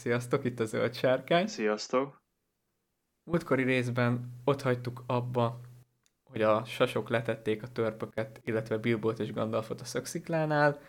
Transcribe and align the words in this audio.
Sziasztok, 0.00 0.44
itt 0.44 0.60
a 0.60 0.64
Zöld 0.64 0.94
Sárkány. 0.94 1.46
Sziasztok. 1.46 2.22
Múltkori 3.24 3.62
részben 3.62 4.40
ott 4.44 4.62
hagytuk 4.62 5.02
abba, 5.06 5.60
hogy 6.22 6.42
a 6.42 6.64
sasok 6.64 7.08
letették 7.08 7.62
a 7.62 7.72
törpöket, 7.72 8.40
illetve 8.44 8.78
Bilbót 8.78 9.18
és 9.18 9.32
Gandalfot 9.32 9.80
a 9.80 9.84
szöksziklánál, 9.84 10.80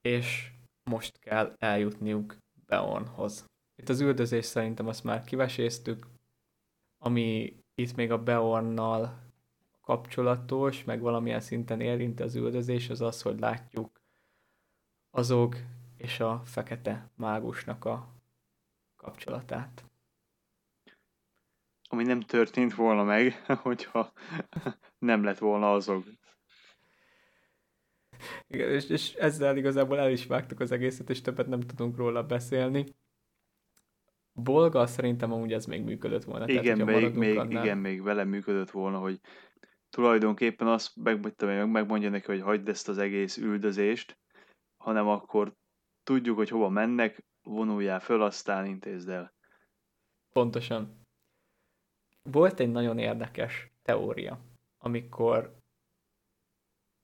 és 0.00 0.50
most 0.90 1.18
kell 1.18 1.54
eljutniuk 1.58 2.36
Beornhoz. 2.66 3.44
Itt 3.76 3.88
az 3.88 4.00
üldözés 4.00 4.44
szerintem 4.44 4.86
azt 4.86 5.04
már 5.04 5.24
kiveséztük, 5.24 6.06
ami 6.98 7.56
itt 7.74 7.96
még 7.96 8.10
a 8.10 8.22
Beornnal 8.22 9.32
kapcsolatos, 9.80 10.84
meg 10.84 11.00
valamilyen 11.00 11.40
szinten 11.40 11.80
érinti 11.80 12.22
az 12.22 12.34
üldözés, 12.34 12.90
az 12.90 13.00
az, 13.00 13.22
hogy 13.22 13.38
látjuk 13.38 14.00
azok 15.10 15.56
és 15.96 16.20
a 16.20 16.42
fekete 16.44 17.10
mágusnak 17.16 17.84
a 17.84 18.13
kapcsolatát. 19.04 19.84
Ami 21.88 22.04
nem 22.04 22.20
történt 22.20 22.74
volna 22.74 23.04
meg, 23.04 23.44
hogyha 23.68 24.12
nem 24.98 25.24
lett 25.24 25.38
volna 25.38 25.72
azok. 25.72 26.04
Igen, 28.46 28.70
és, 28.70 28.88
és 28.88 29.14
ezzel 29.14 29.56
igazából 29.56 29.98
el 29.98 30.10
is 30.10 30.26
vágtuk 30.26 30.60
az 30.60 30.72
egészet, 30.72 31.10
és 31.10 31.20
többet 31.20 31.46
nem 31.46 31.60
tudunk 31.60 31.96
róla 31.96 32.22
beszélni. 32.22 32.84
Bolga 34.32 34.86
szerintem 34.86 35.32
amúgy 35.32 35.52
ez 35.52 35.66
még 35.66 35.82
működött 35.82 36.24
volna. 36.24 36.48
Igen, 36.48 36.78
Tehát, 36.78 37.00
még, 37.00 37.14
még, 37.14 37.38
annál... 37.38 37.64
igen, 37.64 37.78
még 37.78 38.02
vele 38.02 38.24
működött 38.24 38.70
volna, 38.70 38.98
hogy 38.98 39.20
tulajdonképpen 39.90 40.66
azt 40.66 40.96
meg, 40.96 41.70
megmondja 41.70 42.10
neki, 42.10 42.26
hogy 42.26 42.40
hagyd 42.40 42.68
ezt 42.68 42.88
az 42.88 42.98
egész 42.98 43.36
üldözést, 43.36 44.18
hanem 44.76 45.08
akkor 45.08 45.54
tudjuk, 46.02 46.36
hogy 46.36 46.48
hova 46.48 46.68
mennek, 46.68 47.24
vonuljál 47.44 48.00
föl, 48.00 48.22
aztán 48.22 48.66
intézd 48.66 49.08
el. 49.08 49.32
Pontosan. 50.32 51.06
Volt 52.22 52.60
egy 52.60 52.70
nagyon 52.70 52.98
érdekes 52.98 53.70
teória, 53.82 54.40
amikor 54.78 55.62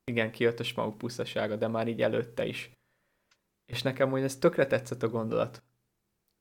igen, 0.05 0.31
kijött 0.31 0.61
a 0.61 0.63
smaug 0.63 0.97
pusztasága, 0.97 1.57
de 1.57 1.69
már 1.69 1.89
így 1.89 2.03
előtte 2.03 2.47
is. 2.47 2.71
És 3.65 3.83
nekem 3.83 4.11
hogy 4.11 4.23
ez 4.23 4.37
tökre 4.37 4.67
tetszett 4.67 5.03
a 5.03 5.09
gondolat, 5.09 5.63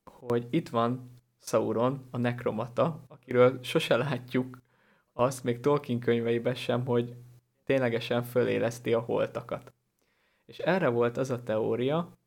hogy 0.04 0.46
itt 0.50 0.68
van 0.68 1.20
Sauron, 1.42 2.08
a 2.10 2.16
nekromata, 2.16 3.04
akiről 3.08 3.62
sose 3.62 3.96
látjuk 3.96 4.62
azt, 5.12 5.44
még 5.44 5.60
Tolkien 5.60 6.00
könyveiben 6.00 6.54
sem, 6.54 6.86
hogy 6.86 7.16
ténylegesen 7.64 8.22
föléleszti 8.22 8.92
a 8.92 9.00
holtakat. 9.00 9.72
És 10.44 10.58
erre 10.58 10.88
volt 10.88 11.16
az 11.16 11.30
a 11.30 11.42
teória, 11.42 12.18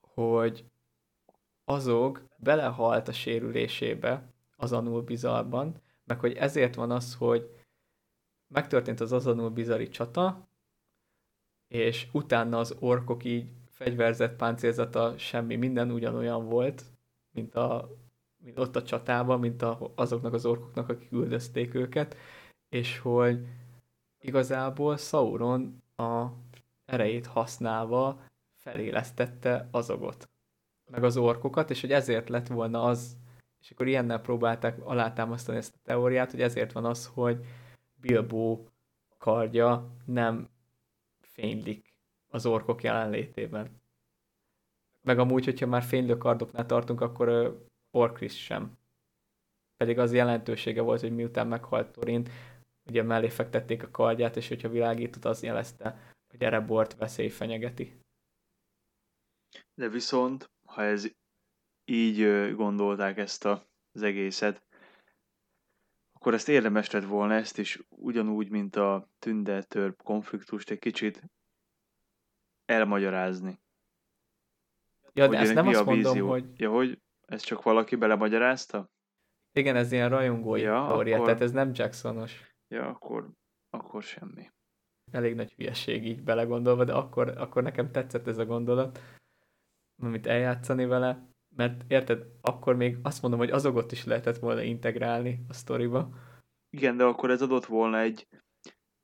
hogy 0.00 0.64
azog 1.68 2.28
belehalt 2.36 3.08
a 3.08 3.12
sérülésébe 3.12 4.32
az 4.56 4.72
Anul 4.72 5.02
Bizarban, 5.02 5.80
meg 6.04 6.20
hogy 6.20 6.32
ezért 6.32 6.74
van 6.74 6.90
az, 6.90 7.14
hogy 7.14 7.50
megtörtént 8.48 9.00
az 9.00 9.12
Azanul 9.12 9.50
Bizari 9.50 9.88
csata, 9.88 10.48
és 11.68 12.08
utána 12.12 12.58
az 12.58 12.76
orkok 12.78 13.24
így 13.24 13.50
fegyverzett 13.70 14.36
páncélzata, 14.36 15.18
semmi, 15.18 15.56
minden 15.56 15.90
ugyanolyan 15.90 16.48
volt, 16.48 16.84
mint, 17.30 17.54
a, 17.54 17.90
mint 18.36 18.58
ott 18.58 18.76
a 18.76 18.82
csatában, 18.82 19.40
mint 19.40 19.62
a, 19.62 19.92
azoknak 19.94 20.32
az 20.32 20.46
orkoknak, 20.46 20.88
akik 20.88 21.12
üldözték 21.12 21.74
őket, 21.74 22.16
és 22.68 22.98
hogy 22.98 23.46
igazából 24.20 24.96
Sauron 24.96 25.82
a 25.96 26.26
erejét 26.84 27.26
használva 27.26 28.20
felélesztette 28.54 29.68
azogot, 29.70 30.28
meg 30.90 31.04
az 31.04 31.16
orkokat, 31.16 31.70
és 31.70 31.80
hogy 31.80 31.92
ezért 31.92 32.28
lett 32.28 32.46
volna 32.46 32.82
az, 32.82 33.16
és 33.60 33.70
akkor 33.70 33.86
ilyennel 33.86 34.20
próbálták 34.20 34.84
alátámasztani 34.84 35.58
ezt 35.58 35.74
a 35.74 35.80
teóriát, 35.82 36.30
hogy 36.30 36.42
ezért 36.42 36.72
van 36.72 36.84
az, 36.84 37.06
hogy 37.06 37.44
Bilbo 38.00 38.64
kardja 39.18 39.90
nem 40.04 40.48
fénylik 41.20 41.94
az 42.28 42.46
orkok 42.46 42.82
jelenlétében. 42.82 43.80
Meg 45.02 45.18
amúgy, 45.18 45.44
hogyha 45.44 45.66
már 45.66 45.82
fénylő 45.82 46.16
kardoknál 46.16 46.66
tartunk, 46.66 47.00
akkor 47.00 47.58
Orkris 47.90 48.44
sem. 48.44 48.78
Pedig 49.76 49.98
az 49.98 50.12
jelentősége 50.12 50.80
volt, 50.80 51.00
hogy 51.00 51.14
miután 51.14 51.46
meghalt 51.46 51.92
Torin, 51.92 52.28
ugye 52.86 53.02
mellé 53.02 53.28
fektették 53.28 53.82
a 53.82 53.90
kardját, 53.90 54.36
és 54.36 54.48
hogyha 54.48 54.68
világított, 54.68 55.24
az 55.24 55.42
jelezte, 55.42 56.14
hogy 56.30 56.42
Erebort 56.42 56.96
veszély 56.96 57.28
fenyegeti. 57.28 58.00
De 59.74 59.88
viszont, 59.88 60.50
ha 60.76 60.82
ez 60.82 61.08
így 61.84 62.52
gondolták 62.54 63.18
ezt 63.18 63.44
a, 63.44 63.66
az 63.92 64.02
egészet, 64.02 64.62
akkor 66.12 66.34
ezt 66.34 66.48
érdemes 66.48 66.90
lett 66.90 67.04
volna 67.04 67.34
ezt 67.34 67.58
is 67.58 67.82
ugyanúgy, 67.88 68.50
mint 68.50 68.76
a 68.76 69.08
tünde-törp 69.18 70.02
konfliktust 70.02 70.70
egy 70.70 70.78
kicsit 70.78 71.22
elmagyarázni. 72.64 73.60
Ja, 75.12 75.28
de 75.28 75.38
ezt 75.38 75.54
nem 75.54 75.68
azt 75.68 75.84
mondom, 75.84 76.12
vízió. 76.12 76.28
hogy... 76.28 76.60
Ja, 76.60 76.70
hogy 76.70 77.00
ez 77.26 77.42
csak 77.42 77.62
valaki 77.62 77.96
belemagyarázta? 77.96 78.90
Igen, 79.52 79.76
ez 79.76 79.92
ilyen 79.92 80.08
rajongói 80.08 80.60
ja, 80.60 80.86
teória, 80.88 81.14
akkor... 81.14 81.26
tehát 81.26 81.42
ez 81.42 81.52
nem 81.52 81.70
Jacksonos. 81.74 82.54
Ja, 82.68 82.88
akkor, 82.88 83.30
akkor 83.70 84.02
semmi. 84.02 84.50
Elég 85.12 85.34
nagy 85.34 85.52
hülyeség 85.52 86.06
így 86.06 86.22
belegondolva, 86.22 86.84
de 86.84 86.92
akkor, 86.92 87.28
akkor 87.28 87.62
nekem 87.62 87.90
tetszett 87.90 88.26
ez 88.26 88.38
a 88.38 88.44
gondolat 88.44 89.00
amit 89.98 90.26
eljátszani 90.26 90.86
vele, 90.86 91.28
mert 91.56 91.84
érted, 91.88 92.26
akkor 92.40 92.76
még 92.76 92.98
azt 93.02 93.22
mondom, 93.22 93.40
hogy 93.40 93.50
azokat 93.50 93.92
is 93.92 94.04
lehetett 94.04 94.38
volna 94.38 94.62
integrálni 94.62 95.44
a 95.48 95.52
sztoriba. 95.52 96.08
Igen, 96.70 96.96
de 96.96 97.04
akkor 97.04 97.30
ez 97.30 97.42
adott 97.42 97.66
volna 97.66 97.98
egy, 97.98 98.28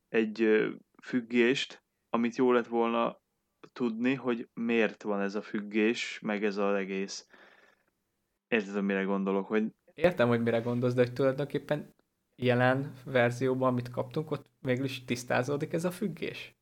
egy 0.08 0.66
függést, 1.02 1.84
amit 2.10 2.36
jó 2.36 2.52
lett 2.52 2.66
volna 2.66 3.20
tudni, 3.72 4.14
hogy 4.14 4.48
miért 4.54 5.02
van 5.02 5.20
ez 5.20 5.34
a 5.34 5.42
függés, 5.42 6.20
meg 6.22 6.44
ez 6.44 6.56
az 6.56 6.74
egész. 6.74 7.26
Érted, 8.48 8.82
mire 8.82 9.02
gondolok, 9.02 9.46
hogy... 9.46 9.74
Értem, 9.94 10.28
hogy 10.28 10.42
mire 10.42 10.58
gondolsz, 10.58 10.94
de 10.94 11.02
hogy 11.02 11.12
tulajdonképpen 11.12 11.94
jelen 12.36 12.92
verzióban, 13.04 13.68
amit 13.68 13.90
kaptunk, 13.90 14.30
ott 14.30 14.50
végül 14.60 14.84
is 14.84 15.04
tisztázódik 15.04 15.72
ez 15.72 15.84
a 15.84 15.90
függés 15.90 16.56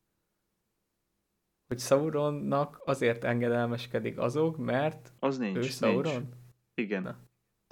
hogy 1.71 1.79
Sauronnak 1.79 2.81
azért 2.85 3.23
engedelmeskedik 3.23 4.17
azok, 4.17 4.57
mert 4.57 5.13
az 5.19 5.37
nincs, 5.37 5.57
ő 5.57 5.61
Sauron? 5.61 6.13
Nincs. 6.13 6.33
Igen. 6.73 7.01
Na. 7.01 7.19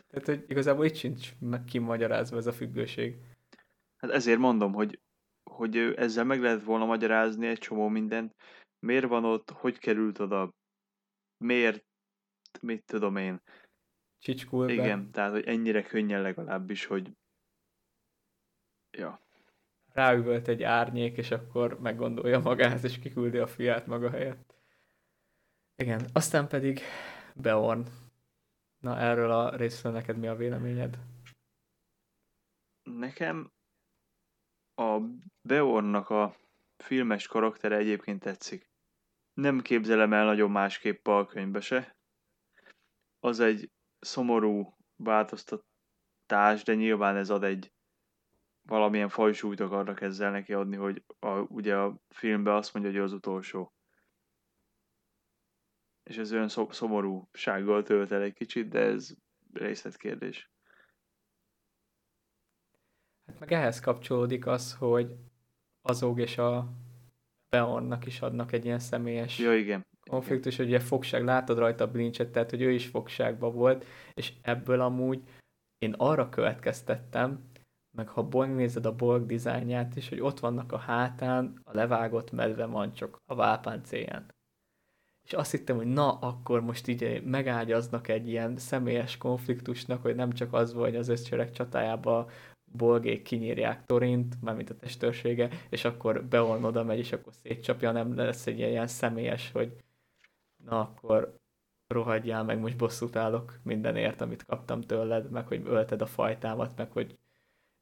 Tehát, 0.07 0.25
hogy 0.25 0.45
igazából 0.47 0.85
itt 0.85 0.95
sincs 0.95 1.33
kimagyarázva 1.65 2.37
ez 2.37 2.47
a 2.47 2.51
függőség. 2.51 3.19
Hát 3.97 4.11
ezért 4.11 4.39
mondom, 4.39 4.73
hogy, 4.73 4.99
hogy 5.43 5.77
ezzel 5.77 6.23
meg 6.23 6.41
lehet 6.41 6.63
volna 6.63 6.85
magyarázni 6.85 7.47
egy 7.47 7.57
csomó 7.57 7.87
mindent. 7.87 8.35
Miért 8.79 9.07
van 9.07 9.25
ott, 9.25 9.49
hogy 9.49 9.77
került 9.77 10.19
oda, 10.19 10.53
miért, 11.37 11.85
mit 12.61 12.83
tudom 12.85 13.15
én. 13.15 13.41
Csicskul 14.19 14.69
Igen, 14.69 15.11
tehát, 15.11 15.31
hogy 15.31 15.45
ennyire 15.45 15.83
könnyen 15.83 16.21
legalábbis, 16.21 16.85
hogy 16.85 17.11
ja 18.97 19.21
ráüvölt 19.93 20.47
egy 20.47 20.63
árnyék, 20.63 21.17
és 21.17 21.31
akkor 21.31 21.79
meggondolja 21.79 22.39
magát, 22.39 22.83
és 22.83 22.99
kiküldi 22.99 23.37
a 23.37 23.47
fiát 23.47 23.87
maga 23.87 24.09
helyett. 24.09 24.55
Igen, 25.75 26.09
aztán 26.13 26.47
pedig 26.47 26.81
Beorn. 27.35 27.85
Na, 28.79 28.97
erről 28.97 29.31
a 29.31 29.55
részről 29.55 29.91
neked 29.91 30.17
mi 30.17 30.27
a 30.27 30.35
véleményed? 30.35 30.99
Nekem 32.83 33.51
a 34.75 34.99
Beornnak 35.41 36.09
a 36.09 36.35
filmes 36.77 37.27
karaktere 37.27 37.77
egyébként 37.77 38.19
tetszik. 38.19 38.69
Nem 39.33 39.61
képzelem 39.61 40.13
el 40.13 40.25
nagyon 40.25 40.51
másképp 40.51 41.07
a 41.07 41.25
könyvbe 41.25 41.59
se. 41.59 41.95
Az 43.19 43.39
egy 43.39 43.71
szomorú 43.99 44.77
változtatás, 44.95 46.63
de 46.63 46.75
nyilván 46.75 47.15
ez 47.15 47.29
ad 47.29 47.43
egy 47.43 47.71
valamilyen 48.69 49.09
fajsúlyt 49.09 49.59
akarnak 49.59 50.01
ezzel 50.01 50.31
neki 50.31 50.53
adni, 50.53 50.75
hogy 50.75 51.03
a, 51.19 51.39
ugye 51.39 51.75
a 51.75 51.99
filmben 52.09 52.55
azt 52.55 52.73
mondja, 52.73 52.91
hogy 52.91 53.01
az 53.01 53.13
utolsó. 53.13 53.73
És 56.03 56.17
ez 56.17 56.33
olyan 56.33 56.49
szomorúsággal 56.69 57.83
tölt 57.83 58.11
el 58.11 58.21
egy 58.21 58.33
kicsit, 58.33 58.67
de 58.67 58.79
ez 58.79 59.15
részletkérdés. 59.53 60.51
Hát 63.25 63.39
meg 63.39 63.51
ehhez 63.51 63.79
kapcsolódik 63.79 64.47
az, 64.47 64.75
hogy 64.75 65.15
azok 65.81 66.19
és 66.19 66.37
a 66.37 66.73
Beornnak 67.49 68.05
is 68.05 68.21
adnak 68.21 68.51
egy 68.51 68.65
ilyen 68.65 68.79
személyes 68.79 69.39
ja, 69.39 69.55
igen. 69.55 69.85
konfliktus, 70.09 70.57
hogy 70.57 70.65
ugye 70.65 70.79
fogság, 70.79 71.23
látod 71.23 71.57
rajta 71.57 71.83
a 71.83 71.91
blincset, 71.91 72.31
tehát 72.31 72.49
hogy 72.49 72.61
ő 72.61 72.71
is 72.71 72.87
fogságban 72.87 73.53
volt, 73.53 73.85
és 74.13 74.33
ebből 74.41 74.81
amúgy 74.81 75.23
én 75.77 75.93
arra 75.97 76.29
következtettem, 76.29 77.48
meg 77.91 78.07
ha 78.07 78.45
nézed 78.45 78.85
a 78.85 78.95
bolg 78.95 79.25
dizájnját 79.25 79.95
is, 79.95 80.09
hogy 80.09 80.19
ott 80.19 80.39
vannak 80.39 80.71
a 80.71 80.77
hátán 80.77 81.59
a 81.63 81.75
levágott 81.75 82.31
medve 82.31 82.65
mancsok 82.65 83.21
a 83.25 83.35
válpáncéján. 83.35 84.25
és 85.23 85.33
azt 85.33 85.51
hittem, 85.51 85.75
hogy 85.75 85.93
na, 85.93 86.11
akkor 86.19 86.61
most 86.61 86.87
így 86.87 87.23
megágyaznak 87.25 88.07
egy 88.07 88.27
ilyen 88.27 88.57
személyes 88.57 89.17
konfliktusnak, 89.17 90.01
hogy 90.01 90.15
nem 90.15 90.31
csak 90.31 90.53
az 90.53 90.73
volt, 90.73 90.89
hogy 90.89 90.95
az 90.97 91.07
összcserek 91.07 91.51
csatájába 91.51 92.29
bolgék 92.71 93.21
kinyírják 93.21 93.85
Torint, 93.85 94.41
mármint 94.41 94.69
a 94.69 94.75
testőrsége, 94.75 95.49
és 95.69 95.85
akkor 95.85 96.25
Beorn 96.25 96.63
oda 96.63 96.83
megy, 96.83 96.97
és 96.97 97.11
akkor 97.11 97.33
szétcsapja, 97.33 97.91
nem 97.91 98.15
lesz 98.15 98.47
egy 98.47 98.59
ilyen 98.59 98.87
személyes, 98.87 99.51
hogy 99.51 99.83
na 100.65 100.79
akkor 100.79 101.37
rohadjál 101.87 102.43
meg, 102.43 102.59
most 102.59 102.77
bosszút 102.77 103.15
állok 103.15 103.59
mindenért, 103.63 104.21
amit 104.21 104.45
kaptam 104.45 104.81
tőled, 104.81 105.31
meg 105.31 105.47
hogy 105.47 105.61
ölted 105.65 106.01
a 106.01 106.05
fajtámat, 106.05 106.77
meg 106.77 106.91
hogy 106.91 107.17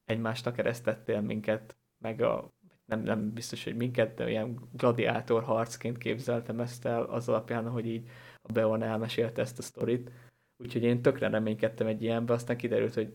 egymásnak 0.08 0.56
keresztettél 0.56 1.22
minket, 1.22 1.78
meg 1.98 2.22
a, 2.22 2.52
nem, 2.86 3.02
nem 3.02 3.34
biztos, 3.34 3.64
hogy 3.64 3.76
minket, 3.76 4.14
de 4.14 4.30
ilyen 4.30 4.70
gladiátor 4.72 5.44
harcként 5.44 5.98
képzeltem 5.98 6.60
ezt 6.60 6.86
el 6.86 7.04
az 7.04 7.30
alapján, 7.30 7.70
hogy 7.70 7.86
így 7.86 8.10
a 8.42 8.52
Beorn 8.52 8.82
elmesélte 8.82 9.42
ezt 9.42 9.60
a 9.60 9.62
sztorit. 9.62 10.12
Úgyhogy 10.58 10.84
én 10.84 11.02
tökre 11.02 11.30
reménykedtem 11.30 11.88
egy 11.88 12.02
ilyenbe, 12.02 12.34
aztán 12.34 12.58
kiderült, 12.58 12.94
hogy 12.94 13.14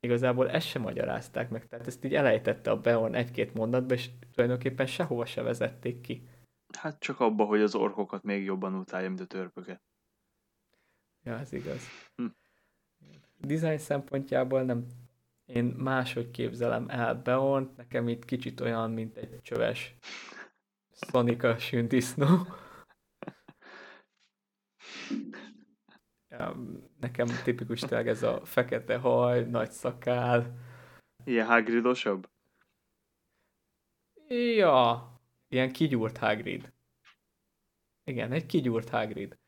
igazából 0.00 0.50
ezt 0.50 0.66
sem 0.66 0.82
magyarázták 0.82 1.50
meg. 1.50 1.66
Tehát 1.66 1.86
ezt 1.86 2.04
így 2.04 2.14
elejtette 2.14 2.70
a 2.70 2.80
Beorn 2.80 3.14
egy-két 3.14 3.54
mondatba, 3.54 3.94
és 3.94 4.10
tulajdonképpen 4.32 4.86
sehova 4.86 5.24
se 5.24 5.42
vezették 5.42 6.00
ki. 6.00 6.28
Hát 6.78 6.98
csak 6.98 7.20
abba, 7.20 7.44
hogy 7.44 7.60
az 7.60 7.74
orkokat 7.74 8.22
még 8.22 8.44
jobban 8.44 8.74
utálja, 8.74 9.08
mint 9.08 9.20
a 9.20 9.26
törpöket. 9.26 9.82
Ja, 11.22 11.38
ez 11.38 11.52
igaz. 11.52 11.82
Hm. 12.16 12.26
Design 13.36 13.78
szempontjából 13.78 14.62
nem 14.62 14.86
én 15.48 15.64
máshogy 15.64 16.30
képzelem 16.30 16.88
el 16.88 17.14
Beorn, 17.14 17.70
nekem 17.76 18.08
itt 18.08 18.24
kicsit 18.24 18.60
olyan, 18.60 18.90
mint 18.90 19.16
egy 19.16 19.40
csöves 19.42 19.96
Sonika 21.10 21.58
sündisznó. 21.58 22.46
Nekem 27.00 27.26
tipikus 27.44 27.80
tényleg 27.80 28.08
ez 28.08 28.22
a 28.22 28.44
fekete 28.44 28.96
haj, 28.96 29.44
nagy 29.44 29.70
szakál. 29.70 30.58
Ilyen 31.24 31.46
Hagridosabb? 31.46 32.28
Ja, 34.28 35.12
ilyen 35.48 35.72
kigyúrt 35.72 36.18
Hagrid. 36.18 36.72
Igen, 38.04 38.32
egy 38.32 38.46
kigyúrt 38.46 38.88
Hagrid. 38.88 39.38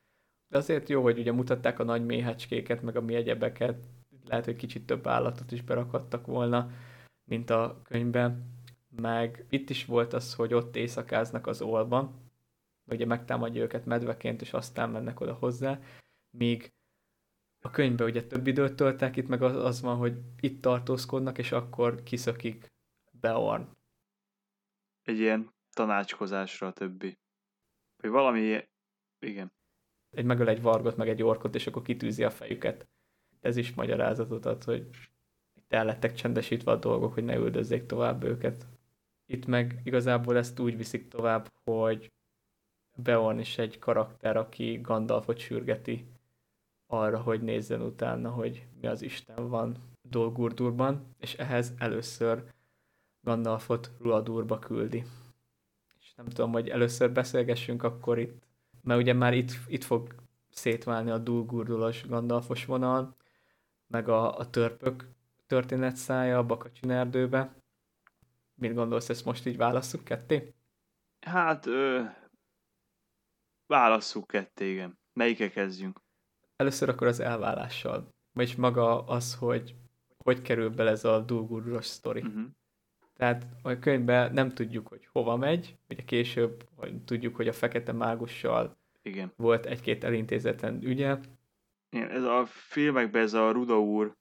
De 0.48 0.58
azért 0.58 0.88
jó, 0.88 1.02
hogy 1.02 1.18
ugye 1.18 1.32
mutatták 1.32 1.78
a 1.78 1.84
nagy 1.84 2.04
méhecskéket, 2.04 2.82
meg 2.82 2.96
a 2.96 3.00
mi 3.00 3.14
egyebeket, 3.14 3.86
lehet, 4.24 4.44
hogy 4.44 4.56
kicsit 4.56 4.86
több 4.86 5.06
állatot 5.06 5.52
is 5.52 5.62
berakadtak 5.62 6.26
volna, 6.26 6.70
mint 7.24 7.50
a 7.50 7.80
könyvben. 7.84 8.58
Meg 8.96 9.46
itt 9.48 9.70
is 9.70 9.84
volt 9.84 10.12
az, 10.12 10.34
hogy 10.34 10.54
ott 10.54 10.76
éjszakáznak 10.76 11.46
az 11.46 11.62
olban, 11.62 12.14
ugye 12.86 13.06
megtámadja 13.06 13.62
őket 13.62 13.84
medveként, 13.84 14.40
és 14.40 14.52
aztán 14.52 14.90
mennek 14.90 15.20
oda 15.20 15.34
hozzá, 15.34 15.80
míg 16.30 16.72
a 17.62 17.70
könyvben 17.70 18.08
ugye 18.08 18.26
több 18.26 18.46
időt 18.46 18.76
töltek, 18.76 19.16
itt 19.16 19.28
meg 19.28 19.42
az, 19.42 19.56
az 19.56 19.80
van, 19.80 19.96
hogy 19.96 20.18
itt 20.40 20.62
tartózkodnak, 20.62 21.38
és 21.38 21.52
akkor 21.52 22.02
kiszökik 22.02 22.72
Beorn. 23.20 23.68
Egy 25.02 25.18
ilyen 25.18 25.50
tanácskozásra 25.72 26.66
a 26.66 26.72
többi. 26.72 27.18
Vagy 27.96 28.10
valami, 28.10 28.68
igen. 29.18 29.52
Egy 30.10 30.24
megöl 30.24 30.48
egy 30.48 30.62
vargot, 30.62 30.96
meg 30.96 31.08
egy 31.08 31.22
orkot, 31.22 31.54
és 31.54 31.66
akkor 31.66 31.82
kitűzi 31.82 32.24
a 32.24 32.30
fejüket 32.30 32.88
ez 33.40 33.56
is 33.56 33.74
magyarázatot 33.74 34.46
ad, 34.46 34.64
hogy 34.64 34.88
itt 35.54 35.72
el 35.72 35.84
lettek 35.84 36.14
csendesítve 36.14 36.70
a 36.70 36.76
dolgok, 36.76 37.14
hogy 37.14 37.24
ne 37.24 37.36
üldözzék 37.36 37.86
tovább 37.86 38.24
őket. 38.24 38.66
Itt 39.26 39.46
meg 39.46 39.80
igazából 39.84 40.36
ezt 40.36 40.58
úgy 40.58 40.76
viszik 40.76 41.08
tovább, 41.08 41.52
hogy 41.64 42.12
Beorn 42.96 43.38
is 43.38 43.58
egy 43.58 43.78
karakter, 43.78 44.36
aki 44.36 44.78
Gandalfot 44.82 45.38
sürgeti 45.38 46.06
arra, 46.86 47.20
hogy 47.20 47.42
nézzen 47.42 47.80
utána, 47.82 48.30
hogy 48.30 48.66
mi 48.80 48.86
az 48.86 49.02
Isten 49.02 49.48
van 49.48 49.76
Dolgurdurban, 50.02 51.14
és 51.18 51.34
ehhez 51.34 51.74
először 51.78 52.44
Gandalfot 53.20 53.90
Ruadurba 54.00 54.58
küldi. 54.58 55.04
És 56.00 56.14
nem 56.14 56.26
tudom, 56.26 56.52
hogy 56.52 56.68
először 56.68 57.12
beszélgessünk 57.12 57.82
akkor 57.82 58.18
itt, 58.18 58.42
mert 58.82 59.00
ugye 59.00 59.12
már 59.12 59.34
itt, 59.34 59.50
itt 59.66 59.84
fog 59.84 60.14
szétválni 60.50 61.10
a 61.10 61.18
Dulgurdulos 61.18 62.06
Gandalfos 62.06 62.64
vonal, 62.64 63.16
meg 63.90 64.08
a, 64.08 64.38
a 64.38 64.50
törpök 64.50 65.08
történetszája 65.46 66.38
a 66.38 66.46
Bakacsin 66.46 66.90
erdőbe. 66.90 67.54
Mit 68.54 68.74
gondolsz, 68.74 69.08
ezt 69.08 69.24
most 69.24 69.46
így 69.46 69.56
válasszuk 69.56 70.04
ketté? 70.04 70.54
Hát, 71.20 71.66
ö, 71.66 72.02
válasszuk 73.66 74.26
ketté, 74.26 74.70
igen. 74.70 74.98
Melyike 75.12 75.50
kezdjünk? 75.50 76.00
Először 76.56 76.88
akkor 76.88 77.06
az 77.06 77.20
elválással. 77.20 78.08
Vagyis 78.32 78.56
maga 78.56 79.04
az, 79.04 79.34
hogy 79.34 79.74
hogy 80.24 80.42
kerül 80.42 80.70
bele 80.70 80.90
ez 80.90 81.04
a 81.04 81.20
Dulguros 81.20 81.86
sztori. 81.86 82.20
Uh-huh. 82.20 82.42
Tehát 83.16 83.46
a 83.62 83.78
könyvben 83.78 84.32
nem 84.32 84.48
tudjuk, 84.50 84.88
hogy 84.88 85.08
hova 85.12 85.36
megy, 85.36 85.76
ugye 85.88 86.02
később 86.04 86.68
hogy 86.74 87.02
tudjuk, 87.04 87.36
hogy 87.36 87.48
a 87.48 87.52
fekete 87.52 87.92
mágussal 87.92 88.76
Igen. 89.02 89.32
volt 89.36 89.66
egy-két 89.66 90.04
elintézetlen 90.04 90.82
ügye, 90.82 91.18
igen, 91.90 92.10
ez 92.10 92.22
a 92.22 92.46
filmekben 92.46 93.22
ez 93.22 93.32
a 93.32 93.50
Ruda 93.50 93.80
úr, 93.80 94.16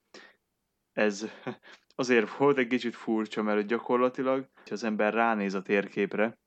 ez 0.92 1.32
azért 1.96 2.38
volt 2.38 2.58
egy 2.58 2.68
kicsit 2.68 2.96
furcsa, 2.96 3.42
mert 3.42 3.68
gyakorlatilag, 3.68 4.50
ha 4.56 4.62
az 4.70 4.84
ember 4.84 5.14
ránéz 5.14 5.54
a 5.54 5.62
térképre, 5.62 6.40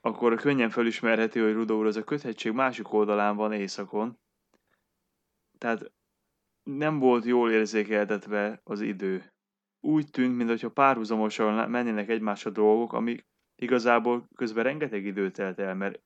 akkor 0.00 0.34
könnyen 0.34 0.70
felismerheti, 0.70 1.38
hogy 1.38 1.52
Ruda 1.52 1.74
úr 1.74 1.86
az 1.86 1.96
a 1.96 2.04
köthetség 2.04 2.52
másik 2.52 2.92
oldalán 2.92 3.36
van 3.36 3.52
északon. 3.52 4.18
Tehát 5.58 5.92
nem 6.62 6.98
volt 6.98 7.24
jól 7.24 7.50
érzékeltetve 7.50 8.60
az 8.64 8.80
idő. 8.80 9.32
Úgy 9.80 10.10
tűnt, 10.10 10.36
mintha 10.36 10.70
párhuzamosan 10.70 11.70
mennének 11.70 12.08
egymásra 12.08 12.50
dolgok, 12.50 12.92
ami 12.92 13.24
igazából 13.54 14.28
közben 14.34 14.64
rengeteg 14.64 15.04
időt 15.04 15.32
telt 15.32 15.58
el, 15.58 15.74
mert 15.74 16.00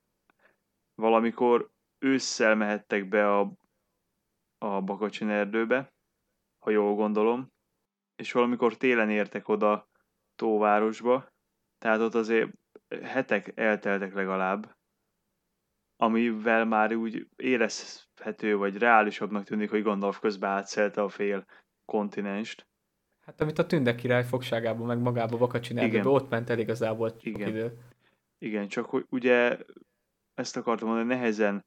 valamikor 0.95 1.71
ősszel 1.99 2.55
mehettek 2.55 3.09
be 3.09 3.39
a, 3.39 3.53
a 4.59 4.83
Bakacsin 4.83 5.29
erdőbe, 5.29 5.93
ha 6.59 6.71
jól 6.71 6.95
gondolom, 6.95 7.53
és 8.17 8.33
valamikor 8.33 8.77
télen 8.77 9.11
értek 9.11 9.49
oda 9.49 9.89
Tóvárosba, 10.35 11.29
tehát 11.79 12.01
ott 12.01 12.15
azért 12.15 12.51
hetek 13.03 13.53
elteltek 13.55 14.15
legalább, 14.15 14.77
amivel 15.97 16.65
már 16.65 16.95
úgy 16.95 17.29
érezhető, 17.37 18.57
vagy 18.57 18.79
reálisabbnak 18.79 19.45
tűnik, 19.45 19.71
hogy 19.71 19.83
Gandalf 19.83 20.21
közben 20.21 20.51
átszelte 20.51 21.03
a 21.03 21.09
fél 21.09 21.45
kontinenst. 21.85 22.67
Hát 23.21 23.41
amit 23.41 23.59
a 23.59 23.67
Tünde 23.67 23.95
király 23.95 24.25
fogságában, 24.25 24.87
meg 24.87 24.99
magába 24.99 25.37
Bakacsin 25.37 25.79
erdőbe, 25.79 26.09
ott 26.09 26.29
ment 26.29 26.51
el 26.51 26.59
igazából 26.59 27.17
Igen. 27.21 27.49
idő. 27.49 27.79
Igen, 28.39 28.69
csak 28.69 28.87
hogy 28.87 29.07
ugye 29.11 29.59
ezt 30.35 30.57
akartam 30.57 30.89
mondani, 30.89 31.09
nehezen 31.09 31.65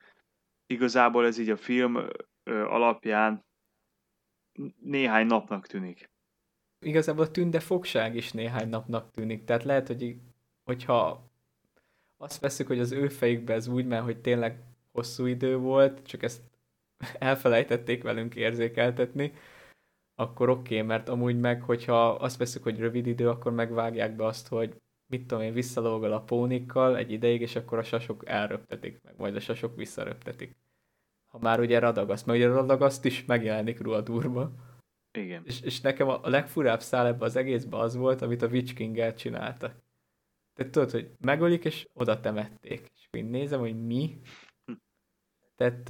igazából 0.71 1.25
ez 1.25 1.37
így 1.37 1.49
a 1.49 1.57
film 1.57 2.07
alapján 2.45 3.45
néhány 4.79 5.25
napnak 5.25 5.67
tűnik. 5.67 6.09
Igazából 6.85 7.23
a 7.23 7.31
tünde 7.31 7.59
fogság 7.59 8.15
is 8.15 8.31
néhány 8.31 8.69
napnak 8.69 9.11
tűnik. 9.11 9.43
Tehát 9.43 9.63
lehet, 9.63 9.87
hogy 9.87 10.15
hogyha 10.63 11.29
azt 12.17 12.39
veszük, 12.39 12.67
hogy 12.67 12.79
az 12.79 12.91
ő 12.91 13.07
fejükben 13.07 13.55
ez 13.55 13.67
úgy 13.67 13.85
mert 13.85 14.03
hogy 14.03 14.21
tényleg 14.21 14.59
hosszú 14.91 15.25
idő 15.25 15.57
volt, 15.57 16.05
csak 16.07 16.23
ezt 16.23 16.41
elfelejtették 17.19 18.03
velünk 18.03 18.35
érzékeltetni, 18.35 19.33
akkor 20.15 20.49
oké, 20.49 20.75
okay, 20.75 20.87
mert 20.87 21.09
amúgy 21.09 21.39
meg, 21.39 21.61
hogyha 21.61 22.09
azt 22.09 22.37
veszük, 22.37 22.63
hogy 22.63 22.79
rövid 22.79 23.07
idő, 23.07 23.29
akkor 23.29 23.51
megvágják 23.51 24.15
be 24.15 24.25
azt, 24.25 24.47
hogy 24.47 24.81
mit 25.11 25.27
tudom 25.27 25.43
én, 25.43 25.53
visszalógol 25.53 26.11
a 26.11 26.21
pónikkal 26.21 26.97
egy 26.97 27.11
ideig, 27.11 27.41
és 27.41 27.55
akkor 27.55 27.77
a 27.77 27.83
sasok 27.83 28.27
elröptetik 28.27 29.01
meg, 29.03 29.13
majd 29.17 29.35
a 29.35 29.39
sasok 29.39 29.75
visszaröptetik. 29.75 30.55
Ha 31.31 31.39
már 31.39 31.59
ugye 31.59 31.79
radagaszt, 31.79 32.25
mert 32.25 32.37
ugye 32.37 32.47
radagaszt 32.47 33.05
is 33.05 33.25
megjelenik 33.25 33.81
Ruadurba. 33.81 34.51
Igen. 35.11 35.41
És, 35.45 35.61
és 35.61 35.81
nekem 35.81 36.07
a, 36.07 36.23
a 36.23 36.29
legfurább 36.29 36.81
szál 36.81 37.07
ebbe 37.07 37.25
az 37.25 37.35
egészben 37.35 37.79
az 37.79 37.95
volt, 37.95 38.21
amit 38.21 38.41
a 38.41 38.47
Witch 38.47 38.73
king 38.73 39.13
csináltak. 39.13 39.75
Tehát 40.53 40.71
tudod, 40.71 40.91
hogy 40.91 41.11
megölik, 41.19 41.65
és 41.65 41.87
oda 41.93 42.19
temették. 42.19 42.91
És 42.93 43.07
én 43.11 43.25
nézem, 43.25 43.59
hogy 43.59 43.85
mi. 43.85 44.21
Tehát 45.55 45.89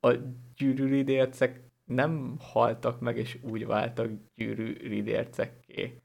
a 0.00 0.12
gyűrűridércek 0.56 1.60
nem 1.84 2.36
haltak 2.38 3.00
meg, 3.00 3.16
és 3.16 3.38
úgy 3.42 3.66
váltak 3.66 4.10
gyűrűridércekké. 4.34 6.00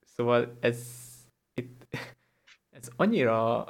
Szóval 0.00 0.56
ez 0.60 0.88
itt, 1.54 1.86
ez 2.70 2.88
annyira 2.96 3.64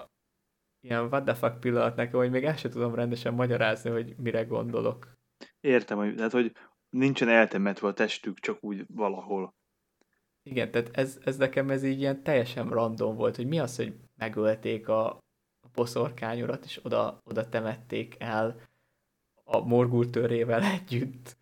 ilyen 0.84 1.06
what 1.06 1.24
the 1.24 1.34
fuck 1.34 1.60
pillanat 1.60 1.96
nekem, 1.96 2.18
hogy 2.18 2.30
még 2.30 2.44
el 2.44 2.56
sem 2.56 2.70
tudom 2.70 2.94
rendesen 2.94 3.34
magyarázni, 3.34 3.90
hogy 3.90 4.14
mire 4.16 4.42
gondolok. 4.42 5.12
Értem, 5.60 5.98
hogy, 5.98 6.14
tehát, 6.14 6.32
hogy 6.32 6.52
nincsen 6.90 7.28
eltemetve 7.28 7.88
a 7.88 7.92
testük, 7.92 8.38
csak 8.40 8.64
úgy 8.64 8.84
valahol. 8.88 9.54
Igen, 10.42 10.70
tehát 10.70 10.90
ez, 10.92 11.18
ez 11.24 11.36
nekem 11.36 11.70
ez 11.70 11.82
így 11.82 12.00
ilyen 12.00 12.22
teljesen 12.22 12.68
random 12.68 13.16
volt, 13.16 13.36
hogy 13.36 13.46
mi 13.46 13.58
az, 13.58 13.76
hogy 13.76 13.94
megölték 14.16 14.88
a 14.88 15.18
boszorkányurat, 15.74 16.64
és 16.64 16.80
oda, 16.82 17.20
oda 17.24 17.48
temették 17.48 18.16
el 18.18 18.60
a 19.44 19.58
morgultőrével 19.60 20.62
együtt. 20.62 21.36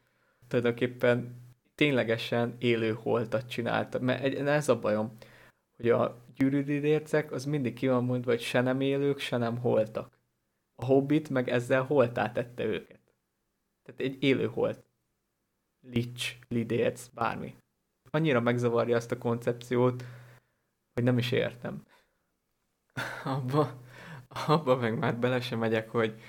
Tulajdonképpen 0.49 1.41
ténylegesen 1.75 2.57
élő 2.59 2.93
holtat 2.93 3.49
csináltak. 3.49 4.01
Mert 4.01 4.35
ez 4.35 4.69
a 4.69 4.79
bajom, 4.79 5.17
hogy 5.77 5.91
a 5.91 6.22
gyűrűdidércek 6.35 7.33
az 7.33 7.45
mindig 7.45 7.75
ki 7.75 7.89
van 7.89 8.05
mondva, 8.05 8.31
hogy 8.31 8.41
se 8.41 8.61
nem 8.61 8.81
élők, 8.81 9.19
se 9.19 9.37
nem 9.37 9.59
holtak. 9.59 10.19
A 10.75 10.85
Hobbit 10.85 11.29
meg 11.29 11.49
ezzel 11.49 11.83
holtá 11.83 12.33
tette 12.33 12.65
őket. 12.65 13.01
Tehát 13.83 14.01
egy 14.01 14.23
élő 14.23 14.47
holt. 14.47 14.85
Lich, 15.81 16.39
lidérc, 16.49 17.09
bármi. 17.09 17.57
Annyira 18.11 18.41
megzavarja 18.41 18.97
azt 18.97 19.11
a 19.11 19.19
koncepciót, 19.19 20.05
hogy 20.95 21.03
nem 21.03 21.19
is 21.19 21.33
értem. 21.33 21.87
Abba, 23.25 23.81
abba 24.29 24.77
meg 24.77 24.99
már 24.99 25.19
bele 25.19 25.41
sem 25.41 25.59
megyek, 25.59 25.91
hogy 25.91 26.21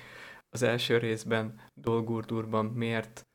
az 0.50 0.62
első 0.62 0.98
részben 0.98 1.62
Dolgurdurban 1.74 2.66
miért 2.66 3.28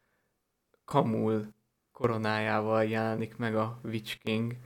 Kamul 0.85 1.55
koronájával 1.93 2.85
jelenik 2.85 3.37
meg 3.37 3.57
a 3.57 3.81
Witch 3.85 4.19
King. 4.19 4.57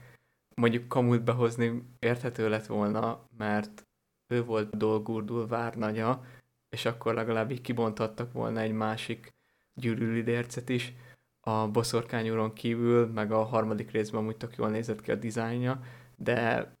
Mondjuk 0.55 0.87
Kamult 0.87 1.23
behozni 1.23 1.83
érthető 1.99 2.49
lett 2.49 2.65
volna, 2.65 3.27
mert 3.37 3.83
ő 4.27 4.43
volt 4.43 4.77
Dolgurdur 4.77 5.47
várnagya, 5.47 6.25
és 6.69 6.85
akkor 6.85 7.13
legalább 7.13 7.51
így 7.51 7.61
kibonthattak 7.61 8.31
volna 8.31 8.59
egy 8.59 8.71
másik 8.71 9.33
gyűrűlidércet 9.73 10.69
is. 10.69 10.93
A 11.39 11.67
boszorkányúron 11.67 12.53
kívül, 12.53 13.07
meg 13.07 13.31
a 13.31 13.43
harmadik 13.43 13.91
részben 13.91 14.21
amúgy 14.21 14.37
tök 14.37 14.55
jól 14.55 14.69
nézett 14.69 15.01
ki 15.01 15.11
a 15.11 15.15
dizájnja, 15.15 15.83
de 16.15 16.71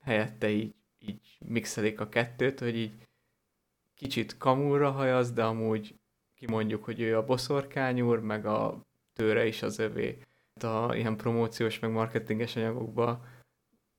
helyette 0.00 0.48
így, 0.50 0.74
így 0.98 1.38
mixelik 1.46 2.00
a 2.00 2.08
kettőt, 2.08 2.58
hogy 2.58 2.76
így 2.76 2.92
kicsit 3.94 4.38
kamúra 4.38 4.90
hajaz, 4.90 5.32
de 5.32 5.44
amúgy 5.44 5.94
kimondjuk, 6.34 6.84
hogy 6.84 7.00
ő 7.00 7.16
a 7.16 7.24
boszorkányúr, 7.24 8.20
meg 8.20 8.46
a 8.46 8.80
tőre 9.12 9.46
is 9.46 9.62
az 9.62 9.78
övé. 9.78 10.18
A 10.60 10.94
ilyen 10.94 11.16
promóciós, 11.16 11.78
meg 11.78 11.90
marketinges 11.90 12.56
anyagokba 12.56 13.24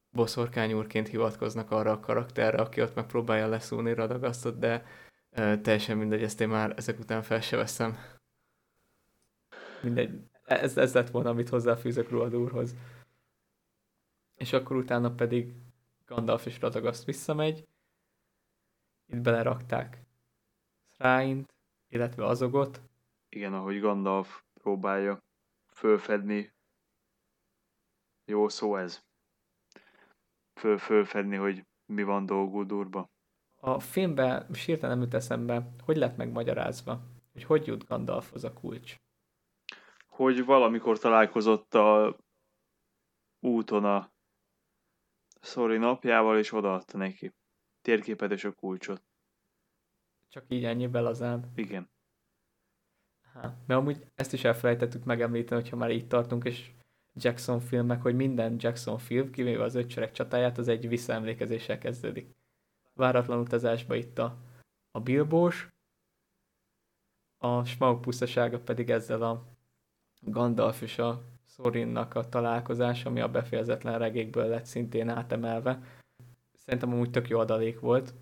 boszorkányúrként 0.10 1.08
hivatkoznak 1.08 1.72
arra 1.72 1.92
a 1.92 2.00
karakterre, 2.00 2.58
aki 2.58 2.82
ott 2.82 2.96
megpróbálja 2.96 3.48
leszúrni 3.48 3.94
Radagasztot, 3.94 4.60
de 4.60 4.86
e, 5.30 5.60
teljesen 5.60 5.98
mindegy, 5.98 6.24
ezt 6.24 6.42
én 6.42 6.50
már 6.50 6.74
ezek 6.78 7.00
után 7.00 7.22
fel 7.22 7.42
se 7.42 7.56
veszem. 7.56 7.98
Mindegy, 9.82 10.20
ez, 10.44 10.78
ez 10.78 10.94
lett 10.94 11.10
volna, 11.10 11.30
amit 11.30 11.50
hozzáfűzök 11.50 12.10
Ruad 12.10 12.36
úrhoz. 12.36 12.76
És 14.36 14.54
akkor 14.54 14.76
utána 14.76 15.12
pedig 15.12 15.54
Gandalf 16.06 16.46
és 16.46 16.60
Radagaszt 16.60 17.06
visszamegy, 17.06 17.68
itt 19.06 19.22
belerakták 19.22 20.02
Thráint, 20.98 21.54
illetve 21.88 22.26
azogot. 22.26 22.82
Igen, 23.30 23.54
ahogy 23.54 23.80
Gandalf 23.80 24.42
próbálja 24.54 25.24
fölfedni. 25.84 26.54
Jó 28.25 28.48
szó 28.48 28.75
ez. 28.75 29.06
Föl, 30.60 30.78
fölfedni, 30.78 31.36
hogy 31.36 31.66
mi 31.86 32.04
van 32.04 32.25
Dolgudurba. 32.25 33.12
A 33.56 33.80
filmben 33.80 34.54
sírta 34.54 34.88
nem 34.88 35.02
jut 35.02 35.13
eszembe, 35.13 35.75
hogy 35.84 35.98
lett 35.98 36.18
megmagyarázva, 36.18 37.02
hogy 37.32 37.44
hogy 37.44 37.68
jut 37.68 37.88
Gandalfhoz 37.88 38.44
a 38.44 38.54
kulcs. 38.54 38.96
Hogy 40.08 40.46
valamikor 40.46 41.00
találkozott 41.00 41.74
a 41.74 42.18
úton 43.40 43.86
a 43.86 44.12
Szori 45.40 45.78
napjával, 45.78 46.38
és 46.38 46.52
odaadta 46.52 46.98
neki 46.98 47.34
térképet 47.82 48.32
és 48.32 48.44
a 48.44 48.52
kulcsot. 48.52 49.04
Csak 50.28 50.46
így 50.48 50.63
ennyi 50.63 50.88
belazán? 50.88 51.52
Igen. 51.56 51.93
Ha, 53.34 53.54
mert 53.66 53.80
amúgy 53.80 54.06
ezt 54.16 54.34
is 54.34 54.44
elfelejtettük 54.44 55.04
megemlíteni, 55.04 55.62
hogyha 55.62 55.75
már 55.75 55.92
így 55.92 56.08
tartunk, 56.08 56.44
és 56.44 56.72
Jackson 57.13 57.60
filmek, 57.60 58.02
hogy 58.02 58.16
minden 58.16 58.56
Jackson 58.58 58.98
film, 58.98 59.32
kivéve 59.32 59.63
az 59.63 59.75
ötcsörek 59.75 60.12
csatáját, 60.12 60.58
az 60.58 60.68
egy 60.68 60.88
visszaemlékezéssel 60.88 61.78
kezdődik. 61.78 62.36
Váratlan 62.94 63.40
utazásba 63.40 63.96
itt 63.96 64.20
a, 64.20 64.38
a 64.92 65.00
Bilbós, 65.00 65.68
a 67.38 67.63
Smaug 67.63 68.00
pusztasága 68.00 68.60
pedig 68.60 68.90
ezzel 68.90 69.22
a 69.22 69.44
Gandalf 70.22 70.82
és 70.82 71.00
a 71.00 71.22
Sorinnak 71.48 72.16
a 72.16 72.30
találkozás, 72.30 73.06
ami 73.06 73.22
a 73.22 73.30
befejezetlen 73.30 74.00
regékből 74.00 74.48
lett 74.48 74.66
szintén 74.66 75.10
átemelve, 75.10 75.80
Szerintem 76.66 76.92
amúgy 76.92 77.12
tök 77.12 77.28
jó 77.28 77.40
adalék 77.40 77.80
volt, 77.80 78.13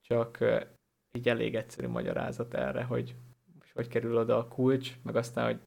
csak 0.00 0.38
így 1.12 1.28
elég 1.28 1.54
egyszerű 1.54 1.88
magyarázat 1.88 2.54
erre, 2.54 2.84
hogy 2.84 3.14
hogy 3.74 3.88
kerül 3.88 4.16
oda 4.16 4.38
a 4.38 4.48
kulcs, 4.48 4.92
meg 5.02 5.16
aztán, 5.16 5.44
hogy... 5.44 5.60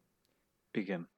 Igen. 0.71 1.09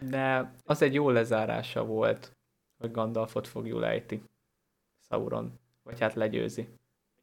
De 0.00 0.52
az 0.64 0.82
egy 0.82 0.94
jó 0.94 1.10
lezárása 1.10 1.84
volt, 1.84 2.36
hogy 2.78 2.90
Gandalfot 2.90 3.46
fogjul 3.46 3.84
ejti 3.84 4.22
Sauron, 5.08 5.58
vagy 5.82 6.00
hát 6.00 6.14
legyőzi. 6.14 6.68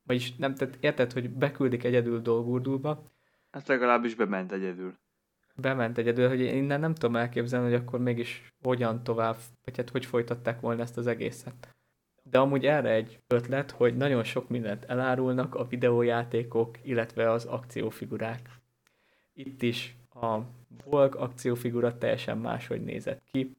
Vagyis 0.03 0.35
nem, 0.35 0.55
tehát 0.55 0.77
érted, 0.79 1.11
hogy 1.11 1.29
beküldik 1.29 1.83
egyedül 1.83 2.21
Dolgurdulba. 2.21 3.11
Hát 3.51 3.67
legalábbis 3.67 4.15
bement 4.15 4.51
egyedül. 4.51 4.97
Bement 5.55 5.97
egyedül, 5.97 6.27
hogy 6.27 6.39
én 6.39 6.55
innen 6.55 6.79
nem 6.79 6.93
tudom 6.93 7.15
elképzelni, 7.15 7.71
hogy 7.71 7.81
akkor 7.81 7.99
mégis 7.99 8.53
hogyan 8.63 9.03
tovább, 9.03 9.37
vagy 9.63 9.77
hát 9.77 9.89
hogy 9.89 10.05
folytatták 10.05 10.59
volna 10.59 10.81
ezt 10.81 10.97
az 10.97 11.07
egészet. 11.07 11.76
De 12.29 12.39
amúgy 12.39 12.65
erre 12.65 12.89
egy 12.89 13.19
ötlet, 13.27 13.71
hogy 13.71 13.97
nagyon 13.97 14.23
sok 14.23 14.49
mindent 14.49 14.83
elárulnak 14.83 15.55
a 15.55 15.67
videójátékok, 15.67 16.77
illetve 16.83 17.31
az 17.31 17.45
akciófigurák. 17.45 18.49
Itt 19.33 19.61
is 19.61 19.95
a 20.09 20.37
Volk 20.85 21.15
akciófigura 21.15 21.97
teljesen 21.97 22.37
máshogy 22.37 22.83
nézett 22.83 23.21
ki, 23.31 23.57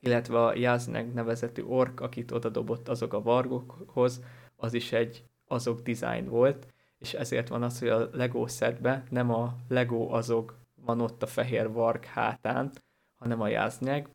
illetve 0.00 0.44
a 0.44 0.54
Jazneg 0.54 1.12
nevezetű 1.12 1.62
ork, 1.62 2.00
akit 2.00 2.30
oda 2.30 2.48
dobott 2.48 2.88
azok 2.88 3.12
a 3.12 3.22
vargokhoz, 3.22 4.22
az 4.56 4.74
is 4.74 4.92
egy 4.92 5.24
azok 5.46 5.80
design 5.80 6.28
volt, 6.28 6.66
és 6.98 7.14
ezért 7.14 7.48
van 7.48 7.62
az, 7.62 7.78
hogy 7.78 7.88
a 7.88 8.08
Lego 8.12 8.46
setbe 8.46 9.04
nem 9.10 9.30
a 9.30 9.56
Lego 9.68 10.08
azok 10.14 10.58
van 10.74 11.00
ott 11.00 11.22
a 11.22 11.26
fehér 11.26 11.72
varg 11.72 12.04
hátán, 12.04 12.72
hanem 13.16 13.40
a 13.40 13.48
Jazneg, 13.48 14.08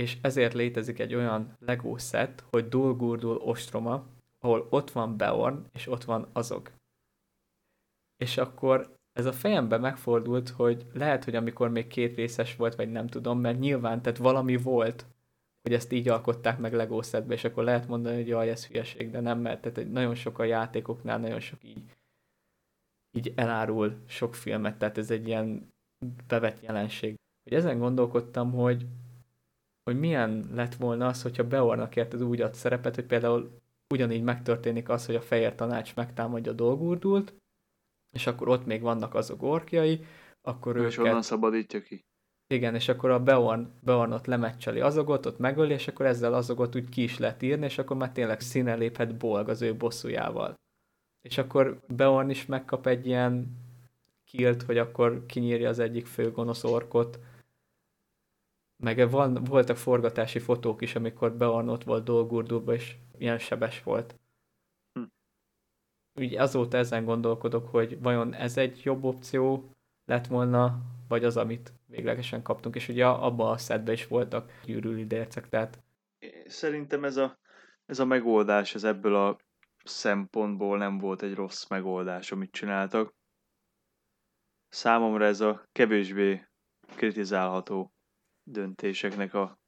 és 0.00 0.18
ezért 0.20 0.54
létezik 0.54 0.98
egy 0.98 1.14
olyan 1.14 1.56
Lego 1.58 1.98
set, 1.98 2.44
hogy 2.50 2.68
Dulgurdul 2.68 3.36
Ostroma, 3.36 4.06
ahol 4.38 4.66
ott 4.70 4.90
van 4.90 5.16
Beorn, 5.16 5.66
és 5.72 5.86
ott 5.86 6.04
van 6.04 6.28
azok. 6.32 6.72
És 8.16 8.36
akkor 8.36 8.96
ez 9.12 9.26
a 9.26 9.32
fejemben 9.32 9.80
megfordult, 9.80 10.48
hogy 10.48 10.86
lehet, 10.92 11.24
hogy 11.24 11.34
amikor 11.34 11.70
még 11.70 11.86
két 11.86 12.16
részes 12.16 12.56
volt, 12.56 12.74
vagy 12.74 12.90
nem 12.90 13.06
tudom, 13.06 13.40
mert 13.40 13.58
nyilván, 13.58 14.02
tehát 14.02 14.18
valami 14.18 14.56
volt, 14.56 15.06
hogy 15.62 15.72
ezt 15.72 15.92
így 15.92 16.08
alkották 16.08 16.58
meg 16.58 16.72
Lego 16.72 17.02
setbe, 17.02 17.34
és 17.34 17.44
akkor 17.44 17.64
lehet 17.64 17.88
mondani, 17.88 18.16
hogy 18.16 18.28
jaj, 18.28 18.50
ez 18.50 18.66
hülyeség, 18.66 19.10
de 19.10 19.20
nem, 19.20 19.38
mert 19.38 19.60
tehát 19.60 19.90
nagyon 19.90 20.14
sok 20.14 20.38
a 20.38 20.44
játékoknál, 20.44 21.18
nagyon 21.18 21.40
sok 21.40 21.64
így, 21.64 21.82
így 23.16 23.32
elárul 23.36 23.96
sok 24.06 24.34
filmet, 24.34 24.78
tehát 24.78 24.98
ez 24.98 25.10
egy 25.10 25.26
ilyen 25.26 25.72
bevett 26.26 26.62
jelenség. 26.62 27.14
Hogy 27.42 27.58
ezen 27.58 27.78
gondolkodtam, 27.78 28.52
hogy 28.52 28.86
hogy 29.90 30.00
milyen 30.00 30.50
lett 30.54 30.74
volna 30.74 31.06
az, 31.06 31.22
hogyha 31.22 31.48
Beornak 31.48 31.96
érted 31.96 32.22
úgy 32.22 32.40
ad 32.40 32.54
szerepet, 32.54 32.94
hogy 32.94 33.04
például 33.04 33.50
ugyanígy 33.94 34.22
megtörténik 34.22 34.88
az, 34.88 35.06
hogy 35.06 35.14
a 35.14 35.20
fehér 35.20 35.54
tanács 35.54 35.94
megtámadja 35.94 36.52
a 36.52 36.54
dolgurdult, 36.54 37.34
és 38.12 38.26
akkor 38.26 38.48
ott 38.48 38.66
még 38.66 38.80
vannak 38.80 39.14
azok 39.14 39.42
orkjai, 39.42 40.04
akkor 40.42 40.76
ő 40.76 40.86
És 40.86 40.98
onnan 40.98 41.22
szabadítja 41.22 41.82
ki. 41.82 42.04
Igen, 42.46 42.74
és 42.74 42.88
akkor 42.88 43.10
a 43.10 43.22
Beorn, 43.22 43.68
Beornot 43.82 44.26
lemeccseli 44.26 44.80
azogot, 44.80 45.26
ott 45.26 45.38
megöli, 45.38 45.72
és 45.72 45.88
akkor 45.88 46.06
ezzel 46.06 46.34
azogot 46.34 46.76
úgy 46.76 46.88
ki 46.88 47.02
is 47.02 47.18
lehet 47.18 47.42
írni, 47.42 47.64
és 47.64 47.78
akkor 47.78 47.96
már 47.96 48.12
tényleg 48.12 48.40
színe 48.40 48.74
léphet 48.74 49.16
Bolg 49.16 49.48
az 49.48 49.62
ő 49.62 49.76
bosszújával. 49.76 50.54
És 51.20 51.38
akkor 51.38 51.80
Beorn 51.88 52.30
is 52.30 52.46
megkap 52.46 52.86
egy 52.86 53.06
ilyen 53.06 53.56
kilt, 54.24 54.62
hogy 54.62 54.78
akkor 54.78 55.26
kinyírja 55.26 55.68
az 55.68 55.78
egyik 55.78 56.06
fő 56.06 56.30
gonosz 56.30 56.64
orkot, 56.64 57.18
meg 58.80 59.10
van, 59.10 59.44
voltak 59.44 59.76
forgatási 59.76 60.38
fotók 60.38 60.82
is, 60.82 60.94
amikor 60.94 61.36
Bearnott 61.36 61.84
volt 61.84 62.04
Dolgurdurba, 62.04 62.74
és 62.74 62.96
ilyen 63.18 63.38
sebes 63.38 63.82
volt. 63.82 64.18
Hm. 64.92 65.02
Úgy 66.20 66.36
azóta 66.36 66.76
ezen 66.76 67.04
gondolkodok, 67.04 67.68
hogy 67.68 68.00
vajon 68.00 68.34
ez 68.34 68.56
egy 68.56 68.80
jobb 68.84 69.04
opció 69.04 69.74
lett 70.04 70.26
volna, 70.26 70.80
vagy 71.08 71.24
az, 71.24 71.36
amit 71.36 71.72
véglegesen 71.86 72.42
kaptunk. 72.42 72.74
És 72.74 72.88
ugye 72.88 73.06
abban 73.06 73.52
a 73.52 73.58
szedben 73.58 73.94
is 73.94 74.06
voltak 74.06 74.60
gyűrűli 74.64 75.06
dércek, 75.06 75.48
tehát... 75.48 75.82
Szerintem 76.46 77.04
ez 77.04 77.16
a, 77.16 77.38
ez 77.86 77.98
a 77.98 78.04
megoldás, 78.04 78.74
ez 78.74 78.84
ebből 78.84 79.14
a 79.14 79.38
szempontból 79.84 80.78
nem 80.78 80.98
volt 80.98 81.22
egy 81.22 81.34
rossz 81.34 81.68
megoldás, 81.68 82.32
amit 82.32 82.52
csináltak. 82.52 83.14
Számomra 84.68 85.24
ez 85.24 85.40
a 85.40 85.68
kevésbé 85.72 86.48
kritizálható 86.94 87.92
döntéseknek 88.42 89.34
a 89.34 89.58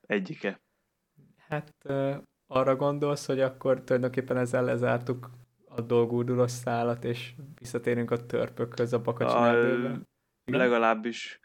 egyike. 0.00 0.62
Hát 1.36 1.74
arra 2.46 2.76
gondolsz, 2.76 3.26
hogy 3.26 3.40
akkor 3.40 3.82
tulajdonképpen 3.84 4.36
ezzel 4.36 4.64
lezártuk 4.64 5.30
a 5.64 5.80
dolgúdulos 5.80 6.50
szállat, 6.50 7.04
és 7.04 7.34
visszatérünk 7.54 8.10
a 8.10 8.26
törpökhöz 8.26 8.92
a 8.92 9.00
bakacsin 9.00 9.36
A- 9.36 9.46
erdőben? 9.46 10.08
Igen? 10.44 10.60
Legalábbis 10.60 11.40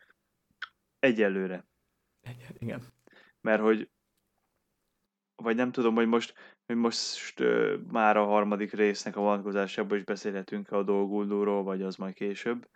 egyelőre. 1.00 1.66
Egy- 2.22 2.46
Igen. 2.60 2.82
Mert 3.42 3.62
hogy 3.62 3.90
vagy 5.36 5.56
nem 5.56 5.72
tudom, 5.72 5.96
hogy 5.96 6.08
most, 6.08 6.34
hogy 6.66 6.76
most 6.76 7.40
ö, 7.40 7.78
már 7.88 8.18
a 8.18 8.26
harmadik 8.26 8.74
résznek 8.74 9.16
a 9.16 9.22
vonatkozásában 9.22 9.98
is 9.98 10.04
beszélhetünk 10.04 10.72
a 10.72 10.84
dolguldóról, 10.84 11.64
vagy 11.64 11.82
az 11.82 11.96
majd 11.96 12.14
később. 12.14 12.70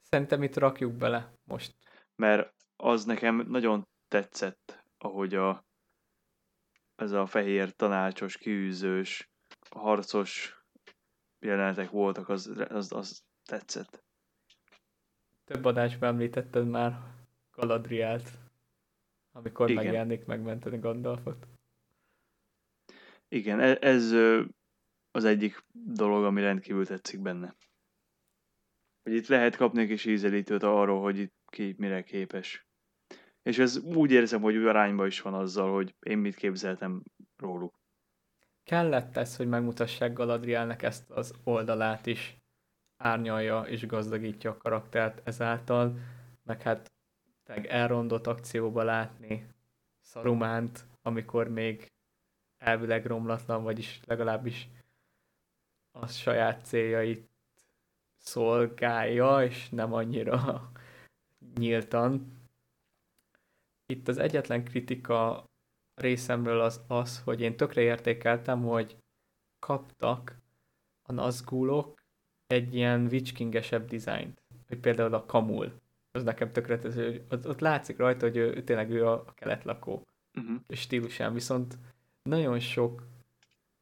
Szerintem 0.00 0.42
itt 0.42 0.56
rakjuk 0.56 0.92
bele 0.92 1.34
most. 1.44 1.74
mert 2.16 2.54
az 2.84 3.04
nekem 3.04 3.36
nagyon 3.48 3.86
tetszett, 4.08 4.84
ahogy 4.98 5.34
a, 5.34 5.64
ez 6.96 7.12
a 7.12 7.26
fehér 7.26 7.72
tanácsos, 7.72 8.36
kiűzős, 8.36 9.30
harcos 9.70 10.62
jelenetek 11.38 11.90
voltak, 11.90 12.28
az, 12.28 12.52
az, 12.68 12.92
az 12.92 13.22
tetszett. 13.44 14.04
Több 15.44 15.64
adásban 15.64 16.08
említetted 16.08 16.68
már 16.68 16.98
Galadrielt, 17.52 18.30
amikor 19.32 19.70
Igen. 19.70 19.84
megjelenik 19.84 20.24
megmenteni 20.24 20.78
Gandalfot. 20.78 21.46
Igen, 23.28 23.60
e- 23.60 23.78
ez 23.80 24.12
az 25.10 25.24
egyik 25.24 25.64
dolog, 25.72 26.24
ami 26.24 26.40
rendkívül 26.40 26.86
tetszik 26.86 27.20
benne. 27.20 27.54
Hogy 29.02 29.12
itt 29.12 29.26
lehet 29.26 29.56
kapni 29.56 29.80
egy 29.82 29.88
kis 29.88 30.04
ízelítőt 30.04 30.62
arról, 30.62 31.00
hogy 31.00 31.18
itt 31.18 31.34
ki 31.46 31.74
mire 31.78 32.02
képes. 32.02 32.66
És 33.44 33.58
ez 33.58 33.76
úgy 33.76 34.10
érzem, 34.10 34.40
hogy 34.40 34.56
arányban 34.56 35.06
is 35.06 35.20
van 35.20 35.34
azzal, 35.34 35.72
hogy 35.72 35.94
én 36.00 36.18
mit 36.18 36.34
képzeltem 36.34 37.02
róluk. 37.36 37.74
Kellett 38.64 39.16
ez, 39.16 39.36
hogy 39.36 39.48
megmutassák 39.48 40.12
Galadrielnek 40.12 40.82
ezt 40.82 41.10
az 41.10 41.34
oldalát 41.44 42.06
is, 42.06 42.36
árnyalja 42.96 43.60
és 43.60 43.86
gazdagítja 43.86 44.50
a 44.50 44.56
karaktert 44.56 45.28
ezáltal, 45.28 45.98
meg 46.42 46.62
hát 46.62 46.92
tényleg 47.44 47.66
elrondott 47.66 48.26
akcióba 48.26 48.82
látni 48.82 49.46
Sarumánt, 50.00 50.86
amikor 51.02 51.48
még 51.48 51.92
elvileg 52.58 53.06
romlatlan, 53.06 53.62
vagyis 53.62 54.00
legalábbis 54.06 54.68
a 55.90 56.06
saját 56.06 56.64
céljait 56.64 57.28
szolgálja, 58.16 59.44
és 59.44 59.68
nem 59.68 59.92
annyira 59.92 60.70
nyíltan. 61.58 62.42
Itt 63.86 64.08
az 64.08 64.18
egyetlen 64.18 64.64
kritika 64.64 65.44
részemről 65.94 66.60
az 66.60 66.80
az, 66.86 67.20
hogy 67.20 67.40
én 67.40 67.56
tökre 67.56 67.80
értékeltem, 67.80 68.62
hogy 68.62 68.96
kaptak 69.58 70.38
a 71.02 71.12
Nazgulok 71.12 72.02
egy 72.46 72.74
ilyen 72.74 73.06
witchkingesebb 73.06 73.88
dizájnt. 73.88 74.42
Hogy 74.68 74.78
például 74.78 75.14
a 75.14 75.26
Kamul. 75.26 75.72
Az 76.12 76.22
nekem 76.22 76.52
tökre 76.52 76.78
tetszett, 76.78 77.04
hogy 77.04 77.24
ott, 77.30 77.48
ott 77.48 77.60
látszik 77.60 77.96
rajta, 77.96 78.26
hogy 78.26 78.36
ő, 78.36 78.62
tényleg 78.62 78.90
ő 78.90 79.06
a 79.06 79.24
keletlakó 79.34 80.06
Uh-huh. 80.34 80.56
stílusán, 80.68 81.32
viszont 81.32 81.78
nagyon 82.22 82.58
sok 82.58 83.06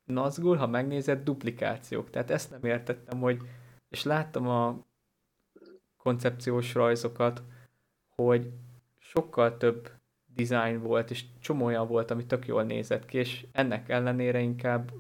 Nazgul, 0.05 0.57
ha 0.57 0.67
megnézed, 0.67 1.23
duplikációk. 1.23 2.11
Tehát 2.11 2.31
ezt 2.31 2.51
nem 2.51 2.65
értettem, 2.65 3.21
hogy, 3.21 3.41
és 3.89 4.03
láttam 4.03 4.49
a 4.49 4.85
koncepciós 5.97 6.75
rajzokat, 6.75 7.43
hogy 8.15 8.53
sokkal 9.15 9.57
több 9.57 9.91
design 10.35 10.83
volt, 10.83 11.11
és 11.11 11.25
csomó 11.41 11.65
olyan 11.65 11.87
volt, 11.89 12.11
ami 12.11 12.27
tök 12.27 12.47
jól 12.47 12.63
nézett 12.63 13.07
ki, 13.07 13.19
és 13.19 13.47
ennek 13.53 13.89
ellenére 13.89 14.41
inkább 14.41 14.93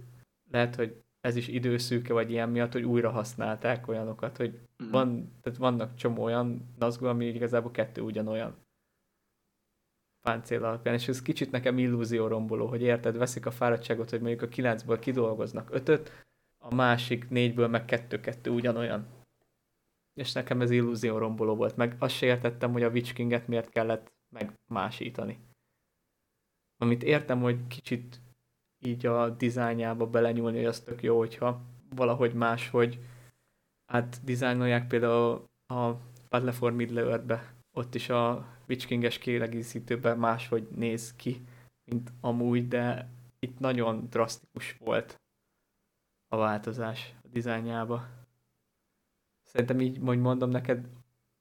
lehet, 0.50 0.74
hogy 0.74 1.02
ez 1.20 1.36
is 1.36 1.48
időszűke, 1.48 2.12
vagy 2.12 2.30
ilyen 2.30 2.48
miatt, 2.48 2.72
hogy 2.72 2.82
újra 2.82 3.10
használták 3.10 3.88
olyanokat, 3.88 4.36
hogy 4.36 4.60
Mhm. 4.82 4.90
van, 4.90 5.32
tehát 5.40 5.58
vannak 5.58 5.94
csomó 5.94 6.22
olyan 6.22 6.74
Nazgul, 6.78 7.08
ami 7.08 7.26
igazából 7.26 7.70
kettő 7.70 8.00
ugyanolyan 8.00 8.56
páncél 10.20 10.64
alapján, 10.64 10.94
és 10.94 11.08
ez 11.08 11.22
kicsit 11.22 11.50
nekem 11.50 11.78
illúzió 11.78 12.26
romboló, 12.26 12.66
hogy 12.66 12.82
érted, 12.82 13.16
veszik 13.16 13.46
a 13.46 13.50
fáradtságot, 13.50 14.10
hogy 14.10 14.20
mondjuk 14.20 14.42
a 14.42 14.48
kilencből 14.48 14.98
kidolgoznak 14.98 15.68
ötöt, 15.70 16.24
a 16.58 16.74
másik 16.74 17.28
négyből 17.28 17.68
meg 17.68 17.84
kettő-kettő 17.84 18.50
ugyanolyan. 18.50 19.06
És 20.14 20.32
nekem 20.32 20.60
ez 20.60 20.70
illúzió 20.70 21.18
romboló 21.18 21.54
volt, 21.54 21.76
meg 21.76 21.96
azt 21.98 22.14
se 22.14 22.26
értettem, 22.26 22.72
hogy 22.72 22.82
a 22.82 22.88
Witch 22.88 23.14
Kinget 23.14 23.48
miért 23.48 23.68
kellett 23.68 24.12
megmásítani. 24.34 25.38
Amit 26.76 27.02
értem, 27.02 27.40
hogy 27.40 27.66
kicsit 27.66 28.20
így 28.84 29.06
a 29.06 29.30
dizájnjába 29.30 30.06
belenyúlni, 30.06 30.56
hogy 30.56 30.66
az 30.66 30.80
tök 30.80 31.02
jó, 31.02 31.18
hogyha 31.18 31.62
valahogy 31.94 32.34
máshogy 32.34 32.98
átdizájnolják 33.92 34.86
például 34.86 35.44
a 35.66 35.92
Battle 36.28 36.52
for 36.52 36.72
Middle-earth-be, 36.72 37.54
ott 37.76 37.94
is 37.94 38.08
a 38.08 38.46
Witch 38.68 38.86
King-es 38.86 39.18
kiegészítőben 39.18 40.18
máshogy 40.18 40.68
néz 40.74 41.14
ki, 41.16 41.44
mint 41.84 42.12
amúgy, 42.20 42.68
de 42.68 43.08
itt 43.38 43.58
nagyon 43.58 44.06
drasztikus 44.10 44.76
volt 44.78 45.20
a 46.28 46.36
változás 46.36 47.14
a 47.22 47.28
dizájnjába. 47.28 48.21
Szerintem 49.52 49.80
így, 49.80 49.98
hogy 50.04 50.18
mondom 50.18 50.50
neked, 50.50 50.88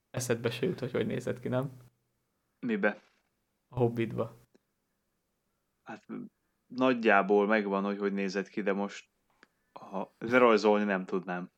eszedbe 0.10 0.50
se 0.50 0.66
jut, 0.66 0.80
hogy 0.80 0.92
hogy 0.92 1.06
nézett 1.06 1.40
ki, 1.40 1.48
nem? 1.48 1.72
Mibe? 2.60 3.04
A 3.68 3.78
Hobbitba. 3.78 4.38
Hát 5.84 6.06
nagyjából 6.68 7.48
megvan, 7.48 7.84
hogy 7.84 7.98
hogy 7.98 8.14
nézett 8.14 8.48
ki, 8.48 8.62
de 8.62 8.74
most 8.74 9.10
ha 9.80 10.16
rajzolni 10.20 10.84
nem 10.84 11.06
tudnám. 11.06 11.52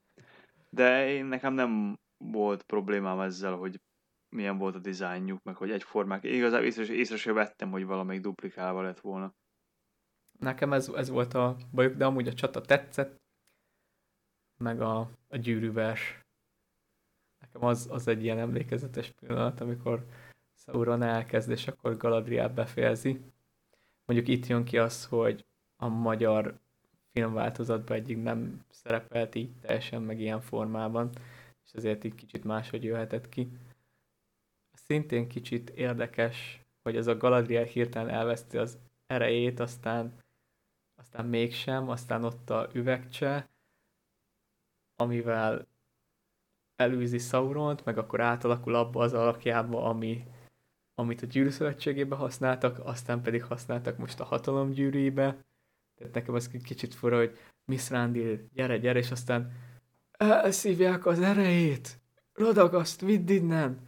De 0.70 1.10
én 1.10 1.26
nekem 1.26 1.54
nem 1.54 2.00
volt 2.18 2.64
problémám 2.64 3.20
ezzel, 3.20 3.56
hogy 3.56 3.82
milyen 4.30 4.58
volt 4.58 4.76
a 4.76 4.80
dizájnjuk, 4.80 5.44
meg 5.44 5.56
hogy 5.56 5.72
egyformák. 5.72 6.24
Igazából 6.24 6.66
észre, 6.66 6.94
észre 6.94 7.18
sem 7.18 7.34
vettem, 7.34 7.72
hogy 7.72 7.86
valamelyik 7.86 8.22
duplikálva 8.22 8.82
lett 8.82 9.00
volna. 9.00 9.36
Nekem 10.40 10.74
ez, 10.74 10.88
ez 10.88 11.10
volt 11.10 11.34
a 11.34 11.58
bajuk, 11.72 11.96
de 11.96 12.06
amúgy 12.06 12.28
a 12.28 12.34
csata 12.34 12.62
tetszett, 12.62 13.22
meg 14.58 14.82
a, 14.82 15.00
a 15.28 15.38
gyűrűvers. 15.38 16.23
Nekem 17.54 17.68
az, 17.68 17.88
az 17.92 18.08
egy 18.08 18.24
ilyen 18.24 18.40
emlékezetes 18.40 19.12
pillanat, 19.20 19.62
amikor 19.62 20.06
Sauron 20.56 21.02
elkezd, 21.02 21.50
és 21.50 21.68
akkor 21.68 21.98
Galadriel 21.98 22.50
befejezi. 22.50 23.22
Mondjuk 24.06 24.30
itt 24.30 24.48
jön 24.48 24.64
ki 24.64 24.78
az, 24.78 25.06
hogy 25.06 25.46
a 25.78 25.88
magyar 25.88 26.60
filmváltozatban 27.12 27.98
egyik 27.98 28.24
nem 28.24 28.66
szerepelt 28.70 29.36
így 29.36 29.52
teljesen, 29.62 30.02
meg 30.02 30.20
ilyen 30.20 30.42
formában, 30.42 31.10
és 31.66 31.72
ezért 31.74 32.04
így 32.04 32.16
kicsit 32.16 32.44
máshogy 32.44 32.84
jöhetett 32.84 33.30
ki. 33.30 33.52
Szintén 34.74 35.28
kicsit 35.28 35.70
érdekes, 35.70 36.62
hogy 36.84 36.96
ez 36.96 37.08
a 37.08 37.18
Galadriel 37.18 37.64
hirtelen 37.64 38.10
elveszti 38.10 38.58
az 38.58 38.78
erejét, 39.08 39.60
aztán 39.60 40.14
aztán 40.96 41.26
mégsem, 41.26 41.90
aztán 41.90 42.24
ott 42.24 42.50
a 42.50 42.70
üvegcse, 42.74 43.50
amivel 44.96 45.68
elűzi 46.76 47.18
Sauront, 47.18 47.86
meg 47.86 47.98
akkor 47.98 48.22
átalakul 48.22 48.76
abba 48.76 49.04
az 49.04 49.14
alakjába, 49.14 49.84
ami, 49.84 50.24
amit 50.96 51.22
a 51.22 51.26
gyűrűszövetségébe 51.26 52.16
használtak, 52.16 52.80
aztán 52.86 53.22
pedig 53.22 53.44
használtak 53.44 53.98
most 53.98 54.20
a 54.20 54.24
hatalom 54.24 54.70
gyűrűibe. 54.70 55.46
Tehát 55.98 56.14
nekem 56.14 56.34
az 56.34 56.48
kicsit 56.64 56.94
fura, 56.94 57.18
hogy 57.18 57.38
Miss 57.66 57.90
Randil, 57.90 58.48
gyere, 58.54 58.78
gyere, 58.78 59.00
és 59.00 59.12
aztán 59.12 59.52
elszívják 60.12 61.06
az 61.06 61.20
erejét, 61.20 62.00
radagaszt, 62.34 63.02
vidd 63.02 63.30
innen, 63.30 63.88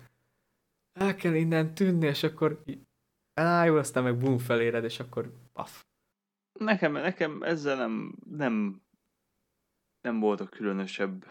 el 0.93 1.15
kell 1.15 1.33
innen 1.33 1.73
tűnni, 1.73 2.05
és 2.05 2.23
akkor 2.23 2.63
elájul, 3.33 3.77
aztán 3.77 4.03
meg 4.03 4.17
bum 4.17 4.37
feléred, 4.37 4.83
és 4.83 4.99
akkor 4.99 5.31
paf. 5.53 5.85
Nekem, 6.59 6.91
nekem 6.91 7.43
ezzel 7.43 7.75
nem, 7.75 8.15
nem, 8.29 8.81
nem 10.01 10.19
voltak 10.19 10.49
különösebb. 10.49 11.25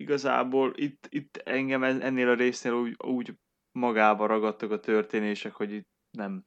Igazából 0.00 0.72
itt, 0.76 1.06
itt 1.10 1.36
engem 1.36 1.82
en- 1.82 2.02
ennél 2.02 2.28
a 2.28 2.34
résznél 2.34 2.72
úgy, 2.72 2.94
úgy 3.04 3.34
magába 3.72 4.26
ragadtak 4.26 4.70
a 4.70 4.80
történések, 4.80 5.52
hogy 5.52 5.72
itt 5.72 5.88
nem 6.10 6.46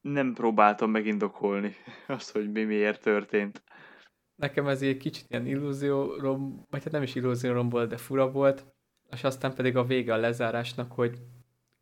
nem 0.00 0.34
próbáltam 0.34 0.90
megindokolni 0.90 1.74
azt, 2.06 2.30
hogy 2.30 2.50
mi 2.50 2.64
miért 2.64 3.02
történt. 3.02 3.62
Nekem 4.34 4.68
ez 4.68 4.82
egy 4.82 4.96
kicsit 4.96 5.26
ilyen 5.28 5.46
illúziórom, 5.46 6.66
vagy 6.70 6.82
hát 6.82 6.92
nem 6.92 7.02
is 7.02 7.14
illúziórom 7.14 7.68
volt, 7.68 7.88
de 7.88 7.96
fura 7.96 8.30
volt, 8.30 8.66
és 9.10 9.24
aztán 9.24 9.54
pedig 9.54 9.76
a 9.76 9.84
vége 9.84 10.12
a 10.12 10.16
lezárásnak, 10.16 10.92
hogy 10.92 11.18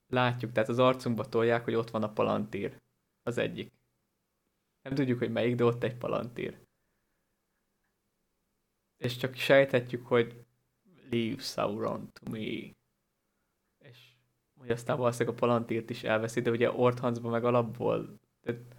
látjuk, 0.07 0.53
tehát 0.53 0.69
az 0.69 0.79
arcunkba 0.79 1.25
tolják, 1.25 1.65
hogy 1.65 1.75
ott 1.75 1.91
van 1.91 2.03
a 2.03 2.13
palantír, 2.13 2.77
az 3.23 3.39
egyik. 3.39 3.73
Nem 4.83 4.95
tudjuk, 4.95 5.19
hogy 5.19 5.31
melyik, 5.31 5.55
de 5.55 5.65
ott 5.65 5.83
egy 5.83 5.97
palantír. 5.97 6.68
És 8.99 9.17
csak 9.17 9.35
sejthetjük, 9.35 10.07
hogy 10.07 10.45
leave 11.11 11.43
Sauron 11.43 12.13
to 12.13 12.31
me. 12.31 12.77
És 13.79 13.99
hogy 14.59 14.71
aztán 14.71 14.97
valószínűleg 14.97 15.35
a 15.35 15.39
palantírt 15.39 15.91
is 15.91 16.03
elveszi, 16.03 16.41
de 16.41 16.51
ugye 16.51 16.73
Orthansban 16.73 17.31
meg 17.31 17.45
alapból 17.45 18.19
tehát 18.43 18.79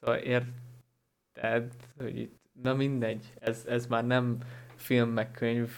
Szóval 0.00 0.16
érted, 0.16 1.74
hogy 1.96 2.18
itt, 2.18 2.40
na 2.62 2.74
mindegy, 2.74 3.32
ez, 3.38 3.64
ez 3.66 3.86
már 3.86 4.06
nem 4.06 4.38
film 4.74 5.10
meg 5.10 5.30
könyv 5.30 5.70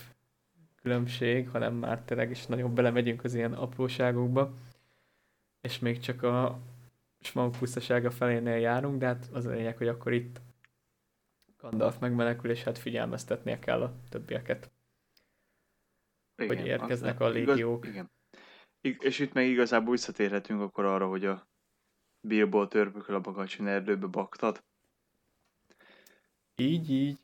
különbség, 0.82 1.48
hanem 1.48 1.74
már 1.74 2.02
tényleg 2.02 2.30
is 2.30 2.46
nagyon 2.46 2.74
belemegyünk 2.74 3.24
az 3.24 3.34
ilyen 3.34 3.52
apróságokba, 3.52 4.54
és 5.60 5.78
még 5.78 5.98
csak 5.98 6.22
a 6.22 6.58
smag 7.20 7.58
pusztasága 7.58 8.10
felénél 8.10 8.56
járunk, 8.56 8.98
de 8.98 9.06
hát 9.06 9.28
az 9.32 9.46
a 9.46 9.50
lényeg, 9.50 9.76
hogy 9.76 9.88
akkor 9.88 10.12
itt 10.12 10.40
Gandalf 11.58 11.98
megmenekül, 11.98 12.50
és 12.50 12.62
hát 12.62 12.78
figyelmeztetnie 12.78 13.58
kell 13.58 13.82
a 13.82 13.94
többieket. 14.08 14.70
Igen, 16.36 16.56
hogy 16.56 16.66
érkeznek 16.66 17.20
a 17.20 17.28
légiók. 17.28 17.84
Igaz, 17.84 17.94
igen. 17.94 18.10
És 18.80 19.18
itt 19.18 19.32
meg 19.32 19.46
igazából 19.46 19.90
visszatérhetünk 19.90 20.60
akkor 20.60 20.84
arra, 20.84 21.08
hogy 21.08 21.24
a 21.24 21.48
Bilbo 22.20 22.66
törpököl 22.66 23.14
a 23.14 23.20
bagacsin 23.20 23.66
erdőbe 23.66 24.06
baktat. 24.06 24.64
Így, 26.54 26.90
így. 26.90 27.18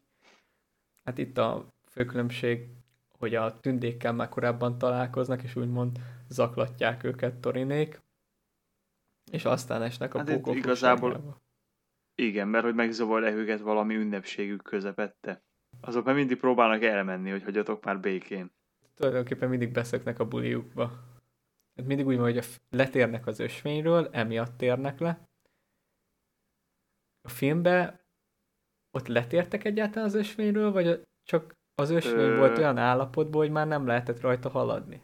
Hát 1.05 1.19
itt 1.19 1.39
a 1.39 1.75
fő 1.91 2.05
különbség, 2.05 2.69
hogy 3.19 3.35
a 3.35 3.61
tündékkel 3.61 4.13
már 4.13 4.29
korábban 4.29 4.79
találkoznak, 4.79 5.43
és 5.43 5.57
úgymond 5.57 5.99
zaklatják 6.29 7.05
őket 7.05 7.41
torinék, 7.41 8.03
és 9.31 9.45
aztán 9.45 9.83
esnek 9.83 10.15
a 10.15 10.19
hát 10.19 10.27
pókok 10.27 10.57
igazából 10.57 11.43
Igen, 12.15 12.49
mert 12.49 12.65
hogy 12.65 12.75
megzavar 12.75 13.23
őket 13.23 13.61
valami 13.61 13.95
ünnepségük 13.95 14.63
közepette. 14.63 15.43
Azok 15.81 16.05
már 16.05 16.15
mindig 16.15 16.39
próbálnak 16.39 16.83
elmenni, 16.83 17.31
hogy 17.31 17.43
hagyjatok 17.43 17.85
már 17.85 18.01
békén. 18.01 18.53
Tulajdonképpen 18.95 19.49
mindig 19.49 19.73
beszöknek 19.73 20.19
a 20.19 20.25
buliukba. 20.25 20.93
Hát 21.77 21.87
mindig 21.87 22.07
úgy 22.07 22.17
van, 22.17 22.33
hogy 22.33 22.45
letérnek 22.71 23.27
az 23.27 23.39
ösvényről, 23.39 24.09
emiatt 24.13 24.57
térnek 24.57 24.99
le. 24.99 25.29
A 27.23 27.29
filmben 27.29 28.01
ott 28.91 29.07
letértek 29.07 29.65
egyáltalán 29.65 30.09
az 30.09 30.15
ösvényről, 30.15 30.73
vagy 30.73 31.01
csak 31.23 31.57
az 31.75 31.91
ösvény 31.91 32.31
Ö... 32.31 32.37
volt 32.37 32.59
olyan 32.59 32.79
állapotban, 32.79 33.41
hogy 33.41 33.51
már 33.51 33.67
nem 33.67 33.87
lehetett 33.87 34.21
rajta 34.21 34.49
haladni? 34.49 35.03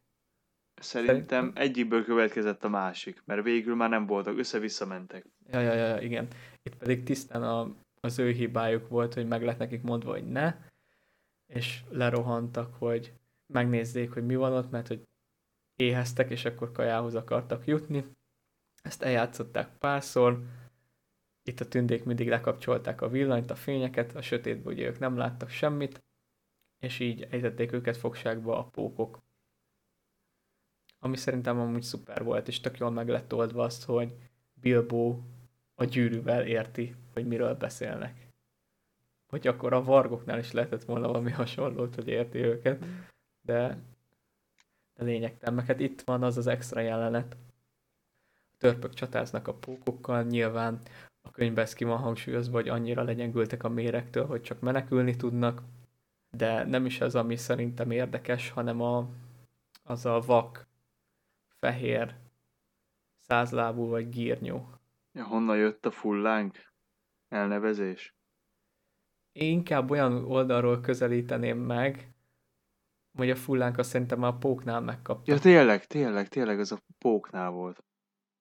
Szerintem, 0.81 1.17
Szerintem 1.17 1.63
egyikből 1.63 2.05
következett 2.05 2.65
a 2.65 2.69
másik, 2.69 3.23
mert 3.25 3.43
végül 3.43 3.75
már 3.75 3.89
nem 3.89 4.07
voltak, 4.07 4.39
össze-vissza 4.39 4.87
mentek. 4.87 5.27
Ja, 5.47 5.61
ja, 5.61 5.73
ja, 5.73 6.01
igen. 6.01 6.29
Itt 6.63 6.77
pedig 6.77 7.03
tisztán 7.03 7.43
a, 7.43 7.75
az 8.01 8.19
ő 8.19 8.31
hibájuk 8.31 8.89
volt, 8.89 9.15
hogy 9.15 9.27
meg 9.27 9.43
lett 9.43 9.59
nekik 9.59 9.83
mondva, 9.83 10.11
hogy 10.11 10.29
ne, 10.29 10.57
és 11.47 11.85
lerohantak, 11.89 12.75
hogy 12.75 13.13
megnézzék, 13.47 14.13
hogy 14.13 14.27
mi 14.27 14.37
van 14.37 14.53
ott, 14.53 14.71
mert 14.71 14.89
hogy 14.89 15.09
éheztek, 15.77 16.31
és 16.31 16.45
akkor 16.45 16.73
kajához 16.73 17.15
akartak 17.15 17.67
jutni. 17.67 18.05
Ezt 18.83 19.03
eljátszották 19.03 19.79
párszor, 19.79 20.43
itt 21.43 21.61
a 21.61 21.69
tündék 21.69 22.05
mindig 22.05 22.29
lekapcsolták 22.29 23.01
a 23.01 23.09
villanyt, 23.09 23.51
a 23.51 23.55
fényeket, 23.55 24.17
a 24.17 24.23
sötétben 24.23 24.73
ugye 24.73 24.87
ők 24.87 24.99
nem 24.99 25.17
láttak 25.17 25.49
semmit, 25.49 26.05
és 26.79 26.99
így 26.99 27.23
ejtették 27.31 27.73
őket 27.73 27.97
fogságba 27.97 28.59
a 28.59 28.65
pókok. 28.65 29.23
Ami 30.99 31.17
szerintem 31.17 31.61
amúgy 31.61 31.83
szuper 31.83 32.25
volt, 32.25 32.49
és 32.49 32.61
tök 32.61 32.79
jól 32.79 32.91
meg 32.91 33.09
lett 33.09 33.35
oldva 33.35 33.63
azt, 33.65 33.85
hogy 33.85 34.15
Bilbo 34.53 35.21
a 35.81 35.85
gyűrűvel 35.85 36.47
érti, 36.47 36.95
hogy 37.13 37.27
miről 37.27 37.55
beszélnek. 37.55 38.27
Hogy 39.29 39.47
akkor 39.47 39.73
a 39.73 39.83
vargoknál 39.83 40.39
is 40.39 40.53
lehetett 40.53 40.85
volna 40.85 41.07
valami 41.07 41.31
hasonlót, 41.31 41.95
hogy 41.95 42.09
érti 42.09 42.39
őket, 42.39 42.85
de, 43.41 43.79
de 44.95 45.05
lényegtelen. 45.05 45.55
Meg 45.55 45.67
hát 45.67 45.81
itt 45.81 46.01
van 46.01 46.23
az 46.23 46.37
az 46.37 46.47
extra 46.47 46.81
jelenet. 46.81 47.37
A 48.53 48.57
törpök 48.59 48.95
csatáznak 48.95 49.49
a 49.49 49.55
pókokkal, 49.55 50.23
nyilván 50.23 50.79
a 51.23 51.31
könyvben 51.31 51.65
ez 51.65 51.73
ki 51.73 51.85
van 51.85 51.99
hangsúlyozva, 51.99 52.57
hogy 52.57 52.69
annyira 52.69 53.03
legyengültek 53.03 53.63
a 53.65 53.69
mérektől, 53.69 54.27
hogy 54.27 54.43
csak 54.43 54.61
menekülni 54.61 55.17
tudnak, 55.17 55.63
de 56.31 56.65
nem 56.65 56.87
is 56.87 57.01
ez, 57.01 57.15
ami 57.15 57.37
szerintem 57.37 57.91
érdekes, 57.91 58.51
hanem 58.51 58.81
a, 58.81 59.09
az 59.85 60.07
a 60.07 60.21
vak, 60.21 60.67
fehér, 61.59 62.15
százlábú 63.19 63.89
vagy 63.89 64.09
gírnyó. 64.09 64.80
Ja, 65.13 65.25
honnan 65.25 65.57
jött 65.57 65.87
a 65.87 65.91
fullánk 65.91 66.73
elnevezés? 67.29 68.15
Én 69.33 69.53
inkább 69.53 69.91
olyan 69.91 70.25
oldalról 70.25 70.81
közelíteném 70.81 71.59
meg, 71.59 72.15
hogy 73.17 73.31
a 73.31 73.37
fullánk 73.37 73.79
azt 73.79 73.91
szerintem 73.91 74.23
a 74.23 74.39
póknál 74.39 74.81
megkapta. 74.81 75.33
Ja, 75.33 75.39
tényleg, 75.39 75.87
tényleg, 75.87 76.29
tényleg 76.29 76.59
az 76.59 76.73
a 76.73 76.79
póknál 76.99 77.51
volt. 77.51 77.85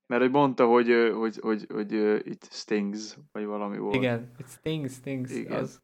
Mert 0.07 0.21
hogy 0.21 0.31
mondta, 0.31 0.65
hogy, 0.65 1.11
hogy, 1.13 1.37
hogy, 1.39 1.65
hogy, 1.69 1.91
hogy 1.91 1.93
it 2.27 2.47
stings, 2.51 3.17
vagy 3.31 3.45
valami 3.45 3.77
volt. 3.77 3.95
Igen, 3.95 4.31
it 4.37 4.49
stings, 4.49 4.93
stings. 4.93 5.31
Igen. 5.31 5.59
Az. 5.59 5.81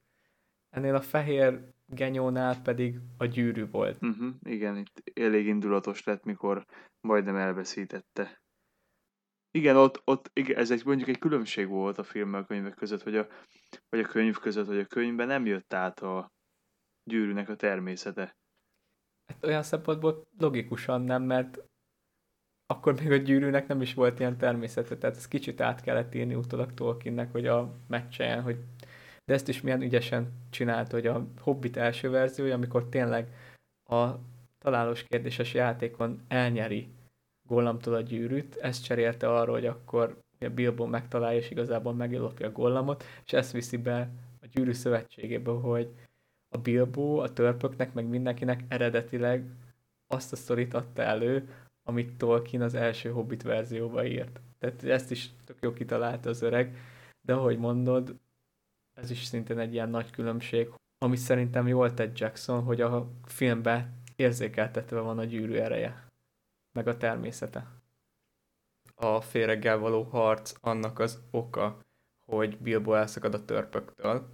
Ennél 0.70 0.96
a 0.96 1.02
fehér 1.02 1.74
genyónál 1.86 2.62
pedig 2.62 3.00
a 3.18 3.26
gyűrű 3.26 3.70
volt. 3.70 3.98
Uh-huh, 4.02 4.34
igen, 4.44 4.78
itt 4.78 5.12
elég 5.14 5.46
indulatos 5.46 6.04
lett, 6.04 6.24
mikor 6.24 6.66
majdnem 7.02 7.36
elveszítette. 7.36 8.44
Igen, 9.56 9.76
ott, 9.76 10.02
ott 10.06 10.30
igen, 10.34 10.58
ez 10.58 10.72
egy, 10.72 10.86
mondjuk 10.86 11.10
egy 11.10 11.20
különbség 11.20 11.68
volt 11.68 11.98
a 11.98 12.04
filmmel 12.04 12.42
a 12.42 12.46
könyvek 12.46 12.76
között, 12.76 13.04
hogy 13.04 13.16
a, 13.16 13.28
vagy 13.90 14.00
a 14.00 14.08
könyv 14.08 14.38
között, 14.38 14.68
hogy 14.68 14.80
a 14.80 14.86
könyvben 14.86 15.28
nem 15.28 15.46
jött 15.46 15.74
át 15.74 16.00
a 16.00 16.32
gyűrűnek 17.04 17.50
a 17.50 17.56
természete. 17.56 18.38
Hát 19.28 19.46
olyan 19.46 19.64
szempontból 19.64 20.28
logikusan 20.38 21.02
nem, 21.02 21.24
mert 21.24 21.64
akkor 22.66 22.94
még 22.94 23.12
a 23.12 23.16
gyűrűnek 23.16 23.68
nem 23.68 23.82
is 23.82 23.94
volt 23.94 24.20
ilyen 24.20 24.38
természete, 24.38 24.98
tehát 24.98 25.16
ez 25.16 25.28
kicsit 25.28 25.62
át 25.62 25.82
kellett 25.82 26.16
írni 26.16 26.36
utólag 26.36 26.74
Tolkiennek, 26.74 27.32
hogy 27.32 27.48
a 27.48 27.76
meccsen, 27.88 28.42
hogy 28.42 28.58
de 29.26 29.34
ezt 29.34 29.48
is 29.48 29.62
milyen 29.62 29.82
ügyesen 29.82 30.32
csinált, 30.50 30.92
hogy 30.92 31.08
a 31.08 31.28
Hobbit 31.40 31.78
első 31.78 32.10
verziója, 32.10 32.56
amikor 32.56 32.90
tényleg 32.90 33.28
a 33.90 34.10
találós 34.58 35.04
kérdéses 35.04 35.54
játékon 35.54 36.24
elnyeri 36.28 36.95
Gollamtól 37.48 37.94
a 37.94 38.02
gyűrűt, 38.02 38.56
ezt 38.56 38.84
cserélte 38.84 39.34
arra, 39.34 39.52
hogy 39.52 39.66
akkor 39.66 40.18
a 40.40 40.50
Bilbo 40.50 40.86
megtalálja, 40.86 41.40
és 41.40 41.50
igazából 41.50 41.94
meglopja 41.94 42.48
a 42.48 42.52
Gollamot, 42.52 43.04
és 43.26 43.34
ezt 43.34 43.52
viszi 43.52 43.78
be 43.78 44.10
a 44.42 44.46
gyűrű 44.52 44.72
szövetségébe, 44.72 45.52
hogy 45.52 45.90
a 46.50 46.58
Bilbo 46.58 47.18
a 47.18 47.34
törpöknek, 47.34 47.94
meg 47.94 48.06
mindenkinek 48.06 48.64
eredetileg 48.68 49.46
azt 50.08 50.32
a 50.32 50.36
sztorit 50.36 50.74
adta 50.74 51.02
elő, 51.02 51.50
amit 51.84 52.18
Tolkien 52.18 52.62
az 52.62 52.74
első 52.74 53.10
Hobbit 53.10 53.44
verzióba 53.44 54.06
írt. 54.06 54.42
Tehát 54.60 54.84
ezt 54.84 55.12
is 55.12 55.30
tök 55.46 55.58
jó 55.62 55.74
kitalálta 55.74 56.30
az 56.30 56.42
öreg, 56.42 56.78
de 57.22 57.34
ahogy 57.34 57.58
mondod, 57.58 58.16
ez 58.94 59.10
is 59.10 59.24
szintén 59.24 59.60
egy 59.60 59.74
ilyen 59.74 59.90
nagy 59.90 60.10
különbség, 60.10 60.70
ami 60.98 61.16
szerintem 61.16 61.68
jól 61.68 61.94
tett 61.94 62.18
Jackson, 62.18 62.64
hogy 62.64 62.82
a 62.82 63.10
filmben 63.26 64.04
érzékeltetve 64.16 65.00
van 65.00 65.20
a 65.20 65.24
gyűrű 65.24 65.54
ereje, 65.54 66.06
meg 66.76 66.88
a 66.88 66.98
természete. 66.98 67.68
A 68.96 69.22
féreggel 69.22 69.78
való 69.78 70.04
harc 70.04 70.54
annak 70.62 71.00
az 71.00 71.24
oka, 71.32 71.80
hogy 72.26 72.58
Bilbo 72.58 72.94
elszakad 72.94 73.34
a 73.34 73.46
törpöktől. 73.46 74.30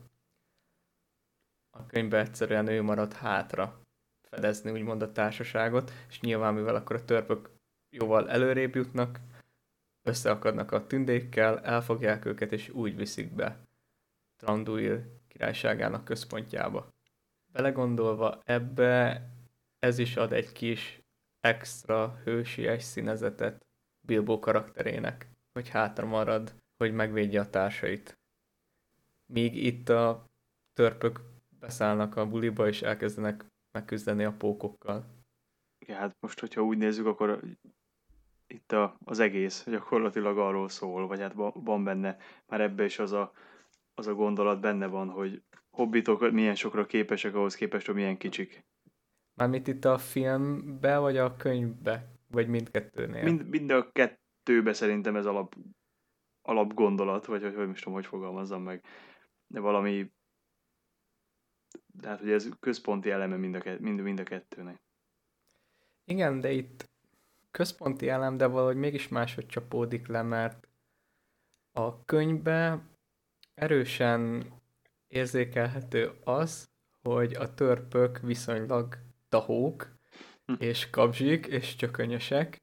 A 1.69 1.85
könyvben 1.85 2.25
egyszerűen 2.25 2.67
ő 2.67 2.81
marad 2.81 3.13
hátra 3.13 3.81
fedezni 4.21 4.71
úgymond 4.71 5.01
a 5.01 5.11
társaságot, 5.11 5.91
és 6.09 6.19
nyilván 6.19 6.53
mivel 6.53 6.75
akkor 6.75 6.95
a 6.95 7.05
törpök 7.05 7.49
jóval 7.89 8.29
előrébb 8.29 8.75
jutnak, 8.75 9.19
összeakadnak 10.03 10.71
a 10.71 10.87
tündékkel, 10.87 11.59
elfogják 11.59 12.25
őket, 12.25 12.51
és 12.51 12.69
úgy 12.69 12.95
viszik 12.95 13.35
be 13.35 13.65
Tranduil 14.37 15.21
királyságának 15.27 16.03
központjába. 16.03 16.93
Belegondolva 17.51 18.41
ebbe, 18.45 19.25
ez 19.79 19.97
is 19.97 20.17
ad 20.17 20.33
egy 20.33 20.51
kis 20.51 21.00
extra 21.41 22.19
hősies 22.23 22.83
színezetet 22.83 23.65
Bilbo 24.05 24.39
karakterének, 24.39 25.29
hogy 25.53 25.69
hátra 25.69 26.05
marad, 26.05 26.55
hogy 26.77 26.93
megvédje 26.93 27.39
a 27.39 27.49
társait. 27.49 28.17
Míg 29.33 29.55
itt 29.55 29.89
a 29.89 30.25
törpök 30.73 31.21
beszállnak 31.59 32.15
a 32.15 32.27
buliba, 32.27 32.67
és 32.67 32.81
elkezdenek 32.81 33.45
megküzdeni 33.71 34.23
a 34.23 34.33
pókokkal. 34.37 35.05
Igen, 35.79 35.97
hát 35.97 36.15
most, 36.19 36.39
hogyha 36.39 36.63
úgy 36.63 36.77
nézzük, 36.77 37.05
akkor 37.05 37.41
itt 38.47 38.71
a, 38.71 38.97
az 39.05 39.19
egész 39.19 39.65
gyakorlatilag 39.69 40.37
arról 40.37 40.69
szól, 40.69 41.07
vagy 41.07 41.19
hát 41.19 41.33
van 41.53 41.83
benne 41.83 42.17
már 42.47 42.61
ebbe 42.61 42.83
is 42.83 42.99
az 42.99 43.11
a 43.11 43.31
az 43.93 44.07
a 44.07 44.13
gondolat 44.13 44.59
benne 44.59 44.87
van, 44.87 45.09
hogy 45.09 45.41
hobbitok 45.69 46.31
milyen 46.31 46.55
sokra 46.55 46.85
képesek 46.85 47.35
ahhoz 47.35 47.55
képest, 47.55 47.85
hogy 47.85 47.95
milyen 47.95 48.17
kicsik. 48.17 48.63
Mármint 49.41 49.67
itt 49.67 49.85
a 49.85 49.97
filmbe, 49.97 50.97
vagy 50.97 51.17
a 51.17 51.35
könyvbe? 51.35 52.11
Vagy 52.27 52.47
mindkettőnél? 52.47 53.23
Mind, 53.23 53.47
mind 53.49 53.71
a 53.71 53.91
kettőbe 53.91 54.73
szerintem 54.73 55.15
ez 55.15 55.25
alap, 55.25 55.55
alap 56.41 56.73
gondolat, 56.73 57.25
vagy 57.25 57.41
hogy, 57.41 57.55
hogy 57.55 57.67
most 57.67 57.83
tudom, 57.83 57.93
hogy 57.93 58.05
fogalmazzam 58.05 58.63
meg. 58.63 58.83
De 59.47 59.59
valami 59.59 60.11
tehát, 62.01 62.19
hogy 62.19 62.31
ez 62.31 62.49
központi 62.59 63.09
eleme 63.09 63.35
mind 63.35 63.55
a, 63.55 63.61
mind, 63.79 64.01
mind 64.01 64.19
a 64.19 64.23
kettőnek. 64.23 64.81
Igen, 66.05 66.39
de 66.39 66.51
itt 66.51 66.89
központi 67.51 68.09
elem, 68.09 68.37
de 68.37 68.45
valahogy 68.45 68.77
mégis 68.77 69.07
máshogy 69.07 69.45
csapódik 69.45 70.07
le, 70.07 70.21
mert 70.21 70.67
a 71.71 72.05
könyvbe 72.05 72.81
erősen 73.53 74.53
érzékelhető 75.07 76.11
az, 76.23 76.69
hogy 77.01 77.33
a 77.33 77.53
törpök 77.53 78.19
viszonylag 78.19 79.09
tahók, 79.31 79.97
hm. 80.45 80.53
és 80.59 80.89
kapzsik, 80.89 81.45
és 81.45 81.75
csökönyösek, 81.75 82.61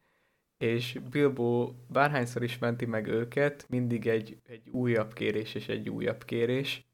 és 0.58 1.00
Bilbo 1.10 1.72
bárhányszor 1.88 2.42
is 2.42 2.58
menti 2.58 2.86
meg 2.86 3.06
őket, 3.06 3.68
mindig 3.68 4.06
egy, 4.06 4.40
egy 4.44 4.68
újabb 4.68 5.12
kérés 5.12 5.54
és 5.54 5.68
egy 5.68 5.88
újabb 5.88 6.24
kérés, 6.24 6.86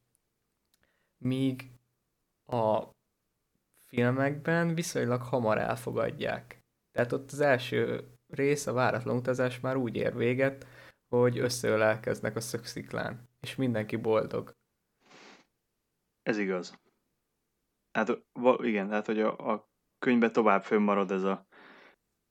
míg 1.18 1.70
a 2.46 2.82
filmekben 3.84 4.74
viszonylag 4.74 5.22
hamar 5.22 5.58
elfogadják. 5.58 6.62
Tehát 6.92 7.12
ott 7.12 7.32
az 7.32 7.40
első 7.40 8.08
rész, 8.28 8.66
a 8.66 8.72
váratlan 8.72 9.16
utazás 9.16 9.60
már 9.60 9.76
úgy 9.76 9.96
ér 9.96 10.16
véget, 10.16 10.66
hogy 11.08 11.38
összeölelkeznek 11.38 12.36
a 12.36 12.40
szöksziklán, 12.40 13.28
és 13.40 13.54
mindenki 13.54 13.96
boldog. 13.96 14.56
Ez 16.22 16.38
igaz. 16.38 16.83
Hát 17.94 18.22
igen, 18.62 18.90
hát 18.90 19.06
hogy 19.06 19.20
a, 19.20 19.52
a 19.52 19.70
könyvben 19.98 20.32
tovább 20.32 20.62
fönnmarad 20.62 21.10
ez 21.10 21.22
a 21.22 21.46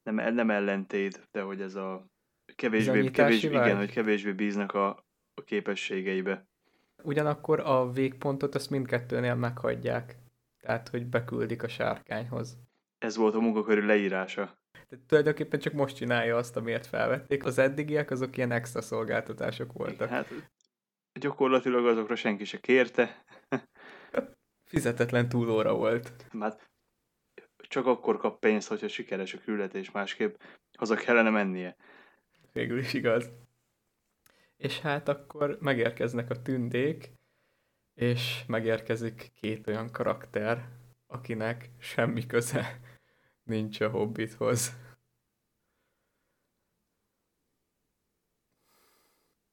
nem, 0.03 0.33
nem 0.33 0.49
ellentét, 0.49 1.27
de 1.31 1.41
hogy 1.41 1.61
ez 1.61 1.75
a 1.75 2.07
kevésbé, 2.55 3.09
kevésbé 3.11 3.47
igen, 3.47 3.77
hogy 3.77 3.91
kevésbé 3.91 4.31
bíznak 4.31 4.73
a, 4.73 4.87
a 5.33 5.43
képességeibe. 5.43 6.47
Ugyanakkor 7.03 7.59
a 7.59 7.91
végpontot 7.91 8.55
azt 8.55 8.69
mindkettőnél 8.69 9.35
meghagyják. 9.35 10.15
Tehát, 10.59 10.89
hogy 10.89 11.05
beküldik 11.05 11.63
a 11.63 11.67
sárkányhoz. 11.67 12.57
Ez 12.97 13.15
volt 13.15 13.35
a 13.35 13.39
munkakörű 13.39 13.85
leírása. 13.85 14.57
Tehát 14.89 15.05
tulajdonképpen 15.07 15.59
csak 15.59 15.73
most 15.73 15.95
csinálja 15.95 16.37
azt, 16.37 16.57
amiért 16.57 16.85
felvették. 16.85 17.45
Az 17.45 17.57
eddigiek 17.57 18.11
azok 18.11 18.37
ilyen 18.37 18.51
extra 18.51 18.81
szolgáltatások 18.81 19.73
voltak. 19.73 20.09
Hát 20.09 20.27
gyakorlatilag 21.19 21.85
azokra 21.85 22.15
senki 22.15 22.43
se 22.43 22.59
kérte. 22.59 23.23
Fizetetlen 24.73 25.29
túlóra 25.29 25.75
volt. 25.75 26.25
Hát 26.39 26.69
csak 27.57 27.85
akkor 27.85 28.17
kap 28.17 28.39
pénzt, 28.39 28.67
hogyha 28.67 28.87
sikeres 28.87 29.33
a 29.33 29.39
küldetés, 29.39 29.91
másképp 29.91 30.35
haza 30.77 30.95
kellene 30.95 31.29
mennie. 31.29 31.75
Végül 32.51 32.79
is 32.79 32.93
igaz. 32.93 33.31
És 34.57 34.79
hát 34.79 35.07
akkor 35.07 35.57
megérkeznek 35.61 36.29
a 36.29 36.41
tündék, 36.41 37.11
és 37.93 38.43
megérkezik 38.47 39.31
két 39.35 39.67
olyan 39.67 39.91
karakter, 39.91 40.69
akinek 41.07 41.69
semmi 41.79 42.25
köze 42.25 42.79
nincs 43.43 43.81
a 43.81 43.89
Hobbithoz. 43.89 44.77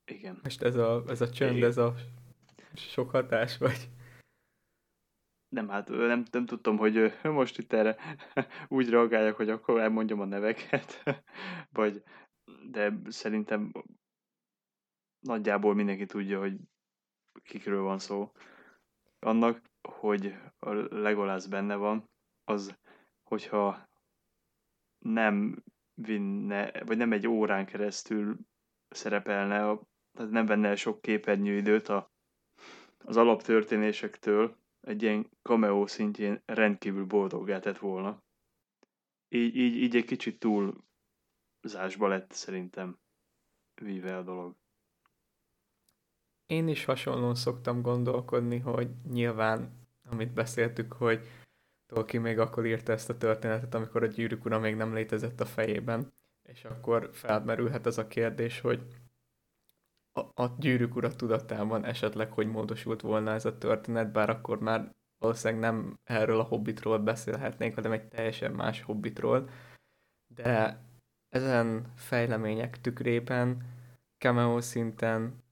Igen. 0.05 0.41
Most 0.43 0.63
ez 0.63 0.75
a, 0.75 1.05
ez 1.09 1.21
a 1.21 1.31
csönd, 1.31 1.57
Igen. 1.57 1.69
ez 1.69 1.77
a 1.77 1.95
sok 2.75 3.11
hatás, 3.11 3.57
vagy? 3.57 3.89
Nem, 5.51 5.69
hát 5.69 5.89
nem, 5.89 6.25
nem 6.31 6.47
tudtam, 6.47 6.77
hogy 6.77 7.13
most 7.23 7.59
itt 7.59 7.73
erre 7.73 7.97
úgy 8.69 8.89
reagáljak, 8.89 9.37
hogy 9.37 9.51
akkor 9.51 9.81
elmondjam 9.81 10.21
a 10.21 10.25
neveket, 10.25 11.03
vagy, 11.73 12.03
de 12.71 12.93
szerintem 13.09 13.73
nagyjából 15.21 15.75
mindenki 15.75 16.07
tudja, 16.07 16.39
hogy 16.39 16.57
kikről 17.43 17.83
van 17.83 17.99
szó. 17.99 18.33
Annak, 19.19 19.63
hogy 19.89 20.35
a 20.59 20.73
Legolász 20.75 21.47
benne 21.47 21.75
van, 21.75 22.11
az, 22.45 22.79
hogyha 23.23 23.89
nem 24.99 25.65
vinne, 25.95 26.73
vagy 26.85 26.97
nem 26.97 27.13
egy 27.13 27.27
órán 27.27 27.67
keresztül 27.67 28.37
szerepelne, 28.89 29.57
tehát 30.13 30.31
nem 30.31 30.47
venne 30.47 30.77
sok 30.77 31.01
képernyőidőt 31.01 31.89
a, 31.89 32.11
az 32.99 33.17
alaptörténésektől, 33.17 34.60
egy 34.81 35.03
ilyen 35.03 35.31
cameo 35.43 35.87
szintjén 35.87 36.43
rendkívül 36.45 37.05
boldoggá 37.05 37.59
tett 37.59 37.79
volna. 37.79 38.23
Így, 39.29 39.57
így, 39.57 39.77
így 39.77 39.97
egy 39.97 40.05
kicsit 40.05 40.39
túl 40.39 40.85
zásba 41.63 42.09
lett 42.09 42.33
szerintem 42.33 42.99
víve 43.75 44.17
a 44.17 44.23
dolog. 44.23 44.57
Én 46.47 46.69
is 46.69 46.85
hasonlóan 46.85 47.35
szoktam 47.35 47.83
gondolkodni, 47.83 48.59
hogy 48.59 48.89
nyilván, 49.11 49.89
amit 50.05 50.33
beszéltük, 50.33 50.93
hogy 50.93 51.27
Tolkien 51.87 52.23
még 52.23 52.39
akkor 52.39 52.67
írta 52.67 52.93
ezt 52.93 53.11
a 53.11 53.17
történetet, 53.17 53.75
amikor 53.75 54.03
a 54.03 54.07
gyűrűk 54.07 54.45
ura 54.45 54.59
még 54.59 54.75
nem 54.75 54.95
létezett 54.95 55.41
a 55.41 55.47
fejében, 55.47 56.13
és 56.43 56.65
akkor 56.65 57.11
felmerülhet 57.13 57.87
az 57.87 57.99
a 57.99 58.07
kérdés, 58.07 58.61
hogy 58.61 58.87
a, 60.13 60.43
a 60.43 60.55
gyűrűk 60.59 60.97
ura 60.97 61.17
tudatában 61.17 61.85
esetleg, 61.85 62.33
hogy 62.33 62.47
módosult 62.47 63.01
volna 63.01 63.33
ez 63.33 63.45
a 63.45 63.59
történet, 63.59 64.13
bár 64.13 64.31
akkor 64.31 64.61
már 64.61 64.95
valószínűleg 65.19 65.61
nem 65.61 65.99
erről 66.05 66.41
a 66.41 66.45
hobbitról 66.45 66.99
beszélhetnénk, 66.99 67.75
hanem 67.75 67.93
egy 67.93 68.09
teljesen 68.09 68.53
más 68.53 68.83
hobbitról, 68.83 69.51
de 70.35 70.81
ezen 71.29 71.93
fejlemények 71.95 72.81
tükrében 72.81 73.63
cameo 74.19 74.61
szinten 74.61 75.43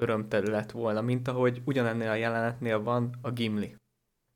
örömtelő 0.00 0.50
lett 0.50 0.70
volna, 0.70 1.00
mint 1.00 1.28
ahogy 1.28 1.62
ugyanennél 1.64 2.08
a 2.08 2.14
jelenetnél 2.14 2.82
van 2.82 3.18
a 3.22 3.30
Gimli. 3.30 3.76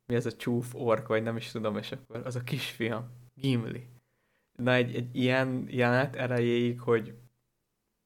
Mi 0.05 0.15
ez 0.15 0.25
a 0.25 0.31
csúf 0.31 0.75
ork, 0.75 1.07
vagy 1.07 1.23
nem 1.23 1.37
is 1.37 1.51
tudom, 1.51 1.77
és 1.77 1.91
akkor 1.91 2.25
az 2.25 2.35
a 2.35 2.43
kisfiam, 2.43 3.09
Gimli. 3.33 3.87
Na 4.57 4.73
egy, 4.73 4.95
egy 4.95 5.15
ilyen 5.15 5.65
jelenet 5.67 6.15
erejéig, 6.15 6.79
hogy 6.79 7.13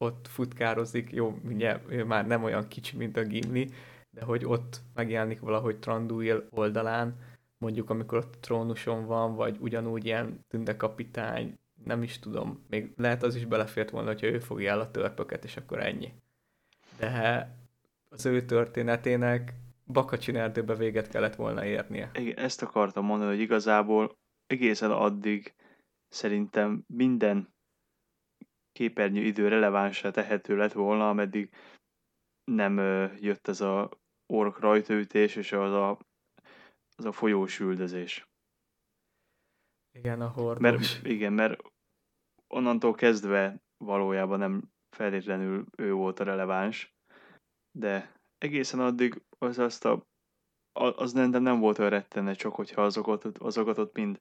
ott 0.04 0.28
futkározik, 0.28 1.12
jó, 1.12 1.40
ugye 1.44 1.80
ő 1.88 2.04
már 2.04 2.28
nem 2.28 2.44
olyan 2.44 2.68
kicsi, 2.68 2.98
mint 2.98 3.18
a 3.18 3.24
Gimli, 3.24 3.70
de 4.12 4.24
hogy 4.24 4.46
ott 4.46 4.82
megjelenik 4.94 5.40
valahogy 5.40 5.80
Tranduil 5.80 6.48
oldalán, 6.50 7.16
mondjuk 7.58 7.90
amikor 7.90 8.18
ott 8.18 8.38
trónuson 8.40 9.06
van, 9.06 9.36
vagy 9.36 9.58
ugyanúgy 9.60 10.06
ilyen 10.06 10.46
tündekapitány, 10.48 11.58
nem 11.84 12.04
is 12.04 12.20
tudom, 12.20 12.64
még 12.70 12.94
lehet 12.98 13.24
az 13.24 13.36
is 13.36 13.46
belefért 13.46 13.90
volna, 13.90 14.08
hogyha 14.08 14.28
ő 14.28 14.40
fogja 14.40 14.72
el 14.72 14.80
a 14.80 14.92
törpöket, 14.92 15.44
és 15.44 15.58
akkor 15.58 15.80
ennyi. 15.80 16.14
De 17.00 17.50
az 18.10 18.26
ő 18.26 18.46
történetének 18.46 19.54
Bakacsin 19.86 20.36
erdőbe 20.36 20.76
véget 20.76 21.10
kellett 21.10 21.36
volna 21.36 21.66
érnie. 21.66 22.12
Igen, 22.14 22.38
ezt 22.38 22.62
akartam 22.62 23.06
mondani, 23.06 23.32
hogy 23.32 23.40
igazából 23.40 24.16
egészen 24.48 24.92
addig 24.92 25.54
szerintem 26.10 26.84
minden 26.88 27.53
képernyő 28.74 29.22
idő 29.22 29.48
relevánsá 29.48 30.12
tehető 30.12 30.56
lett 30.56 30.72
volna, 30.72 31.10
ameddig 31.10 31.50
nem 32.44 32.78
jött 33.20 33.48
ez 33.48 33.62
a 33.62 33.90
ork 34.34 34.60
rajtaütés 34.60 35.36
és 35.36 35.52
az 35.52 35.72
a, 35.72 36.00
az 36.96 37.06
a 37.06 37.12
folyós 37.12 37.60
üldözés. 37.60 38.28
Igen, 39.92 40.22
a 40.22 40.28
hordos. 40.28 40.62
Mert, 40.62 41.06
igen, 41.06 41.34
mert 41.34 41.62
onnantól 42.48 42.94
kezdve 42.94 43.62
valójában 43.78 44.40
nem 44.40 44.72
feltétlenül 44.96 45.66
ő 45.78 45.94
volt 45.94 46.20
a 46.20 46.24
releváns, 46.24 46.94
de 47.78 48.14
egészen 48.38 48.80
addig 48.80 49.22
az 49.38 49.60
azt 49.60 49.86
a 49.86 50.06
az 50.74 51.14
nem, 51.14 51.30
nem 51.30 51.60
volt 51.60 51.78
olyan 51.78 51.92
rettene, 51.92 52.34
csak 52.34 52.56
hogyha 52.56 52.82
azokat, 52.82 53.26
azokat 53.26 53.78
ott 53.78 53.96
mind 53.96 54.20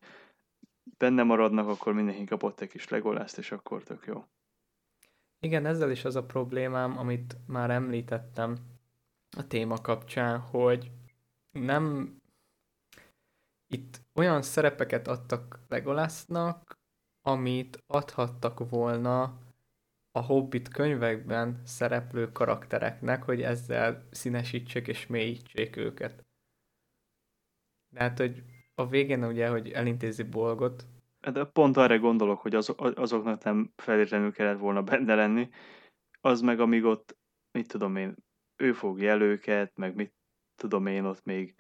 benne 0.99 1.23
maradnak, 1.23 1.69
akkor 1.69 1.93
mindenki 1.93 2.25
kapott 2.25 2.61
egy 2.61 2.69
kis 2.69 2.89
legolászt, 2.89 3.39
és 3.39 3.53
akkor 3.53 3.83
tök 3.83 4.07
jó. 4.07 4.25
Igen, 5.45 5.67
ezzel 5.67 5.91
is 5.91 6.05
az 6.05 6.17
a 6.17 6.25
problémám, 6.25 6.99
amit 6.99 7.37
már 7.47 7.71
említettem 7.71 8.57
a 9.37 9.47
téma 9.47 9.81
kapcsán, 9.81 10.41
hogy 10.41 10.91
nem 11.51 12.17
itt 13.67 14.01
olyan 14.15 14.43
szerepeket 14.43 15.09
adtak 15.09 15.59
Legolasnak, 15.69 16.79
amit 17.21 17.83
adhattak 17.87 18.71
volna 18.71 19.23
a 20.11 20.21
Hobbit 20.21 20.69
könyvekben 20.69 21.63
szereplő 21.65 22.33
karaktereknek, 22.33 23.23
hogy 23.23 23.43
ezzel 23.43 24.07
színesítsék 24.11 24.87
és 24.87 25.07
mélyítsék 25.07 25.77
őket. 25.77 26.27
De 27.95 28.01
hát, 28.01 28.19
hogy 28.19 28.43
a 28.75 28.87
végén 28.87 29.25
ugye, 29.25 29.49
hogy 29.49 29.71
elintézi 29.71 30.23
Bolgot, 30.23 30.87
de 31.31 31.45
pont 31.45 31.77
arra 31.77 31.99
gondolok, 31.99 32.41
hogy 32.41 32.55
az, 32.55 32.75
azoknak 32.77 33.43
nem 33.43 33.73
feltétlenül 33.77 34.33
kellett 34.33 34.59
volna 34.59 34.83
benne 34.83 35.15
lenni, 35.15 35.49
az 36.21 36.41
meg 36.41 36.61
amíg 36.61 36.85
ott, 36.85 37.17
mit 37.59 37.69
tudom 37.69 37.97
én, 37.97 38.15
ő 38.57 38.73
fogja 38.73 39.11
el 39.11 39.21
őket, 39.21 39.77
meg 39.77 39.95
mit 39.95 40.15
tudom 40.55 40.87
én, 40.87 41.05
ott 41.05 41.25
még 41.25 41.55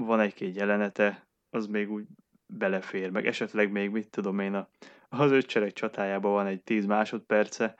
van 0.00 0.20
egy-két 0.20 0.56
jelenete, 0.56 1.28
az 1.50 1.66
még 1.66 1.90
úgy 1.90 2.06
belefér, 2.46 3.10
meg 3.10 3.26
esetleg 3.26 3.70
még, 3.70 3.90
mit 3.90 4.10
tudom 4.10 4.38
én, 4.38 4.54
a, 4.54 4.68
az 5.08 5.30
öccsereg 5.30 5.72
csatájában 5.72 6.32
van 6.32 6.46
egy 6.46 6.62
10 6.62 6.86
másodperce, 6.86 7.76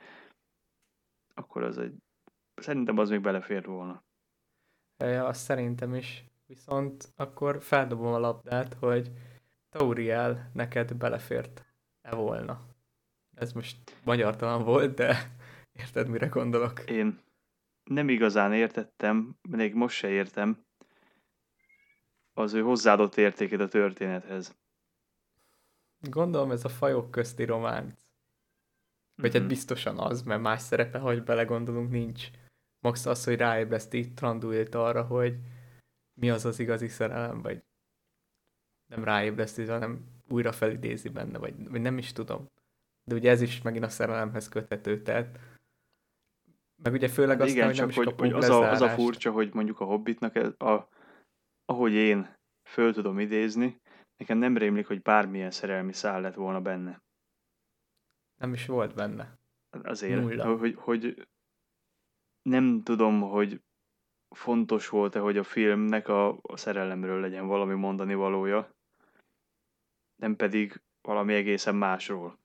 akkor 1.33 1.63
az 1.63 1.77
egy, 1.77 1.95
szerintem 2.55 2.97
az 2.97 3.09
még 3.09 3.21
belefér 3.21 3.65
volna. 3.65 4.03
Ja, 4.97 5.25
azt 5.25 5.41
szerintem 5.41 5.95
is. 5.95 6.25
Viszont 6.45 7.13
akkor 7.15 7.61
feldobom 7.61 8.13
a 8.13 8.19
labdát, 8.19 8.73
hogy 8.73 9.11
Tauriel 9.71 10.49
neked 10.53 10.93
belefért-e 10.93 12.15
volna? 12.15 12.61
Ez 13.35 13.53
most 13.53 13.77
magyartalan 14.03 14.63
volt, 14.63 14.93
de 14.93 15.31
érted, 15.71 16.07
mire 16.07 16.27
gondolok? 16.27 16.79
Én 16.89 17.19
nem 17.83 18.09
igazán 18.09 18.53
értettem, 18.53 19.37
még 19.49 19.73
most 19.73 19.97
se 19.97 20.09
értem, 20.09 20.65
az 22.33 22.53
ő 22.53 22.61
hozzáadott 22.61 23.15
értékét 23.15 23.59
a 23.59 23.67
történethez. 23.67 24.55
Gondolom 25.99 26.51
ez 26.51 26.65
a 26.65 26.69
fajok 26.69 27.11
közti 27.11 27.43
románc. 27.43 27.93
Vagy 29.15 29.29
mm-hmm. 29.29 29.31
hát 29.31 29.41
mhm. 29.41 29.47
biztosan 29.47 29.99
az, 29.99 30.21
mert 30.21 30.41
más 30.41 30.61
szerepe, 30.61 30.97
ha 30.97 31.23
belegondolunk, 31.23 31.91
nincs. 31.91 32.29
Max 32.79 33.05
az, 33.05 33.23
hogy 33.23 33.35
ráébreszti 33.35 34.13
Tranduilt 34.13 34.75
arra, 34.75 35.03
hogy 35.03 35.37
mi 36.13 36.29
az 36.29 36.45
az 36.45 36.59
igazi 36.59 36.87
szerelem, 36.87 37.41
vagy 37.41 37.63
nem 38.91 39.03
ráébreszti, 39.03 39.65
hanem 39.65 40.05
újra 40.29 40.51
felidézi 40.51 41.09
benne, 41.09 41.37
vagy, 41.37 41.69
vagy 41.69 41.81
nem 41.81 41.97
is 41.97 42.11
tudom. 42.11 42.49
De 43.03 43.15
ugye 43.15 43.29
ez 43.29 43.41
is 43.41 43.61
megint 43.61 43.83
a 43.83 43.89
szerelemhez 43.89 44.49
köthető, 44.49 45.01
tehát 45.01 45.39
meg 46.83 46.93
ugye 46.93 47.07
főleg 47.07 47.37
hát 47.37 47.47
aztán, 47.47 47.55
igen, 47.55 47.67
hogy 47.67 47.75
csak 47.75 47.93
hogy, 47.93 48.13
hogy 48.17 48.31
az, 48.31 48.49
a, 48.49 48.69
az 48.71 48.81
a 48.81 48.89
furcsa, 48.89 49.31
hogy 49.31 49.53
mondjuk 49.53 49.79
a 49.79 49.85
Hobbitnak, 49.85 50.35
ez, 50.35 50.53
a, 50.57 50.87
ahogy 51.65 51.93
én 51.93 52.35
föl 52.63 52.93
tudom 52.93 53.19
idézni, 53.19 53.81
nekem 54.17 54.37
nem 54.37 54.57
rémlik, 54.57 54.87
hogy 54.87 55.01
bármilyen 55.01 55.51
szerelmi 55.51 55.93
szál 55.93 56.21
lett 56.21 56.33
volna 56.33 56.61
benne. 56.61 57.01
Nem 58.41 58.53
is 58.53 58.65
volt 58.65 58.95
benne. 58.95 59.39
Azért, 59.83 60.21
Nulla. 60.21 60.57
hogy, 60.57 60.75
hogy 60.75 61.27
nem 62.41 62.83
tudom, 62.83 63.21
hogy 63.21 63.61
fontos 64.35 64.89
volt-e, 64.89 65.19
hogy 65.19 65.37
a 65.37 65.43
filmnek 65.43 66.07
a, 66.07 66.39
a 66.41 66.57
szerelemről 66.57 67.19
legyen 67.19 67.47
valami 67.47 67.73
mondani 67.73 68.13
valója, 68.13 68.75
nem 70.21 70.35
pedig 70.35 70.81
valami 71.01 71.33
egészen 71.33 71.75
másról, 71.75 72.39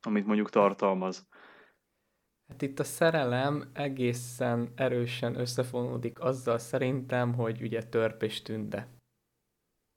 amit 0.00 0.26
mondjuk 0.26 0.50
tartalmaz. 0.50 1.28
Hát 2.48 2.62
itt 2.62 2.78
a 2.78 2.84
szerelem 2.84 3.70
egészen 3.72 4.72
erősen 4.74 5.38
összefonódik 5.38 6.20
azzal 6.20 6.58
szerintem, 6.58 7.34
hogy 7.34 7.62
ugye 7.62 7.82
törp 7.82 8.22
és 8.22 8.42
tünde. 8.42 8.88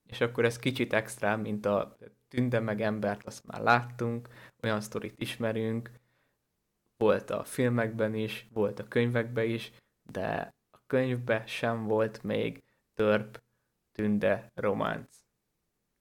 És 0.10 0.22
akkor 0.22 0.46
ez 0.46 0.60
kicsit 0.60 0.94
extra, 0.94 1.38
mint 1.38 1.66
a 1.66 1.98
tünde 2.28 2.60
meg 2.60 2.82
embert, 2.82 3.26
azt 3.26 3.46
már 3.46 3.62
láttunk, 3.62 4.28
olyan 4.62 4.82
sztorit 4.82 5.22
ismerünk, 5.22 5.92
volt 6.98 7.30
a 7.30 7.44
filmekben 7.44 8.14
is, 8.14 8.48
volt 8.54 8.80
a 8.80 8.88
könyvekben 8.88 9.46
is, 9.46 9.72
de 10.12 10.54
a 10.72 10.80
könyvben 10.88 11.48
sem 11.48 11.84
volt 11.84 12.24
még 12.24 12.64
törp, 12.94 13.42
tünde, 13.92 14.52
románc. 14.54 15.29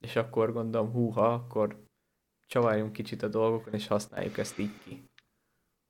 És 0.00 0.16
akkor 0.16 0.52
gondolom, 0.52 0.92
húha, 0.92 1.32
akkor 1.32 1.82
csavaljunk 2.46 2.92
kicsit 2.92 3.22
a 3.22 3.28
dolgokon, 3.28 3.74
és 3.74 3.86
használjuk 3.86 4.38
ezt 4.38 4.58
így 4.58 4.78
ki. 4.84 5.04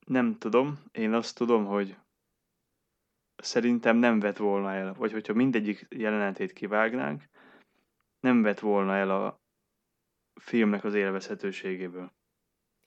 Nem 0.07 0.39
tudom, 0.39 0.79
én 0.93 1.13
azt 1.13 1.37
tudom, 1.37 1.65
hogy 1.65 1.97
szerintem 3.37 3.97
nem 3.97 4.21
vett 4.21 4.37
volna 4.37 4.73
el, 4.73 4.95
vagy 4.95 5.13
hogyha 5.13 5.33
mindegyik 5.33 5.87
jelenetét 5.91 6.53
kivágnánk, 6.53 7.29
nem 8.21 8.43
vett 8.43 8.59
volna 8.59 8.95
el 8.95 9.11
a 9.11 9.41
filmnek 10.41 10.85
az 10.85 10.95
élvezhetőségéből. 10.95 12.13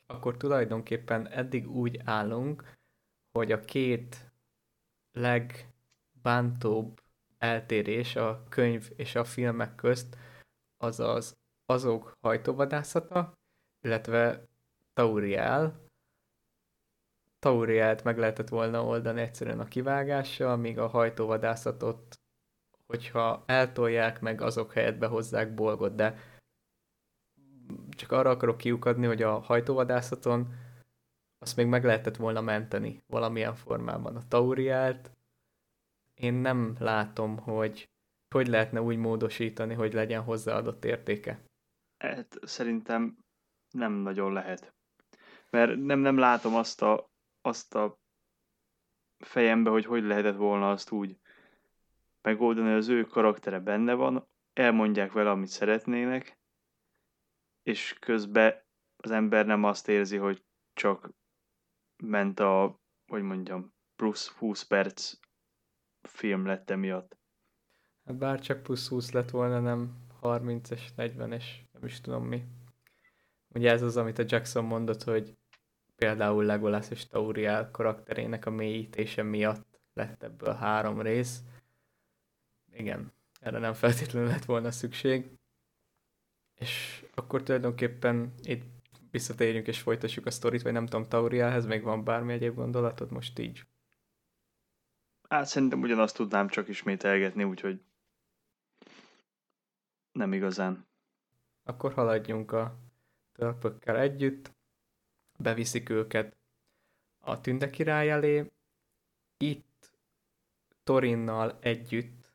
Akkor 0.05 0.37
tulajdonképpen 0.37 1.27
eddig 1.27 1.69
úgy 1.69 1.99
állunk, 2.03 2.63
hogy 3.31 3.51
a 3.51 3.59
két 3.59 4.31
legbántóbb 5.11 7.01
eltérés 7.37 8.15
a 8.15 8.43
könyv 8.49 8.91
és 8.95 9.15
a 9.15 9.23
filmek 9.23 9.75
közt 9.75 10.17
az 10.81 10.99
az 10.99 11.37
azok 11.65 12.17
hajtóvadászata, 12.21 13.33
illetve 13.81 14.47
Tauriel, 14.93 15.89
Tauriát 17.39 18.03
meg 18.03 18.17
lehetett 18.17 18.49
volna 18.49 18.85
oldani 18.85 19.21
egyszerűen 19.21 19.59
a 19.59 19.65
kivágással, 19.65 20.57
míg 20.57 20.79
a 20.79 20.87
hajtóvadászatot, 20.87 22.19
hogyha 22.87 23.43
eltolják, 23.45 24.21
meg 24.21 24.41
azok 24.41 24.73
helyett 24.73 24.97
behozzák 24.97 25.53
bolgot, 25.53 25.95
de 25.95 26.17
csak 27.89 28.11
arra 28.11 28.29
akarok 28.29 28.57
kiukadni, 28.57 29.05
hogy 29.05 29.21
a 29.21 29.39
hajtóvadászaton 29.39 30.53
azt 31.39 31.55
még 31.55 31.65
meg 31.65 31.83
lehetett 31.83 32.15
volna 32.15 32.41
menteni 32.41 33.03
valamilyen 33.07 33.55
formában. 33.55 34.15
A 34.15 34.27
Tauriát 34.27 35.11
én 36.13 36.33
nem 36.33 36.75
látom, 36.79 37.37
hogy 37.37 37.90
hogy 38.31 38.47
lehetne 38.47 38.81
úgy 38.81 38.97
módosítani, 38.97 39.73
hogy 39.73 39.93
legyen 39.93 40.21
hozzáadott 40.21 40.85
értéke. 40.85 41.43
Hát, 41.97 42.39
szerintem 42.41 43.17
nem 43.69 43.93
nagyon 43.93 44.33
lehet. 44.33 44.73
Mert 45.49 45.75
nem, 45.75 45.99
nem 45.99 46.17
látom 46.17 46.55
azt 46.55 46.81
a 46.81 47.09
azt 47.41 47.75
a 47.75 47.99
fejembe, 49.17 49.69
hogy 49.69 49.85
hogy 49.85 50.03
lehetett 50.03 50.35
volna 50.35 50.71
azt 50.71 50.91
úgy 50.91 51.17
megoldani, 52.21 52.71
az 52.71 52.87
ő 52.87 53.03
karaktere 53.03 53.59
benne 53.59 53.93
van, 53.93 54.27
elmondják 54.53 55.11
vele, 55.11 55.29
amit 55.29 55.47
szeretnének, 55.47 56.39
és 57.63 57.93
közben 57.99 58.63
az 58.97 59.11
ember 59.11 59.45
nem 59.45 59.63
azt 59.63 59.87
érzi, 59.87 60.17
hogy 60.17 60.43
csak 60.73 61.09
ment 62.03 62.39
a, 62.39 62.79
hogy 63.07 63.21
mondjam, 63.21 63.73
plusz 63.95 64.27
20 64.27 64.63
perc 64.63 65.13
film 66.01 66.45
lett 66.45 66.69
emiatt. 66.69 67.20
Hát 68.05 68.15
bár 68.15 68.39
csak 68.39 68.63
plusz 68.63 68.87
20 68.87 69.11
lett 69.11 69.29
volna, 69.29 69.59
nem 69.59 69.95
30-es, 70.21 70.81
40-es, 70.97 71.43
nem 71.71 71.85
is 71.85 72.01
tudom 72.01 72.25
mi. 72.25 72.45
Ugye 73.53 73.71
ez 73.71 73.81
az, 73.81 73.97
amit 73.97 74.19
a 74.19 74.23
Jackson 74.27 74.65
mondott, 74.65 75.03
hogy 75.03 75.37
például 75.95 76.43
Legolas 76.43 76.89
és 76.89 77.07
Tauriel 77.07 77.71
karakterének 77.71 78.45
a 78.45 78.49
mélyítése 78.49 79.23
miatt 79.23 79.81
lett 79.93 80.23
ebből 80.23 80.53
három 80.53 81.01
rész. 81.01 81.39
Igen, 82.73 83.11
erre 83.39 83.59
nem 83.59 83.73
feltétlenül 83.73 84.29
lett 84.29 84.45
volna 84.45 84.71
szükség. 84.71 85.31
És 86.55 87.05
akkor 87.13 87.43
tulajdonképpen 87.43 88.33
itt 88.41 88.63
visszatérjünk 89.11 89.67
és 89.67 89.79
folytassuk 89.79 90.25
a 90.25 90.31
sztorit, 90.31 90.61
vagy 90.61 90.73
nem 90.73 90.85
tudom, 90.85 91.07
Taurielhez 91.07 91.65
még 91.65 91.83
van 91.83 92.03
bármi 92.03 92.33
egyéb 92.33 92.55
gondolatod 92.55 93.11
most 93.11 93.39
így? 93.39 93.65
Hát 95.29 95.45
szerintem 95.45 95.81
ugyanazt 95.81 96.15
tudnám 96.15 96.47
csak 96.47 96.67
ismételgetni, 96.67 97.43
úgyhogy 97.43 97.81
nem 100.11 100.33
igazán. 100.33 100.85
Akkor 101.63 101.93
haladjunk 101.93 102.51
a 102.51 102.77
törpökkel 103.33 103.97
együtt 103.97 104.51
beviszik 105.37 105.89
őket 105.89 106.37
a 107.19 107.41
tünde 107.41 107.69
király 107.69 108.09
elé. 108.09 108.51
Itt 109.37 109.91
Torinnal 110.83 111.57
együtt 111.61 112.31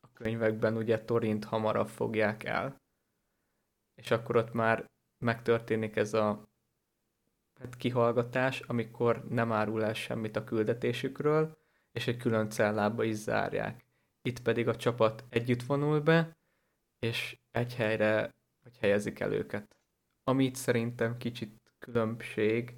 a 0.00 0.12
könyvekben 0.12 0.76
ugye 0.76 1.04
Torint 1.04 1.44
hamarabb 1.44 1.88
fogják 1.88 2.44
el. 2.44 2.80
És 3.94 4.10
akkor 4.10 4.36
ott 4.36 4.52
már 4.52 4.90
megtörténik 5.18 5.96
ez 5.96 6.14
a 6.14 6.48
hát 7.60 7.76
kihallgatás, 7.76 8.60
amikor 8.60 9.24
nem 9.28 9.52
árul 9.52 9.84
el 9.84 9.94
semmit 9.94 10.36
a 10.36 10.44
küldetésükről, 10.44 11.56
és 11.92 12.06
egy 12.06 12.16
külön 12.16 12.50
cellába 12.50 13.04
is 13.04 13.16
zárják. 13.16 13.84
Itt 14.22 14.42
pedig 14.42 14.68
a 14.68 14.76
csapat 14.76 15.24
együtt 15.28 15.62
vonul 15.62 16.00
be, 16.00 16.37
és 16.98 17.38
egy 17.50 17.74
helyre 17.74 18.34
hogy 18.62 18.78
helyezik 18.80 19.20
el 19.20 19.32
őket. 19.32 19.76
Amit 20.24 20.56
szerintem 20.56 21.16
kicsit 21.16 21.60
különbség, 21.78 22.76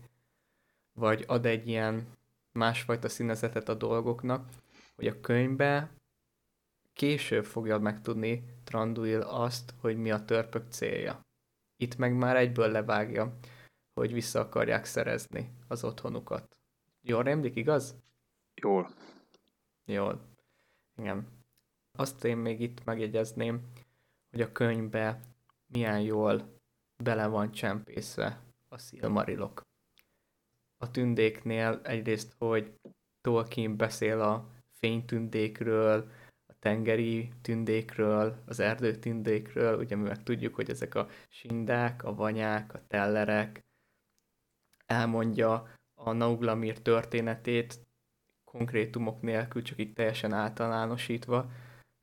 vagy 0.92 1.24
ad 1.26 1.46
egy 1.46 1.68
ilyen 1.68 2.06
másfajta 2.52 3.08
színezetet 3.08 3.68
a 3.68 3.74
dolgoknak, 3.74 4.48
hogy 4.94 5.06
a 5.06 5.20
könyvbe 5.20 5.90
később 6.92 7.44
fogja 7.44 7.78
megtudni 7.78 8.44
Tranduil 8.64 9.20
azt, 9.20 9.74
hogy 9.80 9.96
mi 9.96 10.10
a 10.10 10.24
törpök 10.24 10.70
célja. 10.70 11.26
Itt 11.76 11.96
meg 11.96 12.14
már 12.14 12.36
egyből 12.36 12.70
levágja, 12.70 13.38
hogy 13.94 14.12
vissza 14.12 14.40
akarják 14.40 14.84
szerezni 14.84 15.50
az 15.68 15.84
otthonukat. 15.84 16.56
Jól 17.02 17.22
rémlik, 17.22 17.56
igaz? 17.56 17.94
Jól. 18.54 18.94
Jól. 19.84 20.20
Igen. 20.96 21.26
Azt 21.92 22.24
én 22.24 22.36
még 22.36 22.60
itt 22.60 22.84
megjegyezném, 22.84 23.70
hogy 24.30 24.40
a 24.40 24.52
könyvbe 24.52 25.20
milyen 25.66 26.00
jól 26.00 26.60
bele 27.02 27.26
van 27.26 27.52
csempészve 27.52 28.40
a 28.68 28.78
szilmarilok. 28.78 29.62
A 30.76 30.90
tündéknél 30.90 31.80
egyrészt, 31.82 32.34
hogy 32.38 32.72
Tolkien 33.20 33.76
beszél 33.76 34.20
a 34.20 34.48
fénytündékről, 34.70 36.10
a 36.46 36.52
tengeri 36.58 37.32
tündékről, 37.42 38.42
az 38.46 38.60
erdőtündékről, 38.60 39.78
ugye 39.78 39.96
mi 39.96 40.02
meg 40.02 40.22
tudjuk, 40.22 40.54
hogy 40.54 40.70
ezek 40.70 40.94
a 40.94 41.08
sindák, 41.28 42.04
a 42.04 42.14
vanyák, 42.14 42.74
a 42.74 42.86
tellerek, 42.86 43.64
elmondja 44.86 45.68
a 45.94 46.12
Nauglamir 46.12 46.78
történetét 46.78 47.86
konkrétumok 48.44 49.20
nélkül, 49.20 49.62
csak 49.62 49.78
itt 49.78 49.94
teljesen 49.94 50.32
általánosítva. 50.32 51.50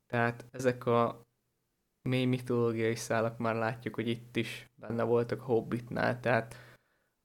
Tehát 0.07 0.45
ezek 0.51 0.85
a 0.85 1.26
mély 2.07 2.25
mitológiai 2.25 2.95
szálak 2.95 3.37
már 3.37 3.55
látjuk, 3.55 3.95
hogy 3.95 4.07
itt 4.07 4.35
is 4.35 4.69
benne 4.75 5.03
voltak 5.03 5.41
a 5.41 5.45
Hobbitnál, 5.45 6.19
tehát 6.19 6.55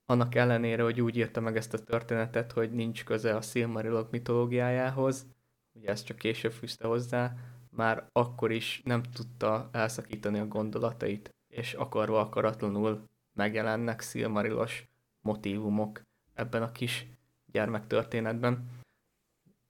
annak 0.06 0.34
ellenére, 0.34 0.82
hogy 0.82 1.00
úgy 1.00 1.16
írta 1.16 1.40
meg 1.40 1.56
ezt 1.56 1.74
a 1.74 1.78
történetet, 1.78 2.52
hogy 2.52 2.72
nincs 2.72 3.04
köze 3.04 3.36
a 3.36 3.40
Silmarilok 3.40 4.10
mitológiájához, 4.10 5.26
ugye 5.72 5.88
ezt 5.88 6.04
csak 6.04 6.16
később 6.16 6.52
fűzte 6.52 6.86
hozzá, 6.86 7.34
már 7.70 8.08
akkor 8.12 8.50
is 8.50 8.80
nem 8.84 9.02
tudta 9.02 9.68
elszakítani 9.72 10.38
a 10.38 10.46
gondolatait, 10.46 11.34
és 11.48 11.74
akarva 11.74 12.20
akaratlanul 12.20 13.08
megjelennek 13.32 14.00
Silmarilos 14.00 14.88
motívumok 15.20 16.02
ebben 16.34 16.62
a 16.62 16.72
kis 16.72 17.06
gyermektörténetben. 17.46 18.68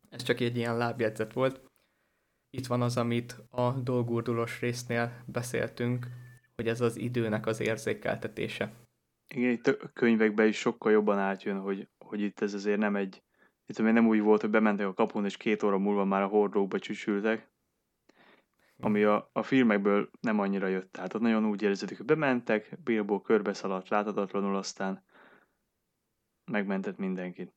Ez 0.09 0.23
csak 0.23 0.41
egy 0.41 0.57
ilyen 0.57 0.77
lábjegyzet 0.77 1.33
volt. 1.33 1.71
Itt 2.55 2.67
van 2.67 2.83
az, 2.83 2.97
amit 2.97 3.37
a 3.51 3.73
dolgurdulos 3.73 4.61
résznél 4.61 5.23
beszéltünk, 5.27 6.07
hogy 6.57 6.69
ez 6.69 6.81
az 6.81 6.97
időnek 6.97 7.47
az 7.47 7.61
érzékeltetése. 7.61 8.73
Igen, 9.35 9.51
itt 9.51 9.67
a 9.67 9.91
könyvekben 9.93 10.47
is 10.47 10.59
sokkal 10.59 10.93
jobban 10.93 11.19
átjön, 11.19 11.61
hogy, 11.61 11.89
hogy 11.99 12.21
itt 12.21 12.41
ez 12.41 12.55
azért 12.55 12.79
nem 12.79 12.97
egy, 12.97 13.23
itt 13.67 13.79
még 13.79 13.93
nem 13.93 14.07
úgy 14.07 14.21
volt, 14.21 14.41
hogy 14.41 14.51
bementek 14.51 14.87
a 14.87 14.95
kapun, 14.95 15.25
és 15.25 15.37
két 15.37 15.63
óra 15.63 15.79
múlva 15.79 16.05
már 16.05 16.23
a 16.23 16.27
hordókba 16.27 16.79
csücsültek, 16.79 17.51
ami 18.81 19.03
a, 19.03 19.31
a 19.33 19.43
filmekből 19.43 20.11
nem 20.21 20.39
annyira 20.39 20.67
jött. 20.67 20.93
Tehát 20.93 21.15
ott 21.15 21.21
nagyon 21.21 21.45
úgy 21.45 21.63
érződik, 21.63 21.97
hogy 21.97 22.07
bementek, 22.07 22.79
Bilbo 22.85 23.21
körbe 23.21 23.53
szaladt 23.53 23.89
láthatatlanul, 23.89 24.57
aztán 24.57 25.05
megmentett 26.51 26.97
mindenkit. 26.97 27.55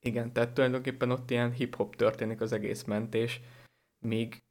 Igen, 0.00 0.32
tehát 0.32 0.52
tulajdonképpen 0.52 1.10
ott 1.10 1.30
ilyen 1.30 1.52
hip-hop 1.52 1.96
történik 1.96 2.40
az 2.40 2.52
egész 2.52 2.84
mentés, 2.84 3.40
míg 4.06 4.44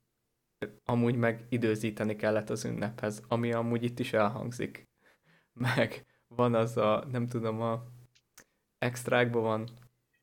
amúgy 0.86 1.16
meg 1.16 1.45
időzíteni 1.49 2.16
kellett 2.16 2.49
az 2.49 2.66
ünnephez, 2.66 3.24
ami 3.28 3.53
amúgy 3.53 3.84
itt 3.84 3.99
is 3.99 4.14
elhangzik. 4.14 4.88
Meg 5.53 6.06
van 6.28 6.56
az 6.56 6.78
a, 6.78 7.06
nem 7.12 7.28
tudom, 7.28 7.62
a 7.62 7.84
extrákban 8.78 9.41
van 9.41 9.70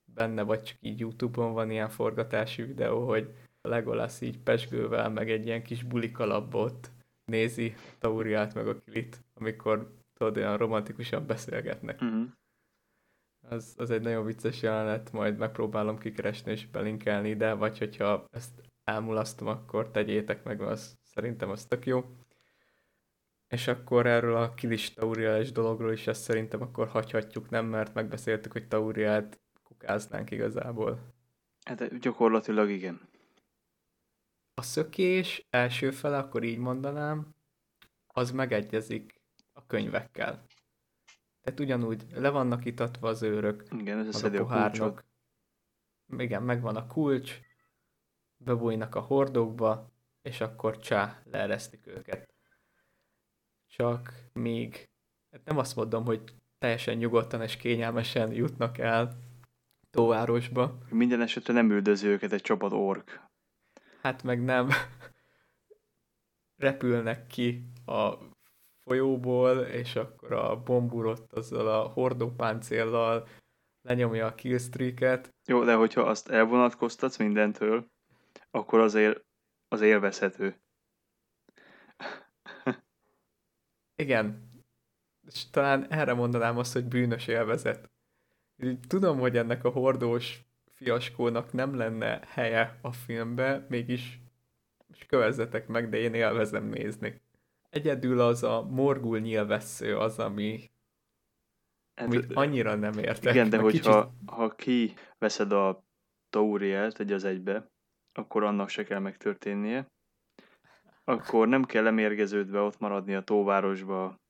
benne, 0.05 0.43
vagy 0.43 0.62
csak 0.62 0.76
így 0.80 1.01
Youtube-on 1.01 1.53
van 1.53 1.70
ilyen 1.70 1.89
forgatási 1.89 2.62
videó, 2.62 3.07
hogy 3.07 3.35
Legolas 3.62 4.20
így 4.20 4.39
pesgővel, 4.39 5.11
meg 5.11 5.30
egy 5.30 5.47
ilyen 5.47 5.62
kis 5.62 5.83
bulikalapot 5.83 6.91
nézi 7.24 7.74
Tauriát 7.99 8.55
meg 8.55 8.68
a 8.68 8.78
Kilit, 8.78 9.24
amikor 9.35 9.97
tudod, 10.14 10.37
olyan 10.37 10.57
romantikusan 10.57 11.26
beszélgetnek. 11.26 12.01
Uh-huh. 12.01 12.28
Az, 13.49 13.74
az 13.78 13.91
egy 13.91 14.03
nagyon 14.03 14.24
vicces 14.24 14.62
jelenet, 14.62 15.12
majd 15.12 15.39
megpróbálom 15.39 15.99
kikeresni 15.99 16.53
és 16.53 16.66
belinkelni 16.66 17.28
ide, 17.28 17.53
vagy 17.53 17.78
hogyha 17.78 18.24
ezt 18.30 18.72
elmulasztom, 18.85 19.49
akkor 19.49 19.91
tegyétek 19.91 20.45
meg, 20.45 20.61
az 20.61 20.99
szerintem 21.03 21.51
az 21.51 21.64
tök 21.64 21.87
jó. 21.87 22.05
És 23.49 23.68
akkor 23.68 24.07
erről 24.07 24.37
a 24.37 24.55
Kilis 24.55 24.93
Tauriás 24.93 25.53
dologról 25.53 25.93
is 25.93 26.07
ezt 26.07 26.22
szerintem 26.22 26.62
akkor 26.62 26.89
hagyhatjuk, 26.89 27.51
nem? 27.51 27.66
Mert 27.66 27.95
megbeszéltük, 27.95 28.53
hogy 28.53 28.68
Tauriát 28.68 29.41
kukáznánk 29.62 30.30
igazából. 30.30 31.14
Hát 31.64 31.99
gyakorlatilag 31.99 32.70
igen. 32.70 33.01
A 34.55 34.62
szökés 34.62 35.47
első 35.51 35.91
fele, 35.91 36.18
akkor 36.18 36.43
így 36.43 36.59
mondanám, 36.59 37.35
az 38.07 38.30
megegyezik 38.30 39.20
a 39.53 39.66
könyvekkel. 39.66 40.47
Tehát 41.41 41.61
ugyanúgy 41.61 42.05
le 42.14 42.30
vannak 42.30 42.64
itatva 42.64 43.09
az 43.09 43.22
őrök, 43.22 43.64
igen, 43.78 43.99
ez 43.99 44.22
a, 44.22 44.26
a 44.26 44.30
pohárnok. 44.30 45.05
Igen, 46.16 46.43
megvan 46.43 46.76
a 46.76 46.87
kulcs, 46.87 47.41
bebújnak 48.45 48.95
a 48.95 49.01
hordókba, 49.01 49.90
és 50.22 50.40
akkor 50.40 50.78
csá, 50.78 51.22
leeresztik 51.24 51.86
őket. 51.86 52.34
Csak 53.66 54.14
még, 54.32 54.90
hát 55.30 55.45
nem 55.45 55.59
azt 55.59 55.76
mondom, 55.76 56.05
hogy 56.05 56.22
teljesen 56.59 56.97
nyugodtan 56.97 57.43
és 57.43 57.57
kényelmesen 57.57 58.32
jutnak 58.32 58.78
el 58.78 59.18
Tóvárosba. 59.90 60.78
Minden 60.90 61.20
esetre 61.20 61.53
nem 61.53 61.70
üldöző 61.70 62.09
őket 62.09 62.32
egy 62.32 62.40
csapat 62.40 62.72
ork. 62.72 63.20
Hát 64.01 64.22
meg 64.22 64.45
nem 64.45 64.68
repülnek 66.66 67.26
ki 67.26 67.64
a 67.86 68.12
folyóból, 68.84 69.59
és 69.59 69.97
akkor 69.97 70.32
a 70.32 70.62
bomburot 70.62 71.32
azzal 71.32 71.68
a 71.68 71.88
hordópáncéllal 71.88 73.28
lenyomja 73.82 74.26
a 74.26 74.34
killstreaket. 74.34 75.34
Jó, 75.47 75.64
de 75.64 75.74
hogyha 75.74 76.01
azt 76.01 76.28
elvonatkoztatsz 76.28 77.16
mindentől, 77.16 77.86
akkor 78.55 78.80
azért 78.80 79.24
az 79.68 79.80
élvezhető. 79.80 80.61
Igen. 83.96 84.50
És 85.26 85.50
talán 85.50 85.86
erre 85.90 86.12
mondanám 86.14 86.59
azt, 86.59 86.72
hogy 86.72 86.84
bűnös 86.84 87.26
élvezet. 87.26 87.90
Tudom, 88.88 89.18
hogy 89.18 89.36
ennek 89.36 89.64
a 89.64 89.70
hordós 89.70 90.44
fiaskónak 90.70 91.53
nem 91.53 91.76
lenne 91.76 92.20
helye 92.26 92.78
a 92.82 92.92
filmbe, 92.92 93.66
mégis 93.68 94.20
és 94.92 95.07
kövezzetek 95.07 95.66
meg, 95.66 95.88
de 95.88 95.96
én 95.96 96.14
élvezem 96.14 96.64
nézni. 96.64 97.20
Egyedül 97.70 98.20
az 98.20 98.42
a 98.42 98.62
morgul 98.62 99.18
nyilvessző 99.18 99.98
az, 99.98 100.18
ami 100.18 100.70
hát, 101.94 102.07
amit 102.07 102.32
annyira 102.32 102.74
nem 102.74 102.98
értek. 102.98 103.34
Igen, 103.34 103.50
de 103.50 103.59
hogyha 103.59 104.07
kicsit... 104.07 104.30
ha 104.30 104.55
kiveszed 104.55 105.53
a 105.53 105.84
Taurielt 106.30 107.00
egy 107.00 107.12
az 107.12 107.24
egybe, 107.24 107.72
akkor 108.13 108.43
annak 108.43 108.69
se 108.69 108.85
kell 108.85 108.99
megtörténnie. 108.99 109.87
Akkor 111.05 111.49
nem 111.49 111.65
kell 111.65 111.83
lemérgeződve 111.83 112.61
ott 112.61 112.79
maradni 112.79 113.15
a 113.15 113.25
tóvárosba 113.25 114.21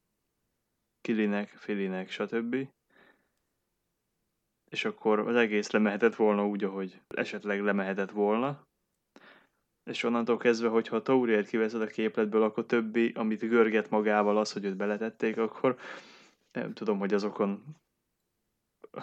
Kilinek, 1.01 1.49
Filinek, 1.49 2.11
stb. 2.11 2.69
És 4.71 4.85
akkor 4.85 5.19
az 5.19 5.37
egész 5.37 5.71
lemehetett 5.71 6.15
volna 6.15 6.47
úgy, 6.47 6.65
ahogy 6.65 7.01
esetleg 7.09 7.61
lemehetett 7.61 8.11
volna. 8.11 8.67
És 9.91 10.03
onnantól 10.03 10.37
kezdve, 10.37 10.69
hogyha 10.69 10.97
a 10.97 11.03
Tauriet 11.03 11.49
kiveszed 11.49 11.81
a 11.81 11.87
képletből, 11.87 12.43
akkor 12.43 12.67
többi, 12.67 13.13
amit 13.15 13.49
görget 13.49 13.91
magával 13.91 14.39
az, 14.39 14.53
hogy 14.53 14.65
őt 14.65 14.77
beletették, 14.77 15.37
akkor 15.37 15.79
nem 16.53 16.73
tudom, 16.73 16.99
hogy 16.99 17.15
azokon 17.15 17.77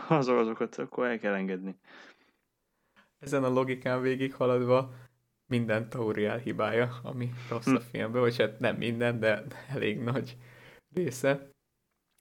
azok, 0.08 0.38
azokat 0.38 0.76
akkor 0.76 1.06
el 1.06 1.20
kell 1.20 1.34
engedni 1.34 1.80
ezen 3.20 3.44
a 3.44 3.50
logikán 3.50 4.02
végig 4.02 4.34
haladva 4.34 4.94
minden 5.46 5.90
Tauriel 5.90 6.38
hibája, 6.38 7.00
ami 7.04 7.32
rossz 7.50 7.68
a 7.68 7.80
hm. 7.80 7.86
filmben, 7.92 8.22
vagy 8.22 8.38
hát 8.38 8.60
nem 8.60 8.76
minden, 8.76 9.20
de 9.20 9.44
elég 9.68 10.00
nagy 10.00 10.38
része. 10.94 11.50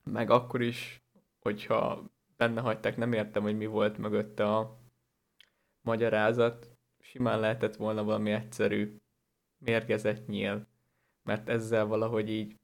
Meg 0.05 0.31
akkor 0.31 0.63
is, 0.63 1.03
hogyha 1.39 2.05
benne 2.37 2.61
hagyták, 2.61 2.97
nem 2.97 3.13
értem, 3.13 3.43
hogy 3.43 3.57
mi 3.57 3.67
volt 3.67 3.99
mögötte 3.99 4.57
a 4.57 4.79
magyarázat. 5.81 6.71
Simán 7.01 7.41
lehetett 7.41 7.77
volna 7.77 8.05
valami 8.05 8.31
egyszerű 8.31 8.97
mérgezett 9.59 10.27
nyíl, 10.27 10.67
mert 11.23 11.49
ezzel 11.49 11.87
valahogy 11.87 12.31
így 12.31 12.57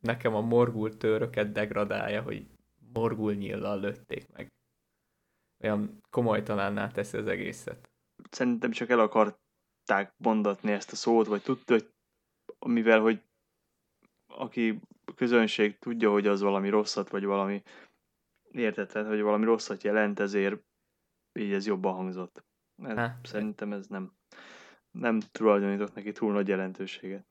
nekem 0.00 0.34
a 0.34 0.40
morgul 0.40 0.96
töröket 0.96 1.52
degradálja, 1.52 2.22
hogy 2.22 2.46
morgul 2.92 3.34
nyíllal 3.34 3.80
lőtték 3.80 4.28
meg 4.32 4.52
olyan 5.64 6.02
komolytalanná 6.10 6.88
teszi 6.88 7.16
az 7.16 7.26
egészet. 7.26 7.90
Szerintem 8.30 8.70
csak 8.70 8.88
el 8.88 9.00
akarták 9.00 10.14
mondatni 10.16 10.72
ezt 10.72 10.92
a 10.92 10.96
szót, 10.96 11.26
vagy 11.26 11.42
tudta, 11.42 11.72
hogy 11.72 11.92
mivel, 12.66 13.00
hogy 13.00 13.22
aki 14.26 14.80
közönség 15.14 15.78
tudja, 15.78 16.10
hogy 16.10 16.26
az 16.26 16.40
valami 16.40 16.68
rosszat, 16.68 17.08
vagy 17.08 17.24
valami 17.24 17.62
értetlen, 18.50 19.06
hogy 19.06 19.20
valami 19.20 19.44
rosszat 19.44 19.82
jelent, 19.82 20.20
ezért 20.20 20.62
így 21.32 21.52
ez 21.52 21.66
jobban 21.66 21.94
hangzott. 21.94 22.44
Ez, 22.82 22.96
Há. 22.96 23.18
szerintem 23.22 23.72
ez 23.72 23.86
nem, 23.86 24.12
nem 24.90 25.20
tulajdonított 25.20 25.94
neki 25.94 26.12
túl 26.12 26.32
nagy 26.32 26.48
jelentőséget. 26.48 27.26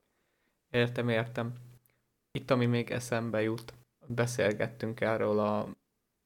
Értem, 0.70 1.10
értem. 1.10 1.54
Itt, 2.32 2.52
ami 2.52 2.66
még 2.66 2.92
eszembe 2.92 3.42
jut, 3.42 3.74
beszélgettünk 4.08 5.02
erről 5.02 5.40
a 5.40 5.68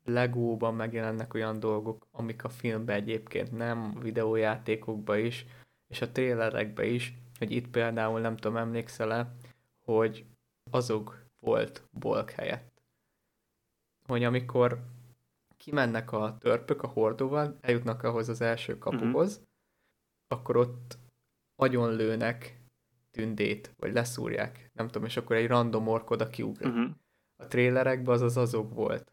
Legóban 0.09 0.75
megjelennek 0.75 1.33
olyan 1.33 1.59
dolgok, 1.59 2.07
amik 2.11 2.43
a 2.43 2.49
filmben 2.49 2.95
egyébként 2.95 3.51
nem, 3.51 3.93
a 3.95 3.99
videójátékokban 3.99 5.19
is, 5.19 5.45
és 5.87 6.01
a 6.01 6.11
trélerekben 6.11 6.85
is, 6.85 7.13
hogy 7.37 7.51
itt 7.51 7.67
például 7.67 8.19
nem 8.19 8.37
tudom, 8.37 8.57
emlékszel-e, 8.57 9.35
hogy 9.85 10.25
azok 10.71 11.25
volt 11.39 11.87
bolk 11.91 12.29
helyett. 12.29 12.81
Hogy 14.07 14.23
amikor 14.23 14.79
kimennek 15.57 16.11
a 16.11 16.37
törpök 16.39 16.83
a 16.83 16.87
hordóval, 16.87 17.57
eljutnak 17.61 18.03
ahhoz 18.03 18.29
az 18.29 18.41
első 18.41 18.77
kapuhoz, 18.77 19.31
uh-huh. 19.31 19.47
akkor 20.27 20.57
ott 20.57 20.97
agyon 21.55 21.95
lőnek 21.95 22.61
tündét, 23.11 23.73
vagy 23.77 23.93
leszúrják, 23.93 24.69
nem 24.73 24.87
tudom, 24.87 25.07
és 25.07 25.17
akkor 25.17 25.35
egy 25.35 25.47
random 25.47 25.87
ork 25.87 26.09
oda 26.09 26.27
kiugrik. 26.27 26.73
Uh-huh. 26.73 26.89
A 27.35 27.47
trélerekben 27.47 28.13
az 28.13 28.21
az 28.21 28.37
azok 28.37 28.73
volt. 28.73 29.11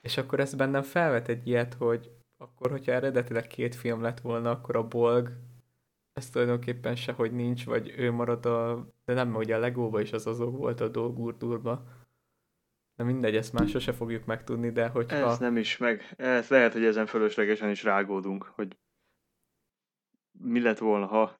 És 0.00 0.16
akkor 0.16 0.40
ez 0.40 0.54
bennem 0.54 0.82
felvet 0.82 1.28
egy 1.28 1.46
ilyet, 1.46 1.74
hogy 1.74 2.10
akkor, 2.36 2.70
hogyha 2.70 2.92
eredetileg 2.92 3.46
két 3.46 3.74
film 3.74 4.02
lett 4.02 4.20
volna, 4.20 4.50
akkor 4.50 4.76
a 4.76 4.86
Bolg 4.88 5.32
ez 6.12 6.30
tulajdonképpen 6.30 6.96
sehogy 6.96 7.32
nincs, 7.32 7.64
vagy 7.64 7.94
ő 7.96 8.10
marad 8.10 8.46
a... 8.46 8.86
De 9.04 9.14
nem, 9.14 9.34
ugye 9.34 9.56
a 9.56 9.58
Legóba 9.58 10.00
is 10.00 10.12
az 10.12 10.26
azok 10.26 10.56
volt 10.56 10.80
a 10.80 10.88
Dolgurdurba. 10.88 11.84
De 12.96 13.04
mindegy, 13.04 13.36
ezt 13.36 13.52
már 13.52 13.68
sose 13.68 13.92
fogjuk 13.92 14.24
megtudni, 14.24 14.70
de 14.70 14.88
hogyha... 14.88 15.16
Ez 15.16 15.38
nem 15.38 15.56
is 15.56 15.76
meg. 15.76 16.14
Ez 16.16 16.48
lehet, 16.48 16.72
hogy 16.72 16.84
ezen 16.84 17.06
fölöslegesen 17.06 17.70
is 17.70 17.82
rágódunk, 17.82 18.44
hogy 18.44 18.76
mi 20.38 20.60
lett 20.60 20.78
volna, 20.78 21.06
ha 21.06 21.39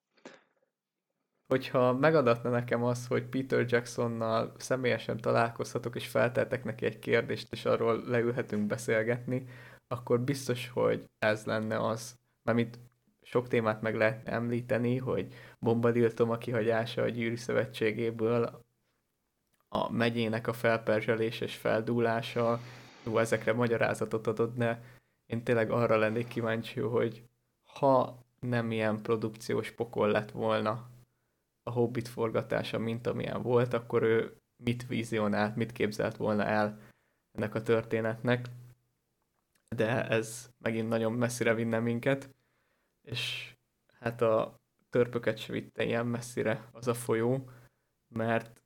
hogyha 1.50 1.92
megadatna 1.92 2.50
nekem 2.50 2.84
az, 2.84 3.06
hogy 3.06 3.24
Peter 3.24 3.64
Jacksonnal 3.68 4.52
személyesen 4.56 5.16
találkozhatok, 5.16 5.96
és 5.96 6.06
feltettek 6.06 6.64
neki 6.64 6.84
egy 6.84 6.98
kérdést, 6.98 7.52
és 7.52 7.64
arról 7.64 8.02
leülhetünk 8.06 8.66
beszélgetni, 8.66 9.46
akkor 9.88 10.20
biztos, 10.20 10.68
hogy 10.68 11.04
ez 11.18 11.44
lenne 11.44 11.86
az. 11.86 12.18
Itt 12.54 12.78
sok 13.22 13.48
témát 13.48 13.82
meg 13.82 13.94
lehet 13.94 14.28
említeni, 14.28 14.96
hogy 14.96 15.34
Bombadil 15.58 16.10
a 16.16 16.38
kihagyása 16.38 17.02
a 17.02 17.08
gyűrű 17.08 17.36
szövetségéből, 17.36 18.64
a 19.68 19.92
megyének 19.92 20.46
a 20.46 20.52
felperzselés 20.52 21.40
és 21.40 21.56
feldúlása, 21.56 22.60
jó, 23.06 23.18
ezekre 23.18 23.52
magyarázatot 23.52 24.26
adod, 24.26 24.56
de 24.56 24.82
én 25.26 25.44
tényleg 25.44 25.70
arra 25.70 25.96
lennék 25.96 26.28
kíváncsi, 26.28 26.80
hogy 26.80 27.22
ha 27.64 28.24
nem 28.40 28.70
ilyen 28.70 29.02
produkciós 29.02 29.70
pokol 29.70 30.10
lett 30.10 30.30
volna 30.30 30.89
a 31.70 31.72
Hobbit 31.72 32.08
forgatása, 32.08 32.78
mint 32.78 33.06
amilyen 33.06 33.42
volt, 33.42 33.72
akkor 33.72 34.02
ő 34.02 34.36
mit 34.64 34.86
vizionált, 34.86 35.56
mit 35.56 35.72
képzelt 35.72 36.16
volna 36.16 36.44
el 36.44 36.80
ennek 37.32 37.54
a 37.54 37.62
történetnek. 37.62 38.46
De 39.76 40.08
ez 40.08 40.50
megint 40.58 40.88
nagyon 40.88 41.12
messzire 41.12 41.54
vinne 41.54 41.78
minket, 41.78 42.34
és 43.02 43.54
hát 44.00 44.20
a 44.20 44.60
törpöket 44.90 45.38
se 45.38 45.52
vitte 45.52 45.84
ilyen 45.84 46.06
messzire 46.06 46.68
az 46.72 46.88
a 46.88 46.94
folyó, 46.94 47.50
mert 48.14 48.62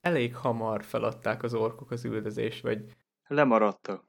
elég 0.00 0.36
hamar 0.36 0.84
feladták 0.84 1.42
az 1.42 1.54
orkok 1.54 1.90
az 1.90 2.04
üldözést, 2.04 2.62
vagy... 2.62 2.96
Lemaradtak. 3.26 4.04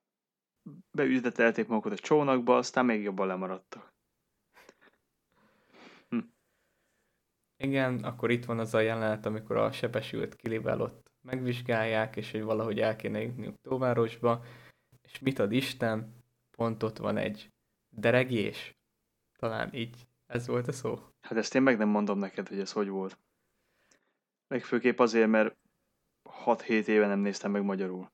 Beüzetelték 0.92 1.68
magukat 1.68 1.92
a 1.92 1.96
csónakba, 1.96 2.58
aztán 2.58 2.86
még 2.86 3.02
jobban 3.02 3.28
lemaradtak. 3.28 3.95
Igen, 7.58 8.04
akkor 8.04 8.32
itt 8.32 8.46
van 8.46 8.60
az 8.60 8.74
a 8.74 8.80
jelenet, 8.80 9.26
amikor 9.26 9.58
a 9.58 9.72
sebesült 9.72 10.36
Kilivel 10.36 10.82
ott 10.82 11.12
megvizsgálják, 11.22 12.16
és 12.16 12.32
hogy 12.32 12.44
valahogy 12.44 12.80
el 12.80 12.96
kéne 12.96 13.22
jutniuk 13.22 13.56
Tóvárosba, 13.62 14.44
és 15.02 15.20
mit 15.20 15.40
ad 15.40 15.52
Isten? 15.52 16.24
Pont 16.58 16.84
ott 16.84 16.98
van 16.98 17.18
egy 17.18 17.54
deregés. 17.90 18.76
Talán 19.40 19.74
így 19.74 20.08
ez 20.26 20.48
volt 20.48 20.68
a 20.68 20.72
szó. 20.72 21.00
Hát 21.22 21.38
ezt 21.38 21.56
én 21.56 21.62
meg 21.62 21.78
nem 21.78 21.90
mondom 21.90 22.20
neked, 22.20 22.48
hogy 22.48 22.60
ez 22.60 22.72
hogy 22.72 22.88
volt. 22.88 23.20
Legfőképp 24.48 25.00
azért, 25.00 25.30
mert 25.30 25.58
6-7 26.46 26.86
éve 26.86 27.08
nem 27.08 27.20
néztem 27.20 27.52
meg 27.52 27.64
magyarul. 27.64 28.12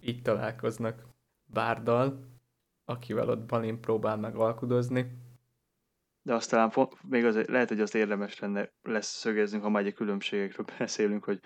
Így 0.00 0.22
találkoznak 0.22 1.08
Bárdal, 1.44 2.26
akivel 2.84 3.28
ott 3.28 3.46
Balin 3.46 3.80
próbál 3.80 4.16
meg 4.16 4.36
alkudozni, 4.36 5.21
de 6.22 6.34
aztán 6.34 6.72
még 7.02 7.24
az, 7.24 7.46
lehet, 7.46 7.68
hogy 7.68 7.80
azt 7.80 7.94
érdemes 7.94 8.38
lenne 8.38 8.72
lesz 8.82 9.18
szögeznünk, 9.18 9.62
ha 9.62 9.68
már 9.68 9.86
egy 9.86 9.94
különbségekről 9.94 10.66
beszélünk, 10.78 11.24
hogy, 11.24 11.40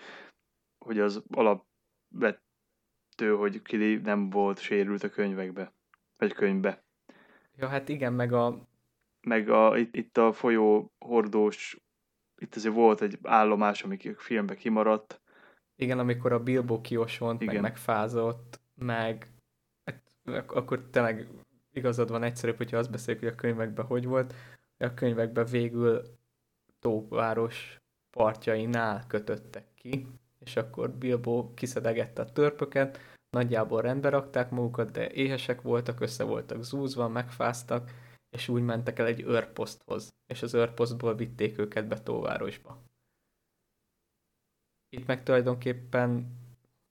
hogy 0.85 0.99
az 0.99 1.23
alapvető, 1.29 2.39
hogy 3.37 3.61
Kili 3.61 3.95
nem 3.95 4.29
volt 4.29 4.59
sérült 4.59 5.03
a 5.03 5.09
könyvekbe, 5.09 5.73
vagy 6.17 6.33
könyvbe. 6.33 6.85
Ja, 7.55 7.67
hát 7.67 7.89
igen, 7.89 8.13
meg 8.13 8.33
a... 8.33 8.67
Meg 9.21 9.49
a, 9.49 9.77
itt, 9.77 9.95
itt 9.95 10.17
a 10.17 10.33
folyó 10.33 10.93
hordós, 10.99 11.77
itt 12.41 12.55
azért 12.55 12.75
volt 12.75 13.01
egy 13.01 13.17
állomás, 13.23 13.83
ami 13.83 13.97
filmbe 14.15 14.55
kimaradt. 14.55 15.21
Igen, 15.75 15.99
amikor 15.99 16.31
a 16.31 16.43
Bilbo 16.43 16.81
kiosont, 16.81 17.41
igen. 17.41 17.53
meg 17.53 17.63
megfázott, 17.63 18.61
meg 18.75 19.31
hát, 19.83 20.03
akkor 20.47 20.89
tényleg 20.89 21.27
igazad 21.71 22.09
van 22.09 22.23
egyszerűbb, 22.23 22.57
hogyha 22.57 22.77
azt 22.77 22.91
beszéljük, 22.91 23.23
hogy 23.23 23.33
a 23.33 23.35
könyvekben 23.35 23.85
hogy 23.85 24.05
volt, 24.05 24.33
a 24.77 24.93
könyvekben 24.93 25.45
végül 25.45 26.01
Tóváros 26.79 27.79
partjainál 28.09 29.07
kötöttek 29.07 29.73
ki, 29.73 30.07
és 30.39 30.55
akkor 30.55 30.91
Bilbo 30.91 31.53
kiszedegette 31.53 32.21
a 32.21 32.31
törpöket, 32.31 32.99
nagyjából 33.29 33.81
rendbe 33.81 34.09
rakták 34.09 34.49
magukat, 34.49 34.91
de 34.91 35.11
éhesek 35.11 35.61
voltak, 35.61 35.99
össze 35.99 36.23
voltak 36.23 36.63
zúzva, 36.63 37.07
megfáztak, 37.07 37.91
és 38.29 38.47
úgy 38.47 38.61
mentek 38.61 38.99
el 38.99 39.05
egy 39.05 39.21
őrposzthoz, 39.21 40.09
és 40.25 40.41
az 40.41 40.53
őrposztból 40.53 41.15
vitték 41.15 41.57
őket 41.57 41.87
be 41.87 42.01
Tóvárosba. 42.01 42.83
Itt 44.89 45.05
meg 45.05 45.23
tulajdonképpen 45.23 46.37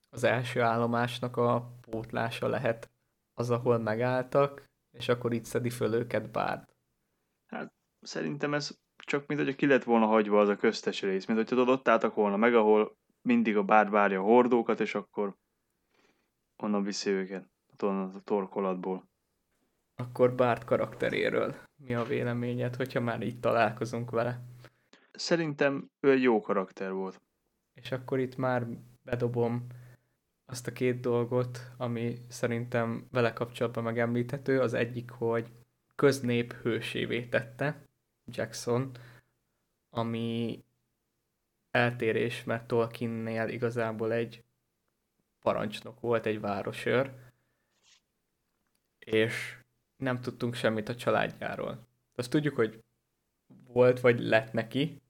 az 0.09 0.25
első 0.25 0.61
állomásnak 0.63 1.37
a 1.37 1.73
pótlása 1.81 2.49
lehet 2.49 2.91
az, 3.35 3.51
ahol 3.51 3.79
megálltak, 3.79 4.65
és 4.99 5.09
akkor 5.09 5.33
itt 5.33 5.45
szedi 5.45 5.71
föl 5.71 5.95
őket 5.95 6.31
Bárd. 6.31 6.76
Szerintem 8.07 8.55
ez 8.55 8.79
csak 8.97 9.27
mint 9.27 9.41
hogy 9.41 9.57
ki 9.57 9.67
lett 9.67 9.85
volna 9.85 10.07
hagyva 10.07 10.41
az 10.41 10.49
a 10.49 10.57
köztes 10.57 11.03
rész, 11.03 11.27
mint 11.27 11.49
hogy 11.49 11.59
ott 11.59 11.89
álltak 11.89 12.15
volna 12.15 12.37
meg, 12.37 12.55
ahol 12.55 12.97
mindig 13.23 13.57
a 13.57 13.63
bár 13.63 13.91
várja 13.91 14.21
a 14.21 14.25
hordókat, 14.25 14.81
és 14.81 14.95
akkor 14.95 15.37
onnan 16.57 16.83
viszi 16.83 17.11
őket, 17.11 17.49
onnan 17.83 18.15
a 18.15 18.21
torkolatból. 18.21 19.09
Akkor 19.95 20.35
Bárt 20.35 20.65
karakteréről 20.65 21.57
mi 21.77 21.95
a 21.95 22.05
véleményed, 22.05 22.77
hogyha 22.77 23.01
már 23.01 23.23
itt 23.23 23.41
találkozunk 23.41 24.11
vele? 24.11 24.41
Szerintem 25.13 25.91
ő 26.01 26.11
egy 26.11 26.23
jó 26.23 26.41
karakter 26.41 26.93
volt. 26.93 27.21
És 27.75 27.93
akkor 27.93 28.19
itt 28.19 28.37
már 28.37 28.67
bedobom 29.03 29.67
azt 30.45 30.67
a 30.67 30.73
két 30.73 31.01
dolgot, 31.01 31.61
ami 31.77 32.19
szerintem 32.29 33.07
vele 33.11 33.33
kapcsolatban 33.33 33.85
megemlíthető. 33.85 34.61
Az 34.61 34.75
egyik, 34.75 35.11
hogy 35.11 35.53
köznép 35.95 36.53
hősévé 36.53 37.25
tette 37.25 37.86
Jackson, 38.27 38.91
ami 39.91 40.65
eltérés, 41.71 42.45
mert 42.45 42.67
Tolkiennél 42.67 43.49
igazából 43.49 44.13
egy 44.13 44.45
parancsnok 45.41 46.01
volt, 46.01 46.27
egy 46.27 46.41
városőr, 46.41 47.13
és 48.99 49.57
nem 49.97 50.21
tudtunk 50.21 50.55
semmit 50.55 50.89
a 50.89 50.95
családjáról. 50.95 51.87
Azt 52.15 52.31
tudjuk, 52.31 52.55
hogy 52.55 52.85
volt 53.67 54.01
vagy 54.01 54.21
lett 54.21 54.53
neki, 54.53 55.03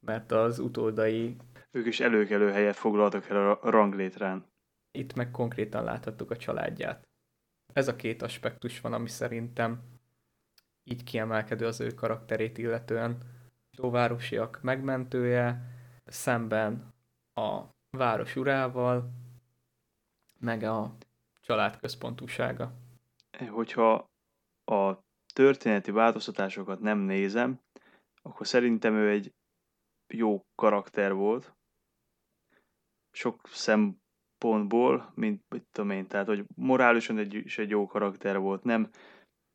mert 0.00 0.32
az 0.32 0.58
utódai... 0.58 1.36
Ők 1.70 1.86
is 1.86 2.00
előkelő 2.00 2.50
helyet 2.50 2.76
foglaltak 2.76 3.28
el 3.28 3.50
a 3.50 3.70
ranglétrán. 3.70 4.46
Itt 4.90 5.14
meg 5.14 5.30
konkrétan 5.30 5.84
láthattuk 5.84 6.30
a 6.30 6.36
családját. 6.36 7.08
Ez 7.72 7.88
a 7.88 7.96
két 7.96 8.22
aspektus 8.22 8.80
van, 8.80 8.92
ami 8.92 9.08
szerintem 9.08 9.95
így 10.88 11.04
kiemelkedő 11.04 11.66
az 11.66 11.80
ő 11.80 11.94
karakterét 11.94 12.58
illetően. 12.58 13.18
Tóvárosiak 13.76 14.58
megmentője, 14.62 15.60
szemben 16.04 16.94
a 17.34 17.62
város 17.90 18.36
urával, 18.36 19.10
meg 20.38 20.62
a 20.62 20.96
család 21.40 21.78
központúsága. 21.78 22.72
Hogyha 23.48 24.10
a 24.64 25.04
történeti 25.34 25.90
változtatásokat 25.90 26.80
nem 26.80 26.98
nézem, 26.98 27.60
akkor 28.22 28.46
szerintem 28.46 28.94
ő 28.94 29.10
egy 29.10 29.34
jó 30.06 30.44
karakter 30.54 31.12
volt. 31.12 31.54
Sok 33.10 33.48
szempontból, 33.48 35.12
mint 35.14 35.42
mit 35.48 35.66
tudom 35.72 35.90
én, 35.90 36.06
tehát 36.06 36.26
hogy 36.26 36.44
morálisan 36.54 37.18
egy, 37.18 37.34
is 37.34 37.58
egy 37.58 37.70
jó 37.70 37.86
karakter 37.86 38.38
volt, 38.38 38.64
nem 38.64 38.90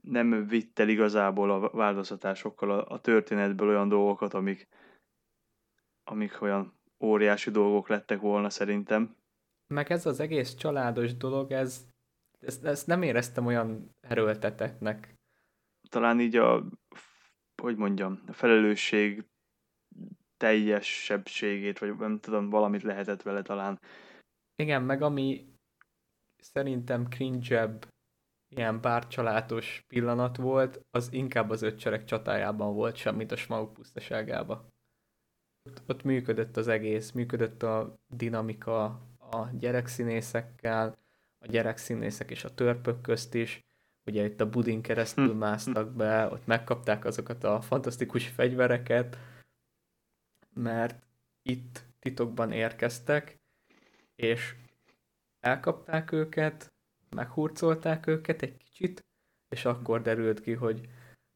nem 0.02 0.48
vitt 0.48 0.80
el 0.80 0.90
igazából 0.90 1.52
a 1.52 1.70
változtatásokkal 1.70 2.72
a, 2.72 2.94
a 2.94 3.02
történetből 3.02 3.68
olyan 3.68 3.90
dolgokat, 3.90 4.34
amik, 4.34 4.68
amik 6.04 6.42
olyan 6.42 6.74
óriási 7.00 7.52
dolgok 7.52 7.88
lettek 7.88 8.20
volna 8.20 8.50
szerintem. 8.50 9.16
Meg 9.74 9.92
ez 9.92 10.06
az 10.06 10.20
egész 10.20 10.56
családos 10.56 11.18
dolog, 11.18 11.52
ez, 11.52 11.88
ezt, 12.40 12.66
ezt 12.66 12.88
nem 12.88 13.02
éreztem 13.02 13.46
olyan 13.46 13.90
erőltetetnek. 14.00 15.14
Talán 15.90 16.20
így 16.20 16.36
a, 16.36 16.66
hogy 17.62 17.76
mondjam, 17.76 18.24
a 18.28 18.34
felelősség 18.34 19.26
teljesebbségét, 20.38 21.80
vagy 21.80 21.96
nem 21.96 22.20
tudom, 22.20 22.50
valamit 22.50 22.84
lehetett 22.84 23.22
vele 23.22 23.42
talán. 23.42 23.80
Igen, 24.56 24.84
meg 24.84 25.02
ami 25.02 25.52
szerintem 26.38 27.08
cringe 27.08 27.78
ilyen 28.56 28.82
bárcsalátos 28.82 29.84
pillanat 29.88 30.38
volt, 30.38 30.86
az 30.92 31.14
inkább 31.14 31.50
az 31.50 31.62
öccserek 31.62 32.04
csatájában 32.04 32.74
volt, 32.74 32.96
semmit 32.96 33.32
a 33.32 33.36
Smaug 33.36 33.74
pusztaságában. 33.74 34.72
Ott, 35.70 35.82
ott 35.88 36.04
működött 36.04 36.58
az 36.58 36.68
egész, 36.68 37.12
működött 37.12 37.64
a 37.64 38.00
dinamika 38.08 38.84
a 39.18 39.48
gyerekszínészekkel, 39.60 40.98
a 41.40 41.48
gyerekszínészek 41.48 42.32
és 42.32 42.44
a 42.44 42.54
törpök 42.54 43.02
közt 43.02 43.34
is, 43.34 43.64
ugye 44.06 44.26
itt 44.26 44.42
a 44.42 44.50
budin 44.50 44.82
keresztül 44.82 45.32
hm. 45.32 45.38
másztak 45.38 45.92
be, 45.92 46.28
ott 46.32 46.46
megkapták 46.46 47.06
azokat 47.06 47.44
a 47.44 47.62
fantasztikus 47.62 48.28
fegyvereket, 48.28 49.18
mert 50.54 51.08
itt 51.42 51.84
titokban 52.00 52.52
érkeztek, 52.52 53.40
és 54.16 54.56
elkapták 55.40 56.12
őket, 56.12 56.71
meghurcolták 57.16 58.08
őket 58.08 58.42
egy 58.42 58.58
kicsit, 58.58 59.06
és 59.50 59.66
akkor 59.66 60.02
derült 60.02 60.42
ki, 60.42 60.54
hogy 60.54 60.90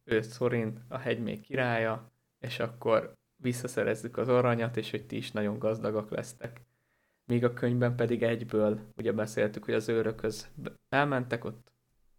ő 0.04 0.22
Szorin 0.22 0.86
a 0.88 0.98
hegy 0.98 1.20
még 1.20 1.42
királya, 1.42 2.12
és 2.40 2.60
akkor 2.60 3.14
visszaszerezzük 3.36 4.18
az 4.18 4.28
aranyat, 4.28 4.78
és 4.78 4.92
hogy 4.92 5.06
ti 5.06 5.18
is 5.18 5.32
nagyon 5.32 5.60
gazdagak 5.60 6.10
lesztek. 6.10 6.62
Míg 7.26 7.44
a 7.44 7.54
könyvben 7.54 7.96
pedig 7.96 8.24
egyből, 8.24 8.80
ugye 8.96 9.12
beszéltük, 9.12 9.66
hogy 9.66 9.74
az 9.74 9.90
őrökhöz 9.90 10.52
elmentek, 10.90 11.46
ott 11.46 11.72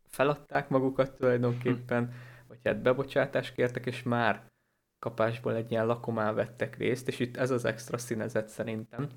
feladták 0.08 0.68
magukat 0.68 1.16
tulajdonképpen, 1.16 2.12
vagy 2.48 2.58
hát 2.64 2.82
bebocsátást 2.82 3.54
kértek, 3.54 3.86
és 3.86 4.02
már 4.02 4.50
kapásból 4.98 5.54
egy 5.54 5.70
ilyen 5.70 5.86
lakomán 5.86 6.34
vettek 6.34 6.76
részt, 6.76 7.08
és 7.08 7.18
itt 7.18 7.36
ez 7.36 7.50
az 7.50 7.64
extra 7.64 7.98
színezet 7.98 8.48
szerintem, 8.48 9.08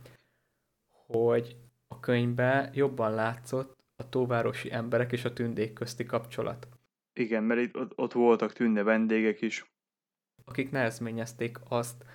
hogy 1.06 1.58
a 1.88 2.00
könyvben 2.00 2.70
jobban 2.74 3.14
látszott 3.14 3.79
a 4.00 4.10
tóvárosi 4.10 4.72
emberek 4.72 5.12
és 5.12 5.26
a 5.26 5.34
tündék 5.34 5.74
közti 5.74 6.06
kapcsolat. 6.06 6.68
Igen, 7.14 7.44
mert 7.44 7.60
itt 7.60 7.78
ott, 7.78 7.92
ott 7.96 8.14
voltak 8.14 8.54
tünde 8.54 8.84
vendégek 8.84 9.42
is. 9.42 9.72
Akik 10.46 10.72
nehezményezték 10.72 11.58
azt, 11.68 12.06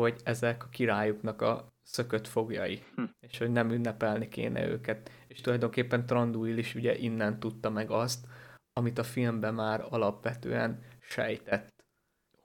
hogy 0.00 0.20
ezek 0.24 0.64
a 0.64 0.68
királyuknak 0.68 1.42
a 1.42 1.72
szökött 1.82 2.26
fogjai, 2.26 2.82
hm. 2.94 3.04
és 3.20 3.38
hogy 3.38 3.50
nem 3.50 3.70
ünnepelni 3.70 4.28
kéne 4.28 4.66
őket. 4.66 5.10
És 5.26 5.40
tulajdonképpen 5.40 6.06
Tranduil 6.06 6.58
is 6.58 6.74
ugye 6.74 6.96
innen 6.96 7.40
tudta 7.40 7.70
meg 7.70 7.90
azt, 7.90 8.26
amit 8.72 8.98
a 8.98 9.02
filmben 9.02 9.54
már 9.54 9.86
alapvetően 9.88 10.82
sejtett, 11.00 11.84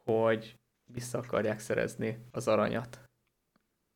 hogy 0.04 0.60
vissza 0.92 1.18
akarják 1.18 1.60
szerezni 1.60 2.26
az 2.32 2.48
aranyat. 2.48 3.02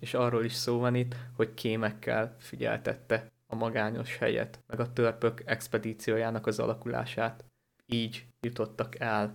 És 0.01 0.13
arról 0.13 0.45
is 0.45 0.53
szó 0.53 0.79
van 0.79 0.95
itt, 0.95 1.15
hogy 1.35 1.53
kémekkel 1.53 2.35
figyeltette 2.39 3.31
a 3.47 3.55
magányos 3.55 4.17
helyet, 4.17 4.63
meg 4.67 4.79
a 4.79 4.93
törpök 4.93 5.41
expedíciójának 5.45 6.47
az 6.47 6.59
alakulását. 6.59 7.45
Így 7.85 8.27
jutottak 8.41 8.99
el 8.99 9.33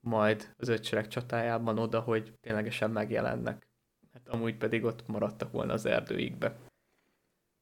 majd 0.00 0.54
az 0.56 0.68
ötsereg 0.68 1.08
csatájában 1.08 1.78
oda, 1.78 2.00
hogy 2.00 2.34
ténylegesen 2.40 2.90
megjelennek. 2.90 3.68
Hát 4.12 4.28
amúgy 4.28 4.56
pedig 4.56 4.84
ott 4.84 5.06
maradtak 5.06 5.52
volna 5.52 5.72
az 5.72 5.86
erdőikbe. 5.86 6.56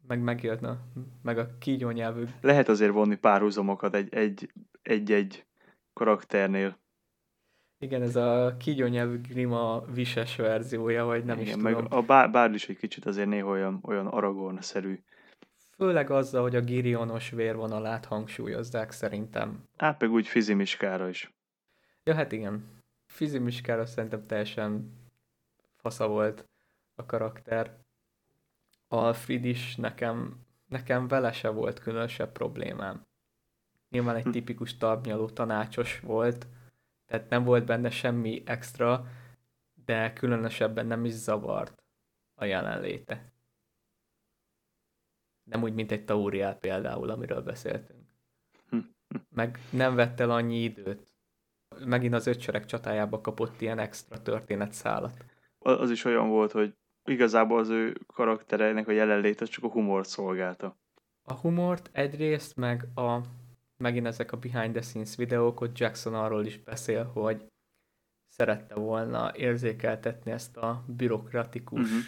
Meg 0.07 0.21
megjönne, 0.21 0.79
meg 1.23 1.39
a 1.39 1.59
kígyó 1.59 1.91
nyelvű. 1.91 2.25
Lehet 2.41 2.68
azért 2.68 2.93
vonni 2.93 3.16
párhuzamokat 3.16 3.95
egy-egy 4.83 5.47
karakternél. 5.93 6.79
Igen, 7.79 8.03
ez 8.03 8.16
a 8.16 8.57
kígyó 8.59 8.87
nyelvű 8.87 9.21
Grima 9.21 9.85
vises 9.93 10.37
verziója, 10.37 11.05
vagy 11.05 11.25
nem 11.25 11.39
Igen, 11.39 11.47
is 11.47 11.62
tudom. 11.62 11.83
meg 11.83 11.93
a 11.93 12.03
bár, 12.03 12.31
bár 12.31 12.55
is 12.55 12.68
egy 12.68 12.77
kicsit 12.77 13.05
azért 13.07 13.29
néha 13.29 13.49
olyan, 13.49 13.79
olyan 13.83 14.07
Aragorn-szerű. 14.07 15.03
Főleg 15.81 16.11
azzal, 16.11 16.43
hogy 16.43 16.57
a 16.57 16.61
Girionos 16.61 17.31
vérvonalát 17.31 18.05
hangsúlyozzák 18.05 18.91
szerintem. 18.91 19.64
Hát 19.76 20.01
meg 20.01 20.11
úgy 20.11 20.26
Fizimiskára 20.26 21.09
is. 21.09 21.33
Ja, 22.05 22.14
hát 22.14 22.33
igen. 22.33 22.83
Fizimiskára 23.07 23.87
szerintem 23.87 24.26
teljesen 24.26 24.93
fasza 25.76 26.09
volt 26.09 26.49
a 26.95 27.07
karakter. 27.07 27.76
Alfred 28.89 29.45
is 29.45 29.76
nekem, 29.76 30.47
nekem 30.68 31.09
vele 31.09 31.33
se 31.33 31.49
volt 31.49 31.78
különösebb 31.78 32.33
problémám. 32.33 33.07
Nyilván 33.91 34.16
egy 34.16 34.24
hm. 34.24 34.31
tipikus 34.31 34.76
talpnyaló 34.76 35.28
tanácsos 35.28 36.01
volt, 36.01 36.47
tehát 37.07 37.28
nem 37.28 37.45
volt 37.45 37.64
benne 37.64 37.91
semmi 37.91 38.43
extra, 38.47 39.07
de 39.85 40.12
különösebben 40.12 40.87
nem 40.87 41.05
is 41.05 41.12
zavart 41.12 41.83
a 42.35 42.45
jelenléte. 42.45 43.30
Nem 45.51 45.62
úgy, 45.62 45.74
mint 45.74 45.92
egy 45.92 46.05
Tauriel 46.05 46.55
például, 46.55 47.11
amiről 47.11 47.42
beszéltünk. 47.42 48.01
Hm. 48.70 48.78
Meg 49.28 49.59
nem 49.70 49.94
vett 49.94 50.20
el 50.20 50.30
annyi 50.30 50.62
időt. 50.62 51.14
Megint 51.84 52.14
az 52.14 52.26
ötsereg 52.26 52.64
csatájába 52.64 53.20
kapott 53.20 53.61
ilyen 53.61 53.78
extra 53.78 54.22
történetszálat. 54.22 55.24
Az 55.59 55.90
is 55.90 56.05
olyan 56.05 56.28
volt, 56.28 56.53
hogy 56.53 56.74
igazából 57.05 57.59
az 57.59 57.68
ő 57.68 57.96
karaktereinek 58.07 58.88
a 58.88 58.92
jelenléte 58.92 59.44
csak 59.44 59.64
a 59.64 59.70
humort 59.70 60.09
szolgálta. 60.09 60.76
A 61.22 61.34
humort 61.34 61.90
egyrészt, 61.92 62.57
meg 62.57 62.88
a 62.94 63.20
megint 63.76 64.07
ezek 64.07 64.32
a 64.32 64.36
behind 64.36 64.72
the 64.72 64.82
scenes 64.82 65.16
videók, 65.16 65.59
hogy 65.59 65.70
Jackson 65.74 66.14
arról 66.14 66.44
is 66.44 66.59
beszél, 66.59 67.05
hogy 67.05 67.46
szerette 68.28 68.74
volna 68.74 69.36
érzékeltetni 69.36 70.30
ezt 70.30 70.57
a 70.57 70.84
bürokratikus 70.86 71.80
uh-huh. 71.80 72.05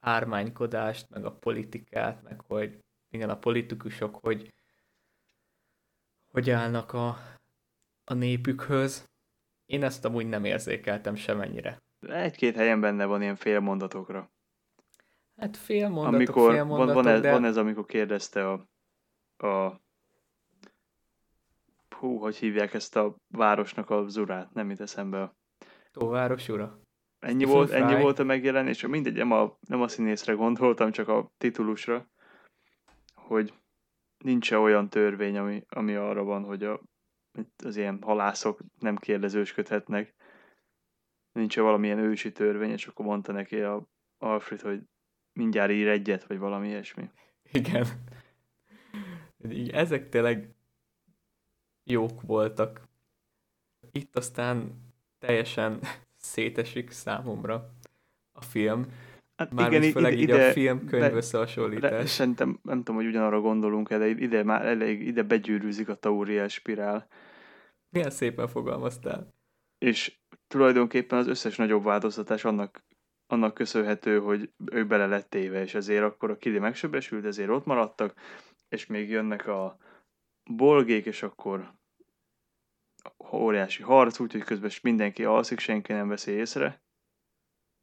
Ármánykodást, 0.00 1.10
meg 1.10 1.24
a 1.24 1.32
politikát, 1.32 2.22
meg 2.22 2.40
hogy 2.40 2.78
igen, 3.10 3.30
a 3.30 3.38
politikusok, 3.38 4.14
hogy 4.14 4.52
hogy 6.32 6.50
állnak 6.50 6.92
a, 6.92 7.18
a 8.04 8.14
népükhöz. 8.14 9.08
Én 9.66 9.84
ezt 9.84 10.04
amúgy 10.04 10.28
nem 10.28 10.44
érzékeltem 10.44 11.14
semennyire. 11.14 11.82
Egy-két 12.00 12.54
helyen 12.54 12.80
benne 12.80 13.04
van 13.04 13.22
ilyen 13.22 13.36
félmondatokra. 13.36 14.30
Hát 15.36 15.56
félmondatok, 15.56 16.14
amikor 16.14 16.52
félmondatok, 16.52 16.94
van, 16.94 17.04
van, 17.04 17.12
ez, 17.12 17.20
de... 17.20 17.30
van 17.30 17.44
ez, 17.44 17.56
amikor 17.56 17.86
kérdezte 17.86 18.48
a, 18.48 18.66
a 19.46 19.80
hú, 21.96 22.18
hogy 22.18 22.36
hívják 22.36 22.74
ezt 22.74 22.96
a 22.96 23.16
városnak 23.28 23.90
az 23.90 24.16
urát, 24.16 24.52
nem 24.52 24.70
itt 24.70 24.80
eszembe. 24.80 25.34
Tóváros 25.92 26.48
ura. 26.48 26.80
Ennyi 27.20 27.44
volt, 27.44 27.70
ennyi 27.70 28.02
volt 28.02 28.18
a 28.18 28.24
megjelenés, 28.24 28.86
mindegy, 28.86 29.14
nem 29.14 29.32
a, 29.32 29.58
nem 29.60 29.80
a 29.80 29.88
színészre 29.88 30.32
gondoltam, 30.32 30.90
csak 30.90 31.08
a 31.08 31.32
titulusra, 31.38 32.10
hogy 33.14 33.54
nincs 34.18 34.52
-e 34.52 34.58
olyan 34.58 34.88
törvény, 34.88 35.36
ami, 35.38 35.64
ami 35.68 35.94
arra 35.94 36.22
van, 36.22 36.44
hogy 36.44 36.64
a, 36.64 36.80
az 37.64 37.76
ilyen 37.76 37.98
halászok 38.02 38.60
nem 38.78 38.96
kérdezősködhetnek. 38.96 40.14
nincs 41.32 41.58
-e 41.58 41.60
valamilyen 41.60 41.98
ősi 41.98 42.32
törvény, 42.32 42.70
és 42.70 42.86
akkor 42.86 43.04
mondta 43.04 43.32
neki 43.32 43.60
a 43.60 43.88
Alfred, 44.18 44.60
hogy 44.60 44.80
mindjárt 45.32 45.70
ír 45.70 45.88
egyet, 45.88 46.24
vagy 46.24 46.38
valami 46.38 46.68
ilyesmi. 46.68 47.10
Igen. 47.52 47.86
Ezek 49.70 50.08
tényleg 50.08 50.54
jók 51.84 52.20
voltak. 52.22 52.88
Itt 53.92 54.16
aztán 54.16 54.84
teljesen 55.18 55.80
szétesik 56.20 56.90
számomra 56.90 57.70
a 58.32 58.42
film. 58.42 58.86
Hát 59.36 59.52
Mármint 59.52 59.82
igen, 59.82 59.94
főleg 59.94 60.12
ide, 60.12 60.20
így 60.20 60.28
ide, 60.28 60.48
a 60.48 60.52
film-könyv 60.52 61.14
összehasonlítás. 61.14 62.10
Szerintem 62.10 62.58
nem 62.62 62.78
tudom, 62.78 62.96
hogy 62.96 63.06
ugyanarra 63.06 63.40
gondolunk 63.40 63.94
de 63.94 64.06
ide 64.06 64.42
már 64.42 64.66
elég, 64.66 65.06
ide 65.06 65.22
begyűrűzik 65.22 65.88
a 65.88 65.94
Tauriel 65.94 66.48
spirál. 66.48 67.08
Milyen 67.94 68.10
szépen 68.10 68.48
fogalmaztál. 68.48 69.34
És 69.78 70.18
tulajdonképpen 70.46 71.18
az 71.18 71.26
összes 71.26 71.56
nagyobb 71.56 71.84
változtatás 71.84 72.44
annak, 72.44 72.84
annak 73.26 73.54
köszönhető, 73.54 74.18
hogy 74.18 74.52
ő 74.72 74.86
bele 74.86 75.06
lett 75.06 75.30
téve, 75.30 75.62
és 75.62 75.74
ezért 75.74 76.02
akkor 76.04 76.30
a 76.30 76.36
Kili 76.36 76.58
megsebesült, 76.58 77.24
ezért 77.24 77.50
ott 77.50 77.64
maradtak, 77.64 78.14
és 78.68 78.86
még 78.86 79.10
jönnek 79.10 79.46
a 79.46 79.78
bolgék, 80.50 81.06
és 81.06 81.22
akkor 81.22 81.72
óriási 83.32 83.82
harc, 83.82 84.20
úgyhogy 84.20 84.42
közben 84.42 84.70
mindenki 84.82 85.24
alszik, 85.24 85.58
senki 85.58 85.92
nem 85.92 86.08
veszi 86.08 86.30
észre. 86.30 86.82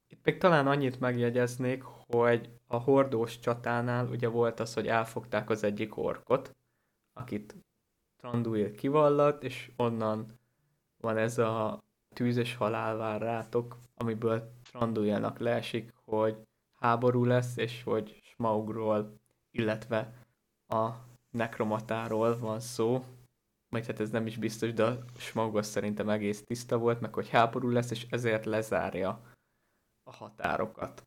Itt 0.07 0.25
még 0.25 0.37
talán 0.37 0.67
annyit 0.67 0.99
megjegyeznék, 0.99 1.83
hogy 1.83 2.49
a 2.67 2.77
hordós 2.77 3.39
csatánál 3.39 4.07
ugye 4.07 4.27
volt 4.27 4.59
az, 4.59 4.73
hogy 4.73 4.87
elfogták 4.87 5.49
az 5.49 5.63
egyik 5.63 5.97
orkot, 5.97 6.55
akit 7.13 7.55
Tranduil 8.17 8.75
kivallat, 8.75 9.43
és 9.43 9.71
onnan 9.75 10.39
van 10.97 11.17
ez 11.17 11.37
a 11.37 11.83
tűzes 12.13 12.55
halál 12.55 12.97
vár 12.97 13.21
rátok, 13.21 13.77
amiből 13.95 14.51
Tranduilnak 14.63 15.39
leesik, 15.39 15.93
hogy 16.05 16.37
háború 16.79 17.25
lesz, 17.25 17.57
és 17.57 17.83
hogy 17.83 18.19
Smaugról, 18.23 19.19
illetve 19.51 20.13
a 20.67 20.89
nekromatáról 21.29 22.37
van 22.37 22.59
szó, 22.59 23.03
vagy 23.69 23.87
hát 23.87 23.99
ez 23.99 24.09
nem 24.09 24.27
is 24.27 24.37
biztos, 24.37 24.73
de 24.73 24.83
a 24.83 25.03
Smaug 25.17 25.63
szerintem 25.63 26.09
egész 26.09 26.43
tiszta 26.43 26.77
volt, 26.77 27.01
meg 27.01 27.13
hogy 27.13 27.29
háború 27.29 27.69
lesz, 27.69 27.91
és 27.91 28.05
ezért 28.09 28.45
lezárja 28.45 29.21
a 30.03 30.11
határokat. 30.11 31.01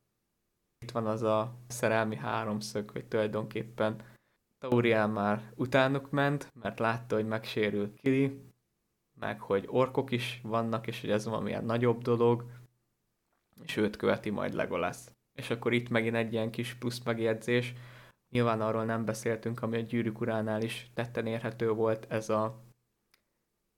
Itt 0.78 0.90
van 0.90 1.06
az 1.06 1.22
a 1.22 1.54
szerelmi 1.66 2.16
háromszög, 2.16 2.90
hogy 2.90 3.06
tulajdonképpen 3.06 4.02
Tauriel 4.58 5.08
már 5.08 5.52
utánuk 5.56 6.10
ment, 6.10 6.52
mert 6.54 6.78
látta, 6.78 7.14
hogy 7.14 7.26
megsérül 7.26 7.94
Kili, 7.94 8.40
meg 9.18 9.40
hogy 9.40 9.64
orkok 9.68 10.10
is 10.10 10.40
vannak, 10.42 10.86
és 10.86 11.00
hogy 11.00 11.10
ez 11.10 11.24
valamilyen 11.24 11.64
nagyobb 11.64 12.02
dolog, 12.02 12.44
és 13.62 13.76
őt 13.76 13.96
követi 13.96 14.30
majd 14.30 14.52
Legolas. 14.52 14.96
És 15.32 15.50
akkor 15.50 15.72
itt 15.72 15.88
megint 15.88 16.16
egy 16.16 16.32
ilyen 16.32 16.50
kis 16.50 16.74
plusz 16.74 17.02
megjegyzés, 17.04 17.74
Nyilván 18.30 18.60
arról 18.60 18.84
nem 18.84 19.04
beszéltünk, 19.04 19.62
ami 19.62 19.76
a 19.76 19.80
gyűrűk 19.80 20.20
uránál 20.20 20.62
is 20.62 20.90
tetten 20.94 21.26
érhető 21.26 21.70
volt, 21.70 22.06
ez 22.08 22.28
a 22.28 22.64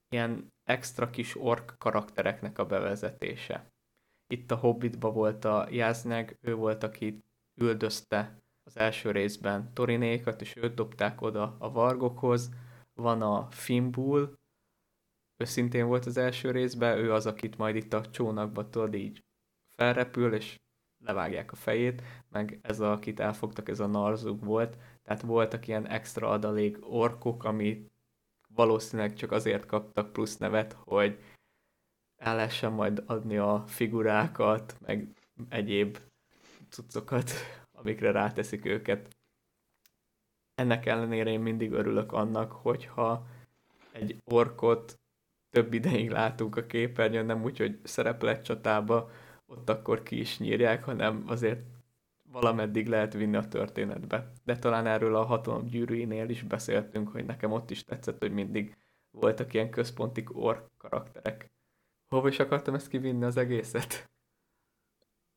ilyen 0.08 0.52
extra 0.64 1.10
kis 1.10 1.36
ork 1.36 1.74
karaktereknek 1.78 2.58
a 2.58 2.66
bevezetése. 2.66 3.70
Itt 4.26 4.50
a 4.50 4.56
Hobbitba 4.56 5.10
volt 5.12 5.44
a 5.44 5.66
Jázneg, 5.70 6.36
ő 6.40 6.54
volt, 6.54 6.82
aki 6.82 7.18
üldözte 7.60 8.42
az 8.64 8.76
első 8.76 9.10
részben 9.10 9.74
Torinékat, 9.74 10.40
és 10.40 10.56
őt 10.56 10.74
dobták 10.74 11.20
oda 11.20 11.56
a 11.58 11.70
vargokhoz. 11.70 12.50
Van 12.94 13.22
a 13.22 13.50
Fimbul, 13.50 14.38
ő 15.36 15.44
szintén 15.44 15.86
volt 15.86 16.06
az 16.06 16.16
első 16.16 16.50
részben, 16.50 16.98
ő 16.98 17.12
az, 17.12 17.26
akit 17.26 17.56
majd 17.58 17.76
itt 17.76 17.92
a 17.92 18.10
csónakba 18.10 18.68
tudod 18.68 18.94
így 18.94 19.24
felrepül, 19.76 20.34
és 20.34 20.60
levágják 21.04 21.52
a 21.52 21.56
fejét, 21.56 22.02
meg 22.30 22.58
ez 22.62 22.80
a, 22.80 22.92
akit 22.92 23.20
elfogtak, 23.20 23.68
ez 23.68 23.80
a 23.80 23.86
Narzug 23.86 24.44
volt, 24.44 24.76
tehát 25.02 25.22
voltak 25.22 25.68
ilyen 25.68 25.88
extra 25.88 26.28
adalék 26.28 26.78
orkok, 26.80 27.44
ami 27.44 27.90
valószínűleg 28.54 29.14
csak 29.14 29.32
azért 29.32 29.66
kaptak 29.66 30.12
plusz 30.12 30.36
nevet, 30.36 30.72
hogy 30.72 31.18
el 32.16 32.36
lehessen 32.36 32.72
majd 32.72 33.02
adni 33.06 33.36
a 33.36 33.64
figurákat, 33.66 34.76
meg 34.80 35.08
egyéb 35.48 35.98
cuccokat, 36.68 37.30
amikre 37.72 38.10
ráteszik 38.10 38.64
őket. 38.64 39.16
Ennek 40.54 40.86
ellenére 40.86 41.30
én 41.30 41.40
mindig 41.40 41.72
örülök 41.72 42.12
annak, 42.12 42.52
hogyha 42.52 43.26
egy 43.92 44.16
orkot 44.24 45.00
több 45.50 45.72
ideig 45.72 46.10
látunk 46.10 46.56
a 46.56 46.66
képernyőn, 46.66 47.26
nem 47.26 47.42
úgy, 47.42 47.58
hogy 47.58 47.78
szereplet 47.82 48.44
csatába, 48.44 49.10
ott 49.52 49.68
akkor 49.68 50.02
ki 50.02 50.18
is 50.18 50.38
nyírják, 50.38 50.84
hanem 50.84 51.24
azért 51.26 51.60
valameddig 52.22 52.86
lehet 52.86 53.12
vinni 53.12 53.36
a 53.36 53.48
történetbe. 53.48 54.32
De 54.44 54.58
talán 54.58 54.86
erről 54.86 55.16
a 55.16 55.24
hatalom 55.24 55.66
gyűrűinél 55.66 56.28
is 56.28 56.42
beszéltünk, 56.42 57.08
hogy 57.08 57.24
nekem 57.24 57.52
ott 57.52 57.70
is 57.70 57.84
tetszett, 57.84 58.18
hogy 58.18 58.32
mindig 58.32 58.76
voltak 59.10 59.54
ilyen 59.54 59.70
központi 59.70 60.24
ork 60.32 60.70
karakterek. 60.76 61.50
Hova 62.08 62.28
is 62.28 62.38
akartam 62.38 62.74
ezt 62.74 62.88
kivinni 62.88 63.24
az 63.24 63.36
egészet? 63.36 64.10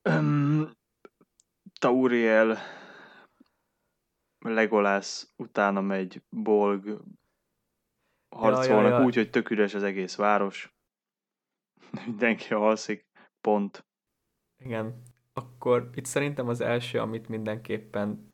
Um, 0.09 0.71
Tauriel, 1.79 2.57
Legolász 4.39 5.33
utána 5.35 5.81
megy, 5.81 6.21
Bolg, 6.29 7.01
harcolnak 8.29 8.83
ja, 8.83 8.89
ja, 8.89 8.99
ja. 8.99 9.03
úgy, 9.03 9.15
hogy 9.15 9.29
tök 9.29 9.49
üres 9.49 9.73
az 9.73 9.83
egész 9.83 10.15
város. 10.15 10.75
Mindenki 12.05 12.53
alszik, 12.53 13.05
pont. 13.41 13.85
Igen, 14.65 15.01
akkor 15.33 15.89
itt 15.93 16.05
szerintem 16.05 16.47
az 16.47 16.61
első, 16.61 16.99
amit 16.99 17.27
mindenképpen 17.27 18.33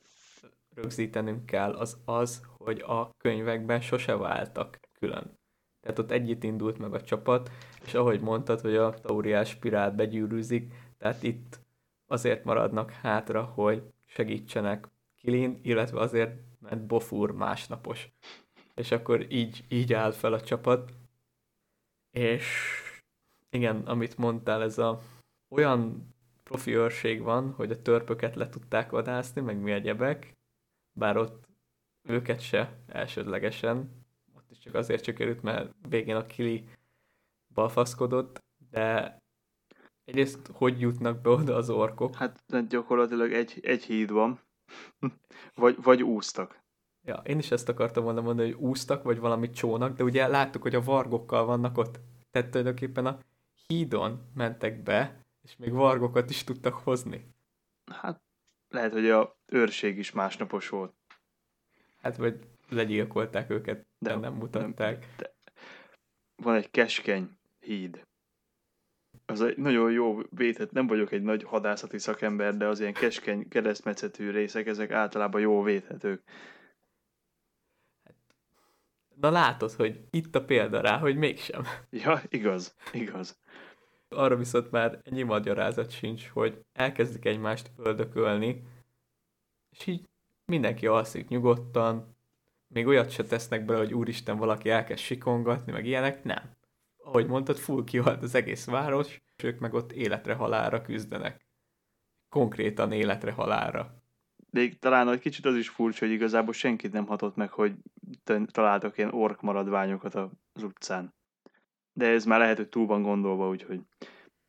rögzítenünk 0.73 1.45
kell, 1.45 1.73
az 1.73 2.01
az, 2.05 2.45
hogy 2.57 2.79
a 2.79 3.09
könyvekben 3.17 3.81
sose 3.81 4.15
váltak 4.15 4.79
külön. 4.99 5.39
Tehát 5.81 5.99
ott 5.99 6.11
együtt 6.11 6.43
indult 6.43 6.77
meg 6.77 6.93
a 6.93 7.01
csapat, 7.01 7.51
és 7.85 7.93
ahogy 7.93 8.21
mondtad, 8.21 8.61
hogy 8.61 8.75
a 8.75 8.93
Tauriás 8.93 9.49
spirál 9.49 9.91
begyűrűzik, 9.91 10.73
tehát 10.97 11.23
itt 11.23 11.59
azért 12.07 12.43
maradnak 12.43 12.91
hátra, 12.91 13.43
hogy 13.43 13.83
segítsenek 14.05 14.87
Kilin, 15.15 15.59
illetve 15.63 15.99
azért, 15.99 16.39
mert 16.59 16.85
Bofur 16.85 17.31
másnapos. 17.31 18.09
És 18.75 18.91
akkor 18.91 19.31
így, 19.31 19.65
így 19.69 19.93
áll 19.93 20.11
fel 20.11 20.33
a 20.33 20.41
csapat. 20.41 20.91
És 22.11 22.71
igen, 23.49 23.81
amit 23.85 24.17
mondtál, 24.17 24.61
ez 24.61 24.77
a 24.77 25.01
olyan 25.49 26.09
profi 26.51 26.75
őrség 26.75 27.21
van, 27.21 27.51
hogy 27.51 27.71
a 27.71 27.81
törpöket 27.81 28.35
le 28.35 28.49
tudták 28.49 28.89
vadászni, 28.89 29.41
meg 29.41 29.61
mi 29.61 29.71
egyebek, 29.71 30.37
bár 30.93 31.17
ott 31.17 31.47
őket 32.01 32.41
se 32.41 32.77
elsődlegesen, 32.87 34.05
ott 34.35 34.51
is 34.51 34.57
csak 34.57 34.73
azért 34.73 35.03
sikerült, 35.03 35.41
mert 35.41 35.73
végén 35.89 36.15
a 36.15 36.25
Kili 36.25 36.69
balfaszkodott, 37.53 38.39
de 38.69 39.17
egyrészt 40.05 40.49
hogy 40.53 40.79
jutnak 40.79 41.21
be 41.21 41.29
oda 41.29 41.55
az 41.55 41.69
orkok? 41.69 42.15
Hát 42.15 42.67
gyakorlatilag 42.67 43.33
egy, 43.33 43.59
egy 43.61 43.83
híd 43.83 44.11
van, 44.11 44.39
vagy, 45.55 45.77
vagy 45.81 46.03
úsztak. 46.03 46.59
Ja, 47.03 47.15
én 47.15 47.37
is 47.37 47.51
ezt 47.51 47.69
akartam 47.69 48.03
volna 48.03 48.21
mondani, 48.21 48.51
hogy 48.51 48.61
úsztak, 48.61 49.03
vagy 49.03 49.19
valami 49.19 49.49
csónak, 49.49 49.95
de 49.97 50.03
ugye 50.03 50.27
láttuk, 50.27 50.61
hogy 50.61 50.75
a 50.75 50.81
vargokkal 50.81 51.45
vannak 51.45 51.77
ott. 51.77 51.99
Tehát 52.31 52.49
tulajdonképpen 52.49 53.05
a 53.05 53.19
hídon 53.67 54.31
mentek 54.33 54.83
be, 54.83 55.20
és 55.43 55.55
még 55.57 55.71
vargokat 55.71 56.29
is 56.29 56.43
tudtak 56.43 56.73
hozni. 56.73 57.33
Hát 57.91 58.21
lehet, 58.69 58.91
hogy 58.91 59.09
a 59.09 59.37
őrség 59.45 59.97
is 59.97 60.11
másnapos 60.11 60.69
volt. 60.69 60.93
Hát 62.01 62.17
vagy 62.17 62.39
legyilkolták 62.69 63.49
őket, 63.49 63.85
de, 63.99 64.09
de 64.09 64.15
nem 64.15 64.33
mutatták. 64.33 64.99
Nem, 64.99 65.09
de 65.17 65.33
van 66.35 66.55
egy 66.55 66.71
keskeny 66.71 67.37
híd. 67.59 68.05
Az 69.25 69.41
egy 69.41 69.57
nagyon 69.57 69.91
jó 69.91 70.19
védhet, 70.29 70.71
nem 70.71 70.87
vagyok 70.87 71.11
egy 71.11 71.21
nagy 71.21 71.43
hadászati 71.43 71.97
szakember, 71.97 72.57
de 72.57 72.67
az 72.67 72.79
ilyen 72.79 72.93
keskeny 72.93 73.47
keresztmetszetű 73.47 74.31
részek, 74.31 74.67
ezek 74.67 74.91
általában 74.91 75.41
jó 75.41 75.61
védhetők. 75.63 76.23
Na 79.15 79.29
látod, 79.29 79.71
hogy 79.71 80.01
itt 80.09 80.35
a 80.35 80.45
példa 80.45 80.81
rá, 80.81 80.97
hogy 80.97 81.15
mégsem. 81.15 81.63
Ja, 81.89 82.21
igaz, 82.29 82.75
igaz. 82.91 83.39
Arra 84.15 84.35
viszont 84.35 84.71
már 84.71 85.01
ennyi 85.03 85.23
magyarázat 85.23 85.91
sincs, 85.91 86.27
hogy 86.27 86.65
elkezdik 86.73 87.25
egymást 87.25 87.71
öldökölni, 87.77 88.63
és 89.69 89.87
így 89.87 90.09
mindenki 90.45 90.87
alszik 90.87 91.27
nyugodtan, 91.27 92.15
még 92.67 92.87
olyat 92.87 93.09
se 93.09 93.23
tesznek 93.23 93.65
bele, 93.65 93.79
hogy 93.79 93.93
úristen 93.93 94.37
valaki 94.37 94.69
elkezd 94.69 94.99
sikongatni, 95.01 95.71
meg 95.71 95.85
ilyenek, 95.85 96.23
nem. 96.23 96.57
Ahogy 96.97 97.27
mondtad, 97.27 97.57
full 97.57 97.83
kihalt 97.83 98.23
az 98.23 98.35
egész 98.35 98.65
város, 98.65 99.21
és 99.37 99.43
ők 99.43 99.59
meg 99.59 99.73
ott 99.73 99.91
életre 99.91 100.33
halára 100.33 100.81
küzdenek. 100.81 101.45
Konkrétan 102.29 102.91
életre 102.91 103.31
halára. 103.31 104.03
Még 104.49 104.79
talán 104.79 105.09
egy 105.09 105.19
kicsit 105.19 105.45
az 105.45 105.55
is 105.55 105.69
furcsa, 105.69 106.05
hogy 106.05 106.13
igazából 106.13 106.53
senkit 106.53 106.91
nem 106.91 107.05
hatott 107.05 107.35
meg, 107.35 107.51
hogy 107.51 107.75
találtak 108.51 108.97
ilyen 108.97 109.13
ork 109.13 109.41
maradványokat 109.41 110.15
az 110.15 110.63
utcán. 110.63 111.13
De 111.93 112.07
ez 112.07 112.25
már 112.25 112.39
lehet, 112.39 112.57
hogy 112.57 112.69
túl 112.69 112.85
van 112.85 113.01
gondolva, 113.01 113.49
úgyhogy. 113.49 113.81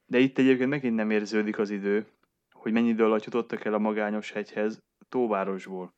De 0.07 0.19
itt 0.19 0.39
egyébként 0.39 0.69
megint 0.69 0.95
nem 0.95 1.11
érződik 1.11 1.59
az 1.59 1.71
idő, 1.71 2.07
hogy 2.53 2.73
mennyi 2.73 2.89
idő 2.89 3.05
alatt 3.05 3.25
jutottak 3.25 3.65
el 3.65 3.75
a 3.75 3.79
magányos 3.79 4.33
hegyhez 4.33 4.83
Tóvárosból. 5.09 5.95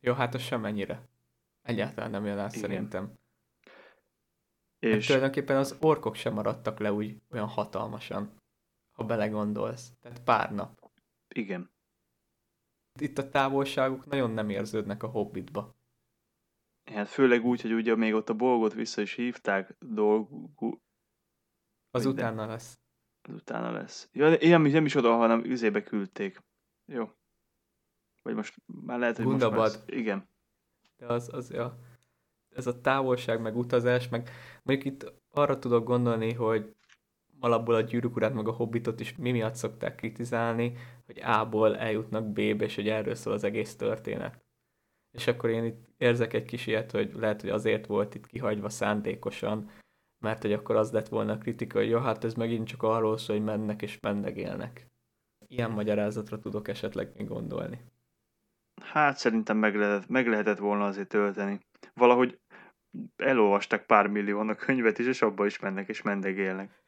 Jó, 0.00 0.12
hát 0.12 0.34
az 0.34 0.40
sem 0.40 0.64
ennyire. 0.64 1.08
Egyáltalán 1.62 2.10
nem 2.10 2.26
jön 2.26 2.38
át 2.38 2.50
szerintem. 2.50 3.12
És... 4.78 4.92
Hát 4.92 5.06
tulajdonképpen 5.06 5.56
az 5.56 5.76
orkok 5.80 6.14
sem 6.14 6.34
maradtak 6.34 6.78
le 6.78 6.92
úgy 6.92 7.20
olyan 7.30 7.46
hatalmasan, 7.46 8.32
ha 8.92 9.04
belegondolsz. 9.04 9.92
Tehát 10.00 10.22
pár 10.22 10.54
nap. 10.54 10.90
Igen. 11.28 11.70
Itt 13.00 13.18
a 13.18 13.30
távolságuk 13.30 14.06
nagyon 14.06 14.30
nem 14.30 14.50
érződnek 14.50 15.02
a 15.02 15.06
hobbitba. 15.06 15.74
Hát 16.94 17.08
főleg 17.08 17.44
úgy, 17.44 17.60
hogy 17.60 17.72
ugye 17.72 17.96
még 17.96 18.14
ott 18.14 18.28
a 18.28 18.34
bolgot 18.34 18.74
vissza 18.74 19.00
is 19.00 19.14
hívták 19.14 19.76
dolgú... 19.78 20.82
Az 21.90 22.06
utána 22.06 22.46
de... 22.46 22.52
lesz. 22.52 22.78
Az 23.22 23.34
utána 23.34 23.70
lesz. 23.70 24.08
Ja, 24.12 24.32
én 24.32 24.60
nem 24.60 24.84
is 24.84 24.94
oda, 24.94 25.16
hanem 25.16 25.44
üzébe 25.44 25.82
küldték. 25.82 26.42
Jó. 26.84 27.10
Vagy 28.22 28.34
most 28.34 28.56
már 28.66 28.98
lehet, 28.98 29.16
hogy 29.16 29.24
Gundabad. 29.24 29.58
most 29.58 29.78
már... 29.78 29.98
Igen. 29.98 30.28
De 30.96 31.06
az, 31.06 31.32
az, 31.32 31.50
ja, 31.50 31.78
ez 32.48 32.66
a 32.66 32.80
távolság, 32.80 33.40
meg 33.40 33.56
utazás, 33.56 34.08
meg 34.08 34.30
mondjuk 34.62 34.94
itt 34.94 35.12
arra 35.30 35.58
tudok 35.58 35.84
gondolni, 35.84 36.32
hogy 36.32 36.76
alapból 37.38 37.74
a 37.74 37.80
gyűrűk 37.80 38.16
urát, 38.16 38.34
meg 38.34 38.48
a 38.48 38.52
hobbitot 38.52 39.00
is 39.00 39.16
mi 39.16 39.30
miatt 39.30 39.54
szokták 39.54 39.94
kritizálni, 39.94 40.76
hogy 41.06 41.20
A-ból 41.20 41.76
eljutnak 41.76 42.32
B-be, 42.32 42.64
és 42.64 42.74
hogy 42.74 42.88
erről 42.88 43.14
szól 43.14 43.32
az 43.32 43.44
egész 43.44 43.76
történet. 43.76 44.47
És 45.10 45.26
akkor 45.26 45.50
én 45.50 45.64
itt 45.64 45.88
érzek 45.96 46.32
egy 46.32 46.44
kis 46.44 46.66
ilyet, 46.66 46.90
hogy 46.90 47.12
lehet, 47.14 47.40
hogy 47.40 47.50
azért 47.50 47.86
volt 47.86 48.14
itt 48.14 48.26
kihagyva 48.26 48.68
szándékosan, 48.68 49.70
mert 50.18 50.42
hogy 50.42 50.52
akkor 50.52 50.76
az 50.76 50.92
lett 50.92 51.08
volna 51.08 51.32
a 51.32 51.38
kritika, 51.38 51.78
hogy 51.78 51.88
jó, 51.88 51.98
hát 51.98 52.24
ez 52.24 52.34
megint 52.34 52.66
csak 52.66 52.82
arról 52.82 53.18
szól, 53.18 53.36
hogy 53.36 53.44
mennek 53.44 53.82
és 53.82 54.00
mendegélnek. 54.00 54.86
Ilyen 55.46 55.70
magyarázatra 55.70 56.38
tudok 56.38 56.68
esetleg 56.68 57.12
még 57.16 57.26
gondolni. 57.28 57.80
Hát 58.82 59.16
szerintem 59.16 59.56
meg 59.56 59.76
lehetett, 59.76 60.08
meg 60.08 60.26
lehetett 60.26 60.58
volna 60.58 60.86
azért 60.86 61.08
tölteni. 61.08 61.60
Valahogy 61.94 62.38
elolvastak 63.16 63.86
pár 63.86 64.06
millióan 64.06 64.48
a 64.48 64.54
könyvet 64.54 64.98
is, 64.98 65.06
és 65.06 65.22
abba 65.22 65.46
is 65.46 65.58
mennek 65.58 65.88
és 65.88 66.02
mendegélnek. 66.02 66.82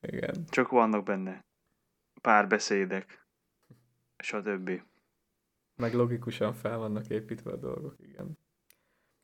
Igen. 0.00 0.44
Csak 0.48 0.68
vannak 0.68 1.04
benne 1.04 1.44
pár 2.20 2.48
beszédek, 2.48 3.26
többi. 4.42 4.82
Meg 5.80 5.94
logikusan 5.94 6.52
fel 6.52 6.78
vannak 6.78 7.08
építve 7.08 7.50
a 7.50 7.56
dolgok, 7.56 7.94
igen. 7.98 8.38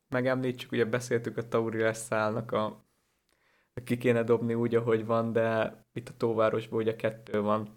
Megemlítsük, 0.09 0.73
ugye 0.73 0.85
beszéltük 0.85 1.37
a 1.37 1.49
Tauri 1.49 1.95
szállnak 1.95 2.53
a 2.53 2.85
ki 3.85 3.97
kéne 3.99 4.23
dobni 4.23 4.55
úgy, 4.55 4.75
ahogy 4.75 5.07
van, 5.07 5.33
de 5.33 5.77
itt 5.93 6.09
a 6.09 6.17
Tóvárosban 6.17 6.79
ugye 6.79 6.97
kettő 6.97 7.41
van. 7.41 7.77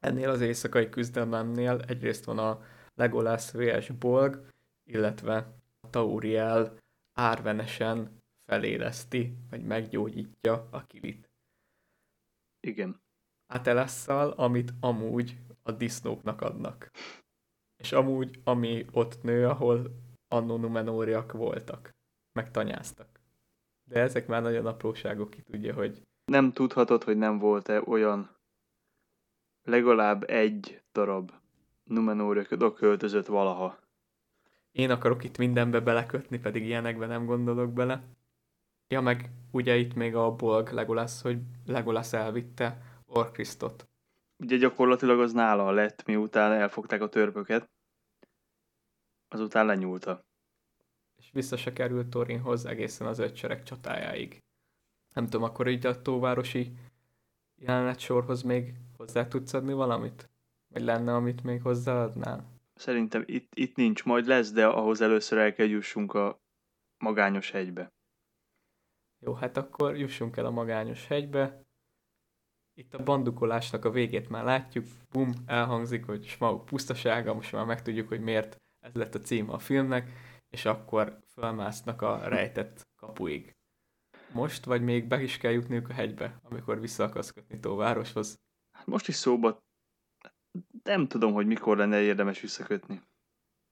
Ennél 0.00 0.30
az 0.30 0.40
éjszakai 0.40 0.88
küzdelmemnél 0.88 1.80
egyrészt 1.86 2.24
van 2.24 2.38
a 2.38 2.62
Legolas 2.94 3.52
vs. 3.52 3.88
Bolg, 3.88 4.46
illetve 4.84 5.36
a 5.80 5.90
Tauriel 5.90 6.76
árvenesen 7.12 8.22
feléleszti, 8.46 9.36
vagy 9.50 9.64
meggyógyítja 9.64 10.68
a 10.70 10.86
kilit. 10.86 11.30
Igen. 12.60 13.00
Atelasszal, 13.46 14.30
amit 14.30 14.72
amúgy 14.80 15.38
a 15.62 15.72
disznóknak 15.72 16.40
adnak. 16.40 16.90
És 17.80 17.92
amúgy, 17.92 18.40
ami 18.44 18.86
ott 18.92 19.22
nő, 19.22 19.46
ahol 19.46 19.94
annó 20.28 20.56
numenóriak 20.56 21.32
voltak, 21.32 21.90
meg 22.32 22.50
tanyáztak. 22.50 23.20
De 23.88 24.00
ezek 24.00 24.26
már 24.26 24.42
nagyon 24.42 24.66
apróságok, 24.66 25.30
ki 25.30 25.42
tudja, 25.42 25.74
hogy... 25.74 26.02
Nem 26.24 26.52
tudhatod, 26.52 27.04
hogy 27.04 27.16
nem 27.16 27.38
volt-e 27.38 27.82
olyan 27.86 28.36
legalább 29.62 30.30
egy 30.30 30.82
darab 30.92 31.32
numenória 31.84 32.44
oda 32.50 32.72
költözött 32.72 33.26
valaha. 33.26 33.78
Én 34.72 34.90
akarok 34.90 35.24
itt 35.24 35.38
mindenbe 35.38 35.80
belekötni, 35.80 36.38
pedig 36.38 36.64
ilyenekbe 36.64 37.06
nem 37.06 37.26
gondolok 37.26 37.72
bele. 37.72 38.02
Ja, 38.88 39.00
meg 39.00 39.30
ugye 39.50 39.76
itt 39.76 39.94
még 39.94 40.14
a 40.14 40.34
Bolg 40.34 40.70
Legolas, 40.72 41.22
hogy 41.22 41.38
Legolas 41.66 42.12
elvitte 42.12 42.82
Orkrisztot. 43.06 43.89
Ugye 44.40 44.56
gyakorlatilag 44.56 45.20
az 45.20 45.32
nála 45.32 45.70
lett, 45.70 46.06
miután 46.06 46.52
elfogták 46.52 47.02
a 47.02 47.08
törpöket. 47.08 47.70
Azután 49.28 49.66
lenyúlta. 49.66 50.24
És 51.16 51.30
vissza 51.32 51.56
se 51.56 51.72
került 51.72 52.10
Torinhoz 52.10 52.66
egészen 52.66 53.06
az 53.06 53.18
ötsereg 53.18 53.62
csatájáig. 53.62 54.42
Nem 55.14 55.24
tudom, 55.24 55.42
akkor 55.42 55.68
így 55.68 55.86
a 55.86 56.02
tóvárosi 56.02 56.72
jelenet 57.56 57.98
sorhoz 57.98 58.42
még 58.42 58.74
hozzá 58.96 59.28
tudsz 59.28 59.52
adni 59.52 59.72
valamit? 59.72 60.30
Vagy 60.68 60.82
lenne, 60.82 61.14
amit 61.14 61.42
még 61.42 61.62
hozzáadnál? 61.62 62.44
Szerintem 62.74 63.22
itt, 63.26 63.54
itt 63.54 63.76
nincs, 63.76 64.04
majd 64.04 64.26
lesz, 64.26 64.52
de 64.52 64.66
ahhoz 64.66 65.00
először 65.00 65.38
el 65.38 65.52
kell 65.52 65.66
jussunk 65.66 66.14
a 66.14 66.40
magányos 66.98 67.50
hegybe. 67.50 67.92
Jó, 69.18 69.32
hát 69.34 69.56
akkor 69.56 69.96
jussunk 69.96 70.36
el 70.36 70.44
a 70.44 70.50
magányos 70.50 71.06
hegybe. 71.06 71.62
Itt 72.80 72.94
a 72.94 73.02
bandukolásnak 73.02 73.84
a 73.84 73.90
végét 73.90 74.28
már 74.28 74.44
látjuk, 74.44 74.86
bum, 75.10 75.32
elhangzik, 75.46 76.04
hogy 76.04 76.26
Smaug 76.26 76.64
pusztasága, 76.64 77.34
most 77.34 77.52
már 77.52 77.64
megtudjuk, 77.64 78.08
hogy 78.08 78.20
miért 78.20 78.56
ez 78.80 78.94
lett 78.94 79.14
a 79.14 79.20
cím 79.20 79.50
a 79.50 79.58
filmnek, 79.58 80.10
és 80.48 80.64
akkor 80.64 81.18
felmásznak 81.26 82.02
a 82.02 82.28
rejtett 82.28 82.88
kapuig. 82.96 83.56
Most, 84.32 84.64
vagy 84.64 84.82
még 84.82 85.06
be 85.06 85.22
is 85.22 85.38
kell 85.38 85.50
jutniuk 85.50 85.88
a 85.88 85.92
hegybe, 85.92 86.40
amikor 86.42 86.80
vissza 86.80 87.04
akarsz 87.04 87.30
kötni 87.30 87.60
Tóvároshoz? 87.60 88.40
Hát 88.76 88.86
most 88.86 89.08
is 89.08 89.14
szóba 89.14 89.62
nem 90.82 91.06
tudom, 91.06 91.32
hogy 91.32 91.46
mikor 91.46 91.76
lenne 91.76 92.00
érdemes 92.00 92.40
visszakötni. 92.40 93.02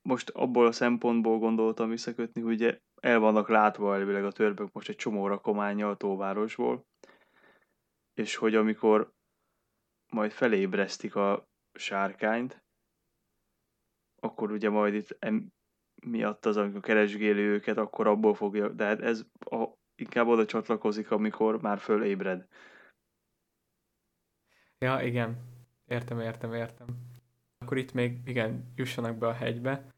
Most 0.02 0.30
abból 0.30 0.66
a 0.66 0.72
szempontból 0.72 1.38
gondoltam 1.38 1.88
visszakötni, 1.88 2.40
hogy 2.40 2.80
el 3.00 3.18
vannak 3.18 3.48
látva 3.48 3.94
elvileg 3.94 4.24
a 4.24 4.32
törpök 4.32 4.72
most 4.72 4.88
egy 4.88 4.96
csomó 4.96 5.26
rakománya 5.26 5.90
a 5.90 5.96
tóvárosból, 5.96 6.86
és 8.18 8.36
hogy 8.36 8.54
amikor 8.54 9.12
majd 10.10 10.30
felébresztik 10.30 11.14
a 11.14 11.48
sárkányt, 11.72 12.64
akkor 14.20 14.50
ugye 14.50 14.70
majd 14.70 14.94
itt 14.94 15.16
em, 15.18 15.52
miatt 16.06 16.46
az, 16.46 16.56
amikor 16.56 16.80
keresgéli 16.80 17.40
őket, 17.40 17.76
akkor 17.76 18.06
abból 18.06 18.34
fogja, 18.34 18.68
de 18.68 18.84
hát 18.84 19.00
ez 19.00 19.24
a, 19.38 19.66
inkább 19.94 20.26
oda 20.26 20.44
csatlakozik, 20.44 21.10
amikor 21.10 21.60
már 21.60 21.78
fölébred. 21.78 22.48
Ja, 24.78 25.00
igen. 25.02 25.36
Értem, 25.86 26.20
értem, 26.20 26.52
értem. 26.52 26.86
Akkor 27.58 27.76
itt 27.76 27.92
még, 27.92 28.20
igen, 28.24 28.72
jussanak 28.74 29.16
be 29.16 29.26
a 29.26 29.32
hegybe. 29.32 29.94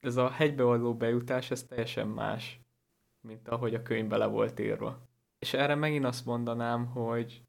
Ez 0.00 0.16
a 0.16 0.30
hegybe 0.30 0.62
való 0.62 0.96
bejutás, 0.96 1.50
ez 1.50 1.62
teljesen 1.62 2.08
más, 2.08 2.60
mint 3.20 3.48
ahogy 3.48 3.74
a 3.74 3.82
könyvbe 3.82 4.16
le 4.16 4.26
volt 4.26 4.58
írva. 4.58 5.08
És 5.38 5.54
erre 5.54 5.74
megint 5.74 6.04
azt 6.04 6.24
mondanám, 6.24 6.86
hogy 6.86 7.42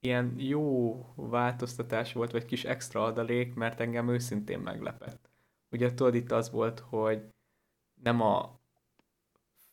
ilyen 0.00 0.34
jó 0.38 0.98
változtatás 1.14 2.12
volt, 2.12 2.30
vagy 2.30 2.44
kis 2.44 2.64
extra 2.64 3.04
adalék, 3.04 3.54
mert 3.54 3.80
engem 3.80 4.08
őszintén 4.08 4.58
meglepett. 4.58 5.30
Ugye 5.70 5.94
tudod, 5.94 6.14
itt 6.14 6.30
az 6.30 6.50
volt, 6.50 6.78
hogy 6.78 7.22
nem 8.02 8.20
a 8.20 8.60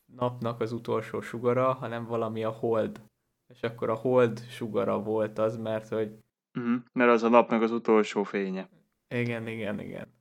napnak 0.05 0.59
az 0.59 0.71
utolsó 0.71 1.21
sugara, 1.21 1.73
hanem 1.73 2.05
valami 2.05 2.43
a 2.43 2.49
hold. 2.49 3.01
És 3.47 3.63
akkor 3.63 3.89
a 3.89 3.95
hold 3.95 4.39
sugara 4.39 5.01
volt 5.01 5.37
az, 5.37 5.57
mert 5.57 5.87
hogy 5.87 6.19
Uh-huh. 6.53 6.81
Mert 6.93 7.11
az 7.11 7.23
a 7.23 7.29
napnak 7.29 7.61
az 7.61 7.71
utolsó 7.71 8.23
fénye. 8.23 8.69
Igen, 9.07 9.47
igen, 9.47 9.79
igen. 9.79 10.13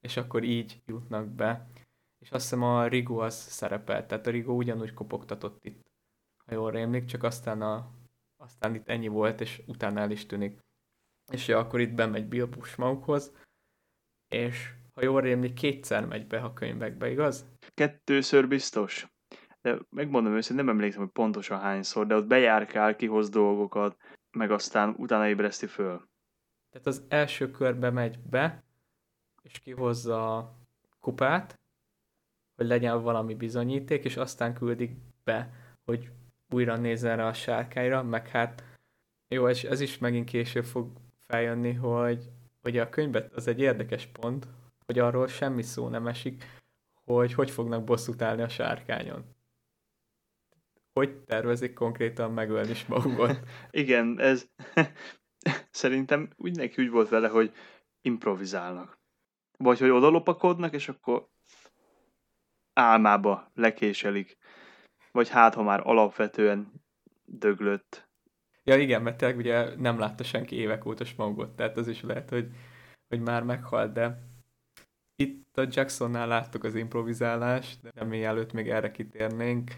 És 0.00 0.16
akkor 0.16 0.42
így 0.42 0.82
jutnak 0.86 1.28
be. 1.28 1.68
És 2.18 2.30
azt 2.30 2.42
hiszem 2.42 2.62
a 2.62 2.86
Rigo 2.86 3.18
az 3.18 3.34
szerepelt, 3.34 4.06
tehát 4.06 4.26
a 4.26 4.30
Rigo 4.30 4.52
ugyanúgy 4.52 4.94
kopogtatott 4.94 5.64
itt, 5.64 5.91
ha 6.46 6.54
jól 6.54 6.70
rémlik, 6.70 7.04
csak 7.04 7.22
aztán, 7.22 7.62
a, 7.62 7.90
aztán 8.36 8.74
itt 8.74 8.88
ennyi 8.88 9.08
volt, 9.08 9.40
és 9.40 9.62
utána 9.66 10.00
el 10.00 10.10
is 10.10 10.26
tűnik. 10.26 10.58
És 11.32 11.48
ja, 11.48 11.58
akkor 11.58 11.80
itt 11.80 11.94
bemegy 11.94 12.26
Bilbo 12.26 12.62
Smaughoz, 12.62 13.32
és 14.28 14.72
ha 14.94 15.04
jól 15.04 15.20
rémlik, 15.20 15.54
kétszer 15.54 16.06
megy 16.06 16.26
be 16.26 16.40
a 16.40 16.52
könyvekbe, 16.52 17.10
igaz? 17.10 17.46
Kettőször 17.74 18.48
biztos. 18.48 19.06
De 19.60 19.78
megmondom 19.90 20.34
őszintén, 20.34 20.64
nem 20.64 20.74
emlékszem, 20.74 21.02
hogy 21.02 21.12
pontosan 21.12 21.60
hányszor, 21.60 22.06
de 22.06 22.14
ott 22.14 22.26
bejárkál, 22.26 22.96
kihoz 22.96 23.28
dolgokat, 23.28 23.96
meg 24.30 24.50
aztán 24.50 24.94
utána 24.98 25.28
ébreszti 25.28 25.66
föl. 25.66 26.08
Tehát 26.70 26.86
az 26.86 27.04
első 27.08 27.50
körbe 27.50 27.90
megy 27.90 28.18
be, 28.18 28.64
és 29.42 29.58
kihozza 29.58 30.36
a 30.36 30.58
kupát, 31.00 31.60
hogy 32.56 32.66
legyen 32.66 33.02
valami 33.02 33.34
bizonyíték, 33.34 34.04
és 34.04 34.16
aztán 34.16 34.54
küldik 34.54 34.96
be, 35.24 35.52
hogy 35.84 36.10
újra 36.52 36.76
nézzen 36.76 37.16
rá 37.16 37.26
a 37.28 37.32
sárkányra, 37.32 38.02
meg 38.02 38.28
hát 38.28 38.64
jó, 39.28 39.48
és 39.48 39.64
ez 39.64 39.80
is 39.80 39.98
megint 39.98 40.28
később 40.28 40.64
fog 40.64 40.90
feljönni, 41.18 41.72
hogy, 41.72 42.30
hogy 42.62 42.78
a 42.78 42.88
könyvben 42.88 43.30
az 43.34 43.46
egy 43.46 43.60
érdekes 43.60 44.06
pont, 44.06 44.46
hogy 44.86 44.98
arról 44.98 45.26
semmi 45.26 45.62
szó 45.62 45.88
nem 45.88 46.06
esik, 46.06 46.44
hogy 47.04 47.34
hogy 47.34 47.50
fognak 47.50 47.84
bosszút 47.84 48.22
állni 48.22 48.42
a 48.42 48.48
sárkányon 48.48 49.24
hogy 50.92 51.16
tervezik 51.16 51.74
konkrétan 51.74 52.32
megölni 52.32 52.74
Smaugot. 52.74 53.38
Igen, 53.70 54.20
ez 54.20 54.48
szerintem 55.70 56.30
úgy 56.36 56.56
neki 56.56 56.82
úgy 56.82 56.90
volt 56.90 57.08
vele, 57.08 57.28
hogy 57.28 57.52
improvizálnak. 58.00 58.98
Vagy 59.58 59.78
hogy 59.78 59.90
oda 59.90 60.08
lopakodnak, 60.08 60.72
és 60.72 60.88
akkor 60.88 61.28
álmába 62.72 63.50
lekéselik. 63.54 64.36
Vagy 65.12 65.28
hát, 65.28 65.54
ha 65.54 65.62
már 65.62 65.80
alapvetően 65.84 66.72
döglött. 67.24 68.08
Ja 68.64 68.76
igen, 68.76 69.02
mert 69.02 69.16
tényleg 69.16 69.38
ugye 69.38 69.76
nem 69.76 69.98
látta 69.98 70.24
senki 70.24 70.56
évek 70.56 70.86
óta 70.86 71.04
Smaugot, 71.04 71.56
tehát 71.56 71.76
az 71.76 71.88
is 71.88 72.02
lehet, 72.02 72.30
hogy, 72.30 72.50
hogy 73.08 73.20
már 73.20 73.42
meghalt, 73.42 73.92
de 73.92 74.18
itt 75.16 75.58
a 75.58 75.66
Jacksonnál 75.70 76.26
láttuk 76.26 76.64
az 76.64 76.74
improvizálást, 76.74 77.92
de 77.92 78.04
mielőtt 78.04 78.52
még 78.52 78.70
erre 78.70 78.90
kitérnénk, 78.90 79.70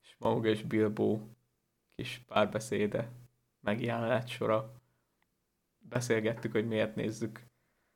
Smaug 0.00 0.46
és 0.46 0.62
Bilbo 0.62 1.20
kis 1.94 2.22
párbeszéde, 2.26 3.10
megjelenet 3.60 4.28
sora. 4.28 4.72
Beszélgettük, 5.78 6.52
hogy 6.52 6.66
miért 6.66 6.94
nézzük 6.94 7.40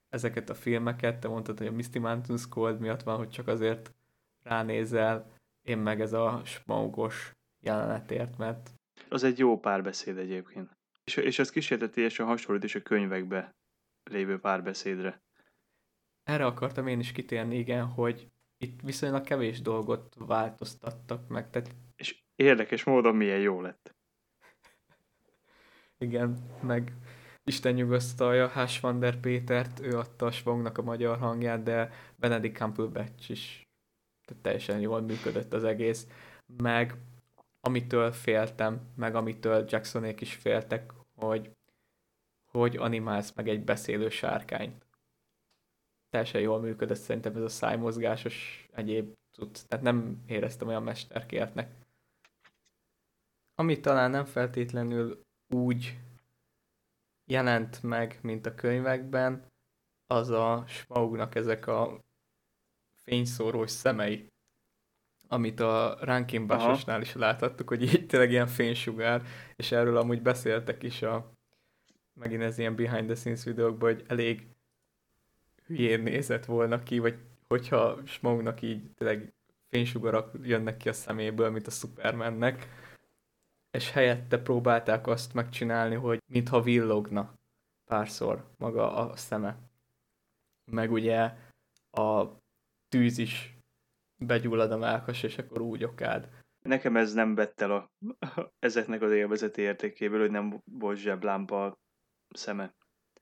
ezeket 0.08 0.50
a 0.50 0.54
filmeket, 0.54 1.20
te 1.20 1.28
mondtad, 1.28 1.58
hogy 1.58 1.66
a 1.66 1.72
Misty 1.72 1.98
Mountains 1.98 2.48
Cold 2.48 2.80
miatt 2.80 3.02
van, 3.02 3.16
hogy 3.16 3.28
csak 3.28 3.48
azért 3.48 3.94
ránézel, 4.42 5.33
én 5.64 5.78
meg 5.78 6.00
ez 6.00 6.12
a 6.12 6.42
smaugos 6.44 7.32
jelenetért, 7.60 8.36
mert... 8.36 8.70
Az 9.08 9.22
egy 9.22 9.38
jó 9.38 9.60
párbeszéd 9.60 10.18
egyébként. 10.18 10.76
És, 11.04 11.16
és 11.16 11.38
az 11.38 11.50
kísértetésen 11.50 12.26
hasonlít 12.26 12.64
is 12.64 12.74
a 12.74 12.82
könyvekbe 12.82 13.54
lévő 14.10 14.38
párbeszédre. 14.38 15.22
Erre 16.22 16.46
akartam 16.46 16.86
én 16.86 16.98
is 16.98 17.12
kitérni, 17.12 17.58
igen, 17.58 17.86
hogy 17.86 18.28
itt 18.58 18.80
viszonylag 18.80 19.24
kevés 19.24 19.60
dolgot 19.60 20.14
változtattak 20.18 21.28
meg, 21.28 21.50
tehát 21.50 21.74
és 21.96 22.22
érdekes 22.34 22.84
módon 22.84 23.16
milyen 23.16 23.40
jó 23.40 23.60
lett. 23.60 23.94
Igen, 25.98 26.38
meg 26.62 26.92
Isten 27.44 27.74
nyugasztalja 27.74 28.48
Hash 28.48 28.80
van 28.80 28.98
der 28.98 29.20
Pétert, 29.20 29.80
ő 29.80 29.98
adta 29.98 30.26
a 30.26 30.30
Svongnak 30.30 30.78
a 30.78 30.82
magyar 30.82 31.18
hangját, 31.18 31.62
de 31.62 31.90
Benedict 32.16 32.56
Cumberbatch 32.56 33.30
is 33.30 33.64
teljesen 34.42 34.80
jól 34.80 35.00
működött 35.00 35.52
az 35.52 35.64
egész. 35.64 36.06
Meg 36.56 36.94
amitől 37.60 38.12
féltem, 38.12 38.80
meg 38.96 39.14
amitől 39.14 39.64
Jacksonék 39.68 40.20
is 40.20 40.34
féltek, 40.34 40.92
hogy 41.14 41.50
hogy 42.50 42.76
animálsz 42.76 43.32
meg 43.34 43.48
egy 43.48 43.64
beszélő 43.64 44.08
sárkányt. 44.08 44.86
Teljesen 46.10 46.40
jól 46.40 46.60
működött 46.60 46.96
szerintem 46.96 47.36
ez 47.36 47.42
a 47.42 47.48
szájmozgásos 47.48 48.68
egyéb 48.72 49.14
tud. 49.30 49.58
Tehát 49.68 49.84
nem 49.84 50.22
éreztem 50.26 50.68
olyan 50.68 50.82
mesterkértnek. 50.82 51.70
Ami 53.54 53.80
talán 53.80 54.10
nem 54.10 54.24
feltétlenül 54.24 55.20
úgy 55.54 55.98
jelent 57.24 57.82
meg, 57.82 58.18
mint 58.22 58.46
a 58.46 58.54
könyvekben, 58.54 59.52
az 60.06 60.30
a 60.30 60.64
Smaugnak 60.66 61.34
ezek 61.34 61.66
a 61.66 62.03
fényszórós 63.04 63.70
szemei, 63.70 64.26
amit 65.28 65.60
a 65.60 65.96
Rankin 66.00 66.52
is 67.00 67.14
láthattuk, 67.14 67.68
hogy 67.68 67.82
így 67.82 68.06
tényleg 68.06 68.30
ilyen 68.30 68.46
fénysugár, 68.46 69.22
és 69.56 69.72
erről 69.72 69.96
amúgy 69.96 70.22
beszéltek 70.22 70.82
is 70.82 71.02
a 71.02 71.34
megint 72.14 72.42
ez 72.42 72.58
ilyen 72.58 72.74
behind 72.74 73.06
the 73.06 73.14
scenes 73.14 73.44
videókban, 73.44 73.94
hogy 73.94 74.04
elég 74.06 74.48
hülyén 75.66 76.02
nézett 76.02 76.44
volna 76.44 76.82
ki, 76.82 76.98
vagy 76.98 77.18
hogyha 77.48 78.06
Smaugnak 78.06 78.62
így 78.62 78.90
tényleg 78.94 79.34
fénysugarak 79.68 80.38
jönnek 80.42 80.76
ki 80.76 80.88
a 80.88 80.92
szeméből, 80.92 81.50
mint 81.50 81.66
a 81.66 81.70
Supermannek, 81.70 82.68
és 83.70 83.90
helyette 83.90 84.38
próbálták 84.38 85.06
azt 85.06 85.34
megcsinálni, 85.34 85.94
hogy 85.94 86.22
mintha 86.26 86.60
villogna 86.60 87.34
párszor 87.84 88.50
maga 88.56 88.96
a 88.96 89.16
szeme. 89.16 89.58
Meg 90.70 90.92
ugye 90.92 91.34
a 91.90 92.26
tűz 92.94 93.18
is 93.18 93.58
begyullad 94.16 94.72
a 94.72 94.76
melkas, 94.76 95.22
és 95.22 95.38
akkor 95.38 95.60
úgy 95.60 95.84
okád. 95.84 96.28
Nekem 96.62 96.96
ez 96.96 97.12
nem 97.12 97.34
vett 97.34 97.60
el 97.60 97.70
a, 97.70 97.90
ezeknek 98.58 99.02
az 99.02 99.10
élvezeti 99.10 99.60
értékéből, 99.60 100.20
hogy 100.20 100.30
nem 100.30 100.62
volt 100.64 100.98
zseblámpa 100.98 101.66
a 101.66 101.78
szeme. 102.28 102.74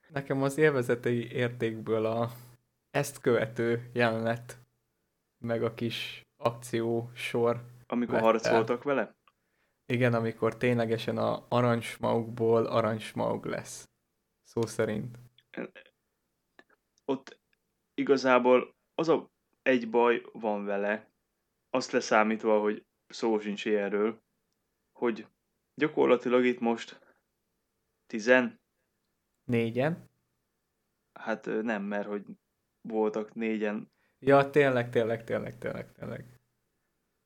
Nekem 0.09 0.43
az 0.43 0.59
élvezeti 0.59 1.31
értékből 1.31 2.07
a 2.07 2.31
ezt 2.91 3.21
követő 3.21 3.91
jelenet, 3.93 4.59
meg 5.39 5.63
a 5.63 5.75
kis 5.75 6.27
akció 6.37 7.11
sor. 7.15 7.65
Amikor 7.87 8.21
harcoltak 8.21 8.83
vele? 8.83 9.17
Igen, 9.87 10.15
amikor 10.15 10.57
ténylegesen 10.57 11.17
a 11.17 11.47
aranysmaugból 11.49 12.67
aranysmaug 12.67 13.45
lesz. 13.45 13.89
Szó 14.43 14.67
szerint. 14.67 15.19
Ott 17.05 17.41
igazából 17.95 18.75
az 18.95 19.09
a 19.09 19.31
egy 19.63 19.91
baj 19.91 20.23
van 20.33 20.65
vele, 20.65 21.11
azt 21.71 21.91
leszámítva, 21.91 22.61
hogy 22.61 22.87
szó 23.09 23.39
sincs 23.39 23.65
ilyenről, 23.65 24.23
hogy 24.93 25.27
gyakorlatilag 25.75 26.45
itt 26.45 26.61
most 26.61 27.01
tizen? 28.07 28.61
Négyen? 29.45 30.11
Hát 31.13 31.47
nem, 31.47 31.83
mert 31.83 32.07
hogy 32.07 32.25
voltak 32.81 33.35
négyen. 33.35 33.93
Ja, 34.19 34.51
tényleg, 34.51 34.91
tényleg, 34.91 35.25
tényleg, 35.25 35.59
tényleg, 35.59 35.93
tényleg. 35.93 36.41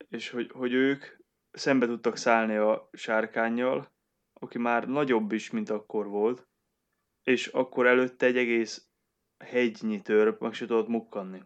És 0.09 0.31
hogy, 0.31 0.51
hogy 0.51 0.73
ők 0.73 1.05
szembe 1.51 1.87
tudtak 1.87 2.17
szállni 2.17 2.57
a 2.57 2.89
sárkányjal, 2.93 3.93
aki 4.33 4.59
már 4.59 4.89
nagyobb 4.89 5.33
is, 5.33 5.51
mint 5.51 5.71
akkor 5.71 6.07
volt, 6.07 6.49
és 7.23 7.47
akkor 7.47 7.87
előtte 7.87 8.27
egy 8.27 8.37
egész 8.37 8.91
hegynyi 9.39 10.01
törp 10.03 10.41
meg 10.41 10.53
se 10.53 10.67
tudott 10.67 10.89
mukkanni. 10.89 11.43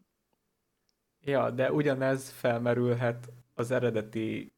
Ja, 1.20 1.50
de 1.50 1.72
ugyanez 1.72 2.30
felmerülhet 2.30 3.32
az 3.54 3.70
eredeti 3.70 4.52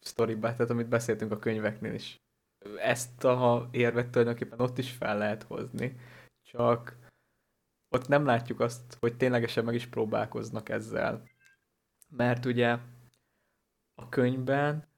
sztoriba, 0.00 0.52
tehát 0.52 0.70
amit 0.70 0.88
beszéltünk 0.88 1.32
a 1.32 1.38
könyveknél 1.38 1.94
is. 1.94 2.22
Ezt 2.78 3.24
a 3.24 3.68
érvet 3.70 4.10
tulajdonképpen 4.10 4.60
ott 4.60 4.78
is 4.78 4.90
fel 4.90 5.18
lehet 5.18 5.42
hozni, 5.42 5.96
csak 6.42 6.96
ott 7.88 8.08
nem 8.08 8.24
látjuk 8.24 8.60
azt, 8.60 8.96
hogy 9.00 9.16
ténylegesen 9.16 9.64
meg 9.64 9.74
is 9.74 9.86
próbálkoznak 9.86 10.68
ezzel. 10.68 11.28
Mert 12.08 12.44
ugye 12.44 12.78
a 13.94 14.08
könyvben, 14.08 14.88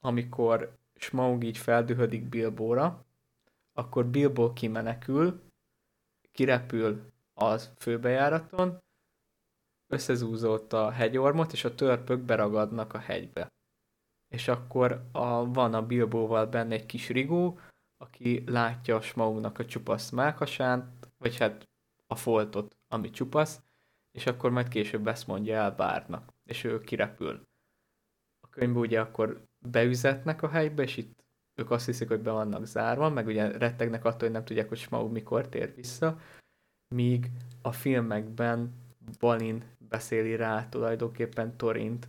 amikor 0.00 0.78
Smaug 0.94 1.44
így 1.44 1.58
feldühödik 1.58 2.28
Bilbóra, 2.28 3.06
akkor 3.72 4.06
Bilbo 4.06 4.52
kimenekül, 4.52 5.42
kirepül 6.32 7.12
az 7.34 7.72
főbejáraton, 7.78 8.82
összezúzott 9.86 10.72
a 10.72 10.90
hegyormot, 10.90 11.52
és 11.52 11.64
a 11.64 11.74
törpök 11.74 12.20
beragadnak 12.20 12.94
a 12.94 12.98
hegybe. 12.98 13.48
És 14.28 14.48
akkor 14.48 15.08
a, 15.12 15.52
van 15.52 15.74
a 15.74 15.86
Bilbóval 15.86 16.46
benne 16.46 16.74
egy 16.74 16.86
kis 16.86 17.08
rigó, 17.08 17.58
aki 17.96 18.42
látja 18.46 18.96
a 18.96 19.00
Smaugnak 19.00 19.58
a 19.58 19.64
csupasz 19.64 20.10
mákasát, 20.10 20.86
vagy 21.18 21.36
hát 21.36 21.68
a 22.06 22.14
foltot, 22.14 22.76
ami 22.88 23.10
csupasz, 23.10 23.60
és 24.12 24.26
akkor 24.26 24.50
majd 24.50 24.68
később 24.68 25.06
ezt 25.06 25.26
mondja 25.26 25.54
el 25.54 25.74
Bárnak, 25.74 26.32
és 26.44 26.64
ő 26.64 26.80
kirepül. 26.80 27.42
A 28.40 28.48
könyvben 28.48 28.82
ugye 28.82 29.00
akkor 29.00 29.46
beüzetnek 29.58 30.42
a 30.42 30.48
helybe, 30.48 30.82
és 30.82 30.96
itt 30.96 31.24
ők 31.54 31.70
azt 31.70 31.86
hiszik, 31.86 32.08
hogy 32.08 32.20
be 32.20 32.30
vannak 32.30 32.66
zárva, 32.66 33.08
meg 33.08 33.26
ugye 33.26 33.58
rettegnek 33.58 34.04
attól, 34.04 34.20
hogy 34.20 34.30
nem 34.30 34.44
tudják, 34.44 34.68
hogy 34.68 34.78
Smaug 34.78 35.12
mikor 35.12 35.48
tér 35.48 35.74
vissza, 35.74 36.20
míg 36.94 37.30
a 37.62 37.72
filmekben 37.72 38.72
Balin 39.18 39.64
beszéli 39.88 40.36
rá 40.36 40.68
tulajdonképpen 40.68 41.56
Torint, 41.56 42.08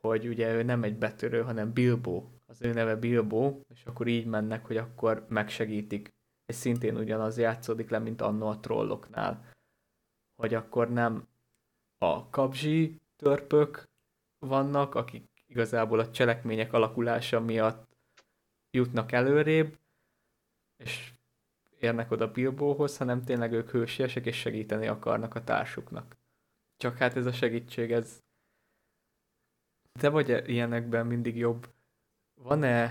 hogy 0.00 0.28
ugye 0.28 0.54
ő 0.54 0.62
nem 0.62 0.82
egy 0.82 0.98
betörő, 0.98 1.42
hanem 1.42 1.72
Bilbo. 1.72 2.24
Az 2.46 2.62
ő 2.62 2.72
neve 2.72 2.96
Bilbo, 2.96 3.60
és 3.68 3.84
akkor 3.84 4.06
így 4.06 4.26
mennek, 4.26 4.66
hogy 4.66 4.76
akkor 4.76 5.26
megsegítik. 5.28 6.08
És 6.46 6.54
szintén 6.54 6.96
ugyanaz 6.96 7.38
játszódik 7.38 7.90
le, 7.90 7.98
mint 7.98 8.20
annó 8.20 8.46
a 8.46 8.60
trolloknál. 8.60 9.44
Hogy 10.36 10.54
akkor 10.54 10.90
nem 10.90 11.28
a 11.98 12.28
kabzsi 12.30 13.00
törpök 13.16 13.88
vannak, 14.38 14.94
akik 14.94 15.28
igazából 15.46 15.98
a 15.98 16.10
cselekmények 16.10 16.72
alakulása 16.72 17.40
miatt 17.40 17.88
jutnak 18.70 19.12
előrébb, 19.12 19.78
és 20.76 21.12
érnek 21.78 22.10
oda 22.10 22.30
Bilbóhoz, 22.30 22.96
hanem 22.96 23.24
tényleg 23.24 23.52
ők 23.52 23.70
hősiesek 23.70 24.26
és 24.26 24.36
segíteni 24.36 24.86
akarnak 24.86 25.34
a 25.34 25.44
társuknak. 25.44 26.16
Csak 26.80 26.96
hát 26.96 27.16
ez 27.16 27.26
a 27.26 27.32
segítség, 27.32 27.92
ez 27.92 28.22
de 30.00 30.08
vagy 30.08 30.48
ilyenekben 30.48 31.06
mindig 31.06 31.36
jobb. 31.36 31.68
Van-e 32.34 32.90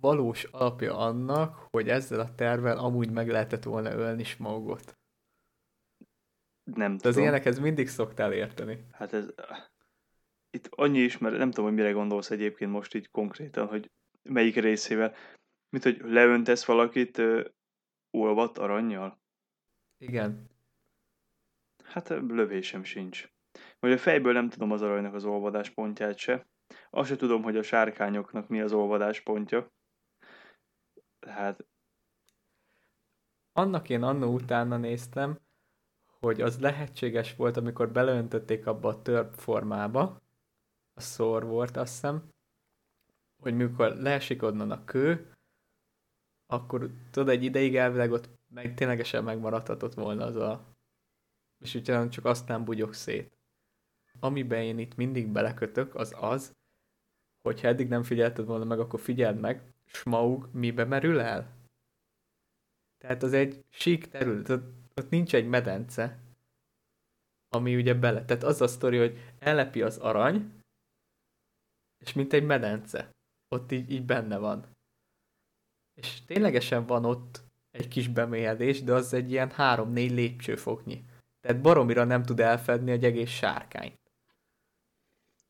valós 0.00 0.44
alapja 0.44 0.96
annak, 0.96 1.68
hogy 1.70 1.88
ezzel 1.88 2.20
a 2.20 2.34
tervel 2.34 2.78
amúgy 2.78 3.10
meg 3.10 3.28
lehetett 3.28 3.62
volna 3.62 3.92
ölni 3.92 4.24
Smaugot? 4.24 4.98
Nem 6.64 6.96
De 6.96 7.08
az 7.08 7.16
ilyenekhez 7.16 7.58
mindig 7.58 7.88
szoktál 7.88 8.32
érteni. 8.32 8.86
Hát 8.92 9.12
ez... 9.12 9.28
Itt 10.50 10.68
annyi 10.70 10.98
is, 10.98 11.18
mert 11.18 11.36
nem 11.36 11.50
tudom, 11.50 11.64
hogy 11.64 11.74
mire 11.74 11.90
gondolsz 11.90 12.30
egyébként 12.30 12.70
most 12.70 12.94
így 12.94 13.10
konkrétan, 13.10 13.66
hogy 13.66 13.90
melyik 14.22 14.56
részével. 14.56 15.14
Mint 15.68 15.84
hogy 15.84 16.00
leöntesz 16.00 16.64
valakit 16.64 17.18
ö, 17.18 17.48
olvat 18.10 18.58
aranyjal? 18.58 19.20
Igen. 19.98 20.55
Hát 21.86 22.08
lövésem 22.08 22.84
sincs. 22.84 23.28
Vagy 23.78 23.92
a 23.92 23.98
fejből 23.98 24.32
nem 24.32 24.48
tudom 24.48 24.72
az 24.72 24.82
aranynak 24.82 25.14
az 25.14 25.24
olvadás 25.24 25.70
pontját 25.70 26.16
se. 26.16 26.46
Azt 26.90 27.08
se 27.08 27.16
tudom, 27.16 27.42
hogy 27.42 27.56
a 27.56 27.62
sárkányoknak 27.62 28.48
mi 28.48 28.60
az 28.60 28.72
olvadás 28.72 29.20
pontja. 29.20 29.72
Tehát 31.18 31.66
Annak 33.56 33.88
én 33.88 34.02
annó 34.02 34.32
utána 34.32 34.76
néztem, 34.76 35.38
hogy 36.20 36.40
az 36.40 36.60
lehetséges 36.60 37.34
volt, 37.36 37.56
amikor 37.56 37.92
beleöntötték 37.92 38.66
abba 38.66 38.88
a 38.88 39.02
törp 39.02 39.34
formába, 39.34 40.22
a 40.94 41.00
szor 41.00 41.44
volt 41.44 41.76
azt 41.76 41.92
hiszem, 41.92 42.28
hogy 43.42 43.56
mikor 43.56 43.94
leesik 43.94 44.42
onnan 44.42 44.70
a 44.70 44.84
kő, 44.84 45.32
akkor 46.46 46.90
tudod, 47.10 47.28
egy 47.28 47.44
ideig 47.44 47.76
elvileg 47.76 48.12
ott 48.12 48.28
meg, 48.48 48.74
ténylegesen 48.74 49.24
megmaradhatott 49.24 49.94
volna 49.94 50.24
az 50.24 50.36
a... 50.36 50.75
És 51.58 51.74
utána 51.74 52.08
csak 52.08 52.24
aztán 52.24 52.64
bugyok 52.64 52.94
szét. 52.94 53.36
Amiben 54.20 54.62
én 54.62 54.78
itt 54.78 54.96
mindig 54.96 55.28
belekötök, 55.28 55.94
az 55.94 56.14
az, 56.20 56.54
hogyha 57.42 57.68
eddig 57.68 57.88
nem 57.88 58.02
figyelted 58.02 58.46
volna 58.46 58.64
meg, 58.64 58.80
akkor 58.80 59.00
figyeld 59.00 59.40
meg, 59.40 59.74
Smaug 59.84 60.48
mibe 60.52 60.84
merül 60.84 61.20
el? 61.20 61.54
Tehát 62.98 63.22
az 63.22 63.32
egy 63.32 63.64
sík 63.68 64.08
terület, 64.08 64.48
ott, 64.48 64.74
ott 64.94 65.10
nincs 65.10 65.34
egy 65.34 65.48
medence, 65.48 66.18
ami 67.48 67.76
ugye 67.76 67.94
bele. 67.94 68.24
Tehát 68.24 68.42
az 68.42 68.60
a 68.60 68.66
sztori, 68.66 68.98
hogy 68.98 69.34
ellepi 69.38 69.82
az 69.82 69.98
arany, 69.98 70.52
és 71.98 72.12
mint 72.12 72.32
egy 72.32 72.44
medence. 72.44 73.10
Ott 73.48 73.72
így, 73.72 73.90
így 73.90 74.04
benne 74.04 74.38
van. 74.38 74.66
És 75.94 76.24
ténylegesen 76.24 76.86
van 76.86 77.04
ott 77.04 77.42
egy 77.70 77.88
kis 77.88 78.08
bemélyedés, 78.08 78.82
de 78.82 78.92
az 78.92 79.12
egy 79.12 79.30
ilyen 79.30 79.52
3-4 79.56 79.92
lépcsőfoknyi. 79.94 81.04
Tehát 81.46 81.62
baromira 81.62 82.04
nem 82.04 82.22
tud 82.22 82.40
elfedni 82.40 82.90
egy 82.90 83.04
egész 83.04 83.30
sárkányt. 83.30 84.00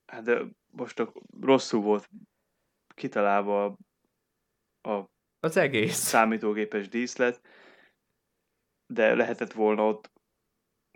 Hát 0.06 0.22
de 0.22 0.44
most 0.72 1.02
rosszul 1.40 1.80
volt 1.80 2.10
kitalálva 2.94 3.64
a, 3.64 3.76
a 4.90 5.10
Az 5.40 5.56
egész. 5.56 5.94
számítógépes 5.96 6.88
díszlet, 6.88 7.40
de 8.86 9.14
lehetett 9.14 9.52
volna 9.52 9.86
ott, 9.86 10.12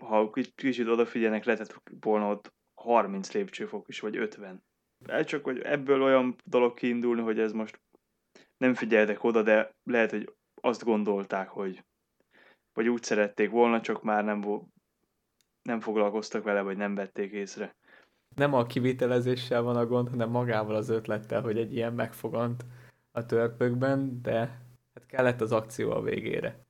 ha 0.02 0.30
kic- 0.30 0.54
kicsit 0.54 0.86
odafigyelnek, 0.86 1.44
lehetett 1.44 1.82
volna 2.00 2.30
ott 2.30 2.54
30 2.74 3.32
lépcsőfok 3.32 3.88
is, 3.88 4.00
vagy 4.00 4.16
50. 4.16 4.64
El 5.08 5.24
csak, 5.24 5.44
hogy 5.44 5.58
ebből 5.60 6.02
olyan 6.02 6.36
dolog 6.44 6.74
kiindulni, 6.74 7.22
hogy 7.22 7.38
ez 7.38 7.52
most 7.52 7.80
nem 8.56 8.74
figyeltek 8.74 9.24
oda, 9.24 9.42
de 9.42 9.74
lehet, 9.82 10.10
hogy 10.10 10.34
azt 10.54 10.84
gondolták, 10.84 11.48
hogy 11.48 11.84
vagy 12.72 12.88
úgy 12.88 13.02
szerették 13.02 13.50
volna, 13.50 13.80
csak 13.80 14.02
már 14.02 14.24
nem, 14.24 14.42
nem 15.62 15.80
foglalkoztak 15.80 16.42
vele, 16.42 16.60
vagy 16.60 16.76
nem 16.76 16.94
vették 16.94 17.32
észre. 17.32 17.74
Nem 18.36 18.54
a 18.54 18.66
kivitelezéssel 18.66 19.62
van 19.62 19.76
a 19.76 19.86
gond, 19.86 20.08
hanem 20.08 20.30
magával 20.30 20.74
az 20.74 20.88
ötlettel, 20.88 21.40
hogy 21.40 21.58
egy 21.58 21.74
ilyen 21.74 21.92
megfogant 21.92 22.64
a 23.10 23.26
törpökben, 23.26 24.22
de 24.22 24.38
hát 24.94 25.06
kellett 25.06 25.40
az 25.40 25.52
akció 25.52 25.90
a 25.90 26.02
végére. 26.02 26.64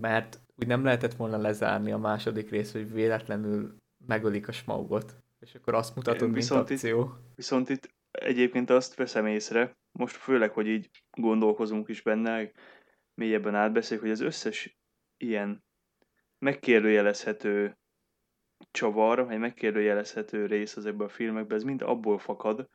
Mert 0.00 0.40
úgy 0.56 0.66
nem 0.66 0.84
lehetett 0.84 1.14
volna 1.14 1.36
lezárni 1.36 1.92
a 1.92 1.98
második 1.98 2.50
rész, 2.50 2.72
hogy 2.72 2.92
véletlenül 2.92 3.76
megölik 4.06 4.48
a 4.48 4.52
smaugot. 4.52 5.16
És 5.40 5.54
akkor 5.54 5.74
azt 5.74 5.94
mutatod, 5.96 6.32
viszont 6.32 6.68
mint 6.68 6.80
akció. 6.80 7.02
Itt, 7.02 7.34
viszont 7.34 7.68
itt 7.68 7.94
egyébként 8.10 8.70
azt 8.70 8.94
veszem 8.94 9.26
észre, 9.26 9.76
most 9.92 10.16
főleg, 10.16 10.50
hogy 10.50 10.66
így 10.66 10.90
gondolkozunk 11.10 11.88
is 11.88 12.02
benne, 12.02 12.50
mélyebben 13.14 13.54
átbeszéljük, 13.54 14.04
hogy 14.04 14.14
az 14.14 14.20
összes 14.20 14.78
ilyen 15.16 15.64
megkérdőjelezhető 16.38 17.78
csavar, 18.70 19.26
vagy 19.26 19.38
megkérdőjelezhető 19.38 20.46
rész 20.46 20.76
ezekben 20.76 21.06
a 21.06 21.10
filmekben, 21.10 21.56
ez 21.56 21.62
mind 21.62 21.82
abból 21.82 22.18
fakad, 22.18 22.68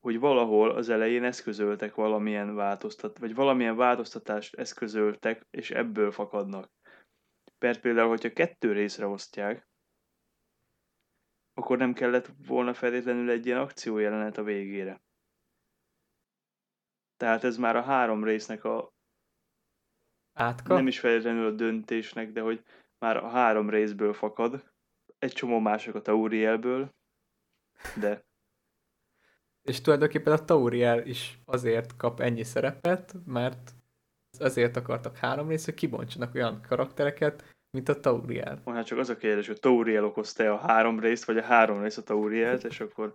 hogy 0.00 0.18
valahol 0.18 0.70
az 0.70 0.88
elején 0.88 1.24
eszközöltek 1.24 1.94
valamilyen 1.94 2.54
változtat, 2.54 3.18
vagy 3.18 3.34
valamilyen 3.34 3.76
változtatást 3.76 4.54
eszközöltek, 4.54 5.46
és 5.50 5.70
ebből 5.70 6.10
fakadnak. 6.10 6.70
Mert 7.58 7.80
például, 7.80 8.08
hogyha 8.08 8.32
kettő 8.32 8.72
részre 8.72 9.06
osztják, 9.06 9.68
akkor 11.54 11.78
nem 11.78 11.92
kellett 11.92 12.32
volna 12.46 12.74
feltétlenül 12.74 13.30
egy 13.30 13.46
ilyen 13.46 13.58
akciójelenet 13.58 14.38
a 14.38 14.42
végére. 14.42 15.02
Tehát 17.16 17.44
ez 17.44 17.56
már 17.56 17.76
a 17.76 17.82
három 17.82 18.24
résznek 18.24 18.64
a 18.64 18.92
Átka? 20.40 20.74
nem 20.74 20.86
is 20.86 20.98
feltétlenül 20.98 21.46
a 21.46 21.50
döntésnek, 21.50 22.32
de 22.32 22.40
hogy 22.40 22.62
már 22.98 23.16
a 23.16 23.28
három 23.28 23.70
részből 23.70 24.12
fakad. 24.12 24.72
Egy 25.18 25.32
csomó 25.32 25.58
mások 25.58 25.94
a 25.94 26.02
Taurielből, 26.02 26.90
de 28.00 28.24
És 29.62 29.80
tulajdonképpen 29.80 30.32
a 30.32 30.44
Tauriel 30.44 31.06
is 31.06 31.38
azért 31.44 31.96
kap 31.96 32.20
ennyi 32.20 32.42
szerepet, 32.42 33.14
mert 33.26 33.74
azért 34.38 34.76
akartak 34.76 35.16
három 35.16 35.48
részt, 35.48 35.64
hogy 35.64 35.74
kibontsanak 35.74 36.34
olyan 36.34 36.62
karaktereket, 36.62 37.44
mint 37.70 37.88
a 37.88 38.00
Tauriel. 38.00 38.62
hát 38.64 38.86
csak 38.86 38.98
az 38.98 39.08
a 39.08 39.16
kérdés, 39.16 39.46
hogy 39.46 39.60
Tauriel 39.60 40.04
okozta 40.04 40.52
a 40.52 40.56
három 40.56 41.00
részt, 41.00 41.24
vagy 41.24 41.38
a 41.38 41.42
három 41.42 41.82
rész 41.82 41.96
a 41.96 42.02
Taurielt, 42.02 42.64
és 42.64 42.80
akkor 42.80 43.14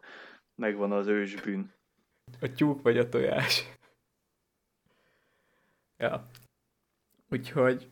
megvan 0.61 0.91
az 0.91 1.07
ősbűn. 1.07 1.73
A 2.41 2.51
tyúk 2.53 2.81
vagy 2.81 2.97
a 2.97 3.09
tojás. 3.09 3.65
ja. 5.97 6.29
Úgyhogy 7.29 7.91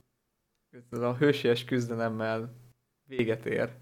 ez 0.90 1.00
a 1.00 1.18
hősies 1.18 1.64
küzdelemmel 1.64 2.54
véget 3.08 3.46
ér, 3.46 3.78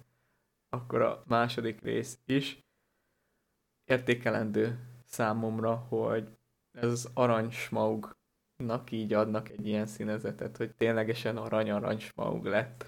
akkor 0.69 1.01
a 1.01 1.23
második 1.27 1.81
rész 1.81 2.19
is 2.25 2.59
értékelendő 3.83 4.79
számomra, 5.05 5.75
hogy 5.75 6.37
ez 6.71 6.91
az 6.91 7.11
aranysmaugnak 7.13 8.91
így 8.91 9.13
adnak 9.13 9.49
egy 9.49 9.67
ilyen 9.67 9.85
színezetet, 9.85 10.57
hogy 10.57 10.75
ténylegesen 10.75 11.37
arany-arany 11.37 11.99
smaug 11.99 12.45
lett. 12.45 12.85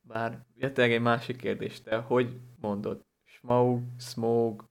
Bár 0.00 0.46
jött 0.54 0.78
egy 0.78 1.00
másik 1.00 1.36
kérdés, 1.36 1.80
te 1.80 1.96
hogy 1.96 2.40
mondod? 2.60 3.04
Smaug, 3.24 3.82
smog, 3.98 4.64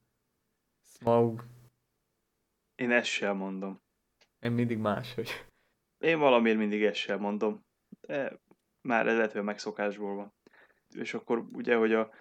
smaug, 0.83 1.45
Én 2.75 2.91
ezt 2.91 3.09
sem 3.09 3.37
mondom. 3.37 3.81
én 4.39 4.51
mindig 4.51 4.77
máshogy. 4.77 5.48
Én 5.99 6.19
valamiért 6.19 6.57
mindig 6.57 6.83
ezt 6.83 6.95
sem 6.95 7.19
mondom. 7.19 7.65
De 8.01 8.39
már 8.81 9.07
ez 9.07 9.15
lehet, 9.15 9.31
hogy 9.31 9.41
a 9.41 9.43
megszokásból 9.43 10.15
van. 10.15 10.33
És 10.95 11.13
akkor 11.13 11.45
ugye, 11.53 11.75
hogy 11.75 11.93
a 11.93 12.11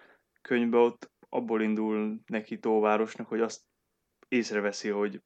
könyvbe 0.43 0.77
ott 0.77 1.11
abból 1.29 1.63
indul 1.63 2.21
neki 2.27 2.59
Tóvárosnak, 2.59 3.29
hogy 3.29 3.41
azt 3.41 3.63
észreveszi, 4.29 4.89
hogy 4.89 5.23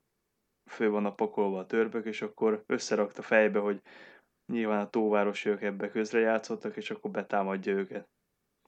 fő 0.71 0.91
van 0.91 1.05
a 1.05 1.15
pakolva 1.15 1.59
a 1.59 1.67
törpök, 1.67 2.07
és 2.07 2.23
akkor 2.23 2.65
összerakta 2.67 3.23
fejbe, 3.23 3.59
hogy 3.59 3.83
nyilván 4.53 4.81
a 4.81 4.91
Tóvárosiak 4.91 5.63
ebbe 5.63 5.89
közrejátszottak, 5.89 6.77
és 6.77 6.91
akkor 6.91 7.11
betámadja 7.11 7.73
őket. 7.73 8.09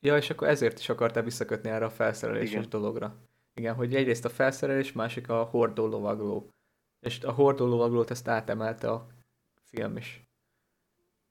Ja, 0.00 0.16
és 0.16 0.30
akkor 0.30 0.48
ezért 0.48 0.78
is 0.78 0.88
akartál 0.88 1.22
visszakötni 1.22 1.70
erre 1.70 1.84
a 1.84 1.90
felszereléses 1.90 2.50
Igen. 2.50 2.68
dologra. 2.68 3.16
Igen, 3.54 3.74
hogy 3.74 3.94
egyrészt 3.94 4.24
a 4.24 4.28
felszerelés, 4.28 4.92
másik 4.92 5.28
a 5.28 5.42
hordó 5.42 5.86
lovagló. 5.86 6.48
És 7.00 7.22
a 7.22 7.32
hordó 7.32 7.66
lovaglót 7.66 8.10
ezt 8.10 8.28
átemelte 8.28 8.90
a 8.90 9.06
film 9.74 9.96
is. 9.96 10.28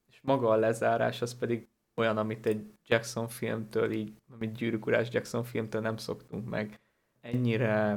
És 0.07 0.21
maga 0.21 0.49
a 0.49 0.55
lezárás 0.55 1.21
az 1.21 1.37
pedig 1.37 1.67
olyan, 1.95 2.17
amit 2.17 2.45
egy 2.45 2.73
Jackson 2.85 3.27
filmtől 3.27 3.91
így, 3.91 4.21
amit 4.29 4.55
Gyűrűk 4.55 4.85
Urás 4.85 5.11
Jackson 5.11 5.43
filmtől 5.43 5.81
nem 5.81 5.97
szoktunk 5.97 6.49
meg. 6.49 6.79
Ennyire 7.21 7.95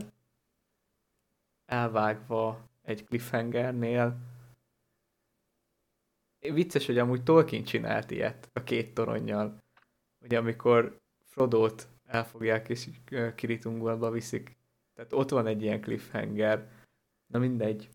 elvágva 1.67 2.69
egy 2.83 3.05
cliffhangernél. 3.05 4.17
Vicces, 6.39 6.87
hogy 6.87 6.99
amúgy 6.99 7.23
Tolkien 7.23 7.65
csinált 7.65 8.11
ilyet 8.11 8.51
a 8.53 8.63
két 8.63 8.95
toronnyal. 8.95 9.63
Ugye 10.21 10.39
amikor 10.39 11.01
Frodót 11.25 11.89
elfogják 12.05 12.69
és 12.69 12.89
Kiritungolba 13.35 14.11
viszik. 14.11 14.57
Tehát 14.95 15.13
ott 15.13 15.31
van 15.31 15.47
egy 15.47 15.63
ilyen 15.63 15.81
cliffhanger. 15.81 16.71
Na 17.27 17.39
mindegy. 17.39 17.89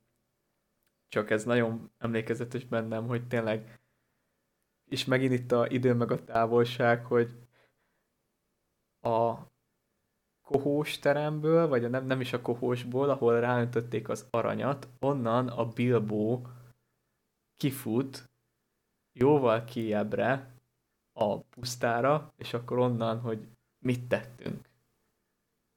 Csak 1.11 1.29
ez 1.29 1.43
nagyon 1.43 1.91
emlékezetes 1.97 2.65
bennem, 2.65 3.07
hogy 3.07 3.27
tényleg 3.27 3.79
és 4.91 5.05
megint 5.05 5.33
itt 5.33 5.51
a 5.51 5.67
idő 5.67 5.93
meg 5.93 6.11
a 6.11 6.23
távolság, 6.23 7.05
hogy 7.05 7.35
a 9.01 9.37
kohós 10.41 10.99
teremből, 10.99 11.67
vagy 11.67 11.83
a 11.83 11.87
nem, 11.87 12.05
nem 12.05 12.21
is 12.21 12.33
a 12.33 12.41
kohósból, 12.41 13.09
ahol 13.09 13.39
ráöntötték 13.39 14.09
az 14.09 14.27
aranyat, 14.29 14.87
onnan 14.99 15.47
a 15.47 15.65
Bilbo 15.65 16.41
kifut 17.57 18.29
jóval 19.11 19.63
kiebbre 19.63 20.55
a 21.13 21.39
pusztára, 21.39 22.33
és 22.37 22.53
akkor 22.53 22.77
onnan, 22.77 23.19
hogy 23.19 23.47
mit 23.79 24.07
tettünk. 24.07 24.69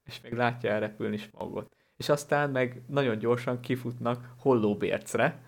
És 0.03 0.21
még 0.21 0.33
látja 0.33 0.69
elrepülni 0.69 1.17
smogot. 1.17 1.74
És 1.97 2.09
aztán 2.09 2.49
meg 2.49 2.81
nagyon 2.87 3.17
gyorsan 3.17 3.59
kifutnak 3.59 4.33
hollóbércre, 4.37 5.43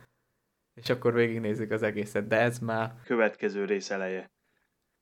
és 0.74 0.90
akkor 0.90 1.14
végignézik 1.14 1.72
az 1.72 1.82
egészet, 1.82 2.28
de 2.28 2.40
ez 2.40 2.60
már... 2.60 2.96
Következő 3.04 3.66
rész 3.66 3.90
eleje. 3.90 4.32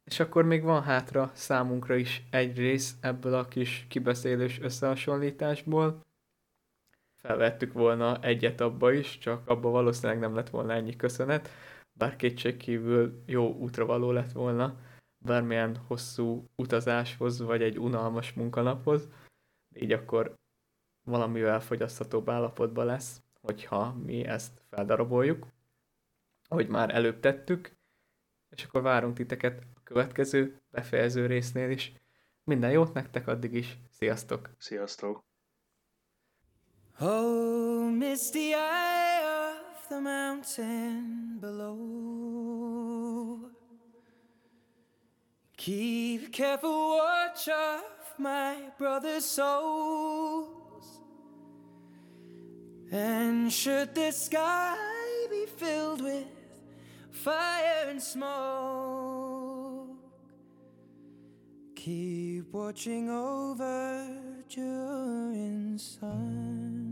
És 0.03 0.19
akkor 0.19 0.45
még 0.45 0.63
van 0.63 0.83
hátra 0.83 1.31
számunkra 1.33 1.95
is 1.95 2.23
egy 2.31 2.57
rész 2.57 2.95
ebből 3.01 3.33
a 3.33 3.47
kis 3.47 3.85
kibeszélős 3.89 4.59
összehasonlításból. 4.59 6.01
Felvettük 7.15 7.73
volna 7.73 8.21
egyet 8.21 8.61
abba 8.61 8.91
is, 8.91 9.17
csak 9.17 9.47
abba 9.47 9.69
valószínűleg 9.69 10.19
nem 10.19 10.35
lett 10.35 10.49
volna 10.49 10.73
ennyi 10.73 10.95
köszönet, 10.95 11.49
bár 11.93 12.15
kétségkívül 12.15 13.23
jó 13.25 13.53
útra 13.53 13.85
való 13.85 14.11
lett 14.11 14.31
volna, 14.31 14.79
bármilyen 15.25 15.77
hosszú 15.87 16.49
utazáshoz, 16.55 17.39
vagy 17.39 17.61
egy 17.61 17.79
unalmas 17.79 18.33
munkanaphoz, 18.33 19.09
így 19.75 19.91
akkor 19.91 20.33
valamivel 21.05 21.59
fogyaszthatóbb 21.59 22.29
állapotban 22.29 22.85
lesz, 22.85 23.21
hogyha 23.41 23.93
mi 23.93 24.25
ezt 24.25 24.61
feldaraboljuk, 24.69 25.47
ahogy 26.47 26.67
már 26.67 26.95
előbb 26.95 27.19
tettük, 27.19 27.77
és 28.49 28.63
akkor 28.63 28.81
várunk 28.81 29.15
titeket 29.15 29.63
a 29.75 29.79
következő 29.83 30.61
befejező 30.71 31.25
résznél 31.25 31.69
is. 31.69 31.93
Minden 32.43 32.71
jót 32.71 32.93
nektek 32.93 33.27
addig 33.27 33.53
is, 33.53 33.77
sziasztok! 33.89 34.49
Sziasztok! 34.57 35.23
Oh, 36.99 37.91
misty 37.91 38.53
eye 38.53 39.21
of 39.49 39.87
the 39.87 39.99
mountain 39.99 41.37
below. 41.39 42.95
Keep 45.55 46.31
careful 46.31 46.69
watch 46.69 47.49
of 47.49 48.17
my 48.17 48.71
brother's 48.77 49.25
souls. 49.25 50.64
And 52.95 53.51
should 53.51 53.93
the 53.93 54.09
sky 54.11 54.77
be 55.29 55.45
filled 55.57 56.01
with 56.01 56.27
fire 57.11 57.89
and 57.89 58.01
smoke, 58.01 59.89
keep 61.75 62.53
watching 62.53 63.09
over 63.09 64.07
during 64.47 65.77
sun. 65.77 66.84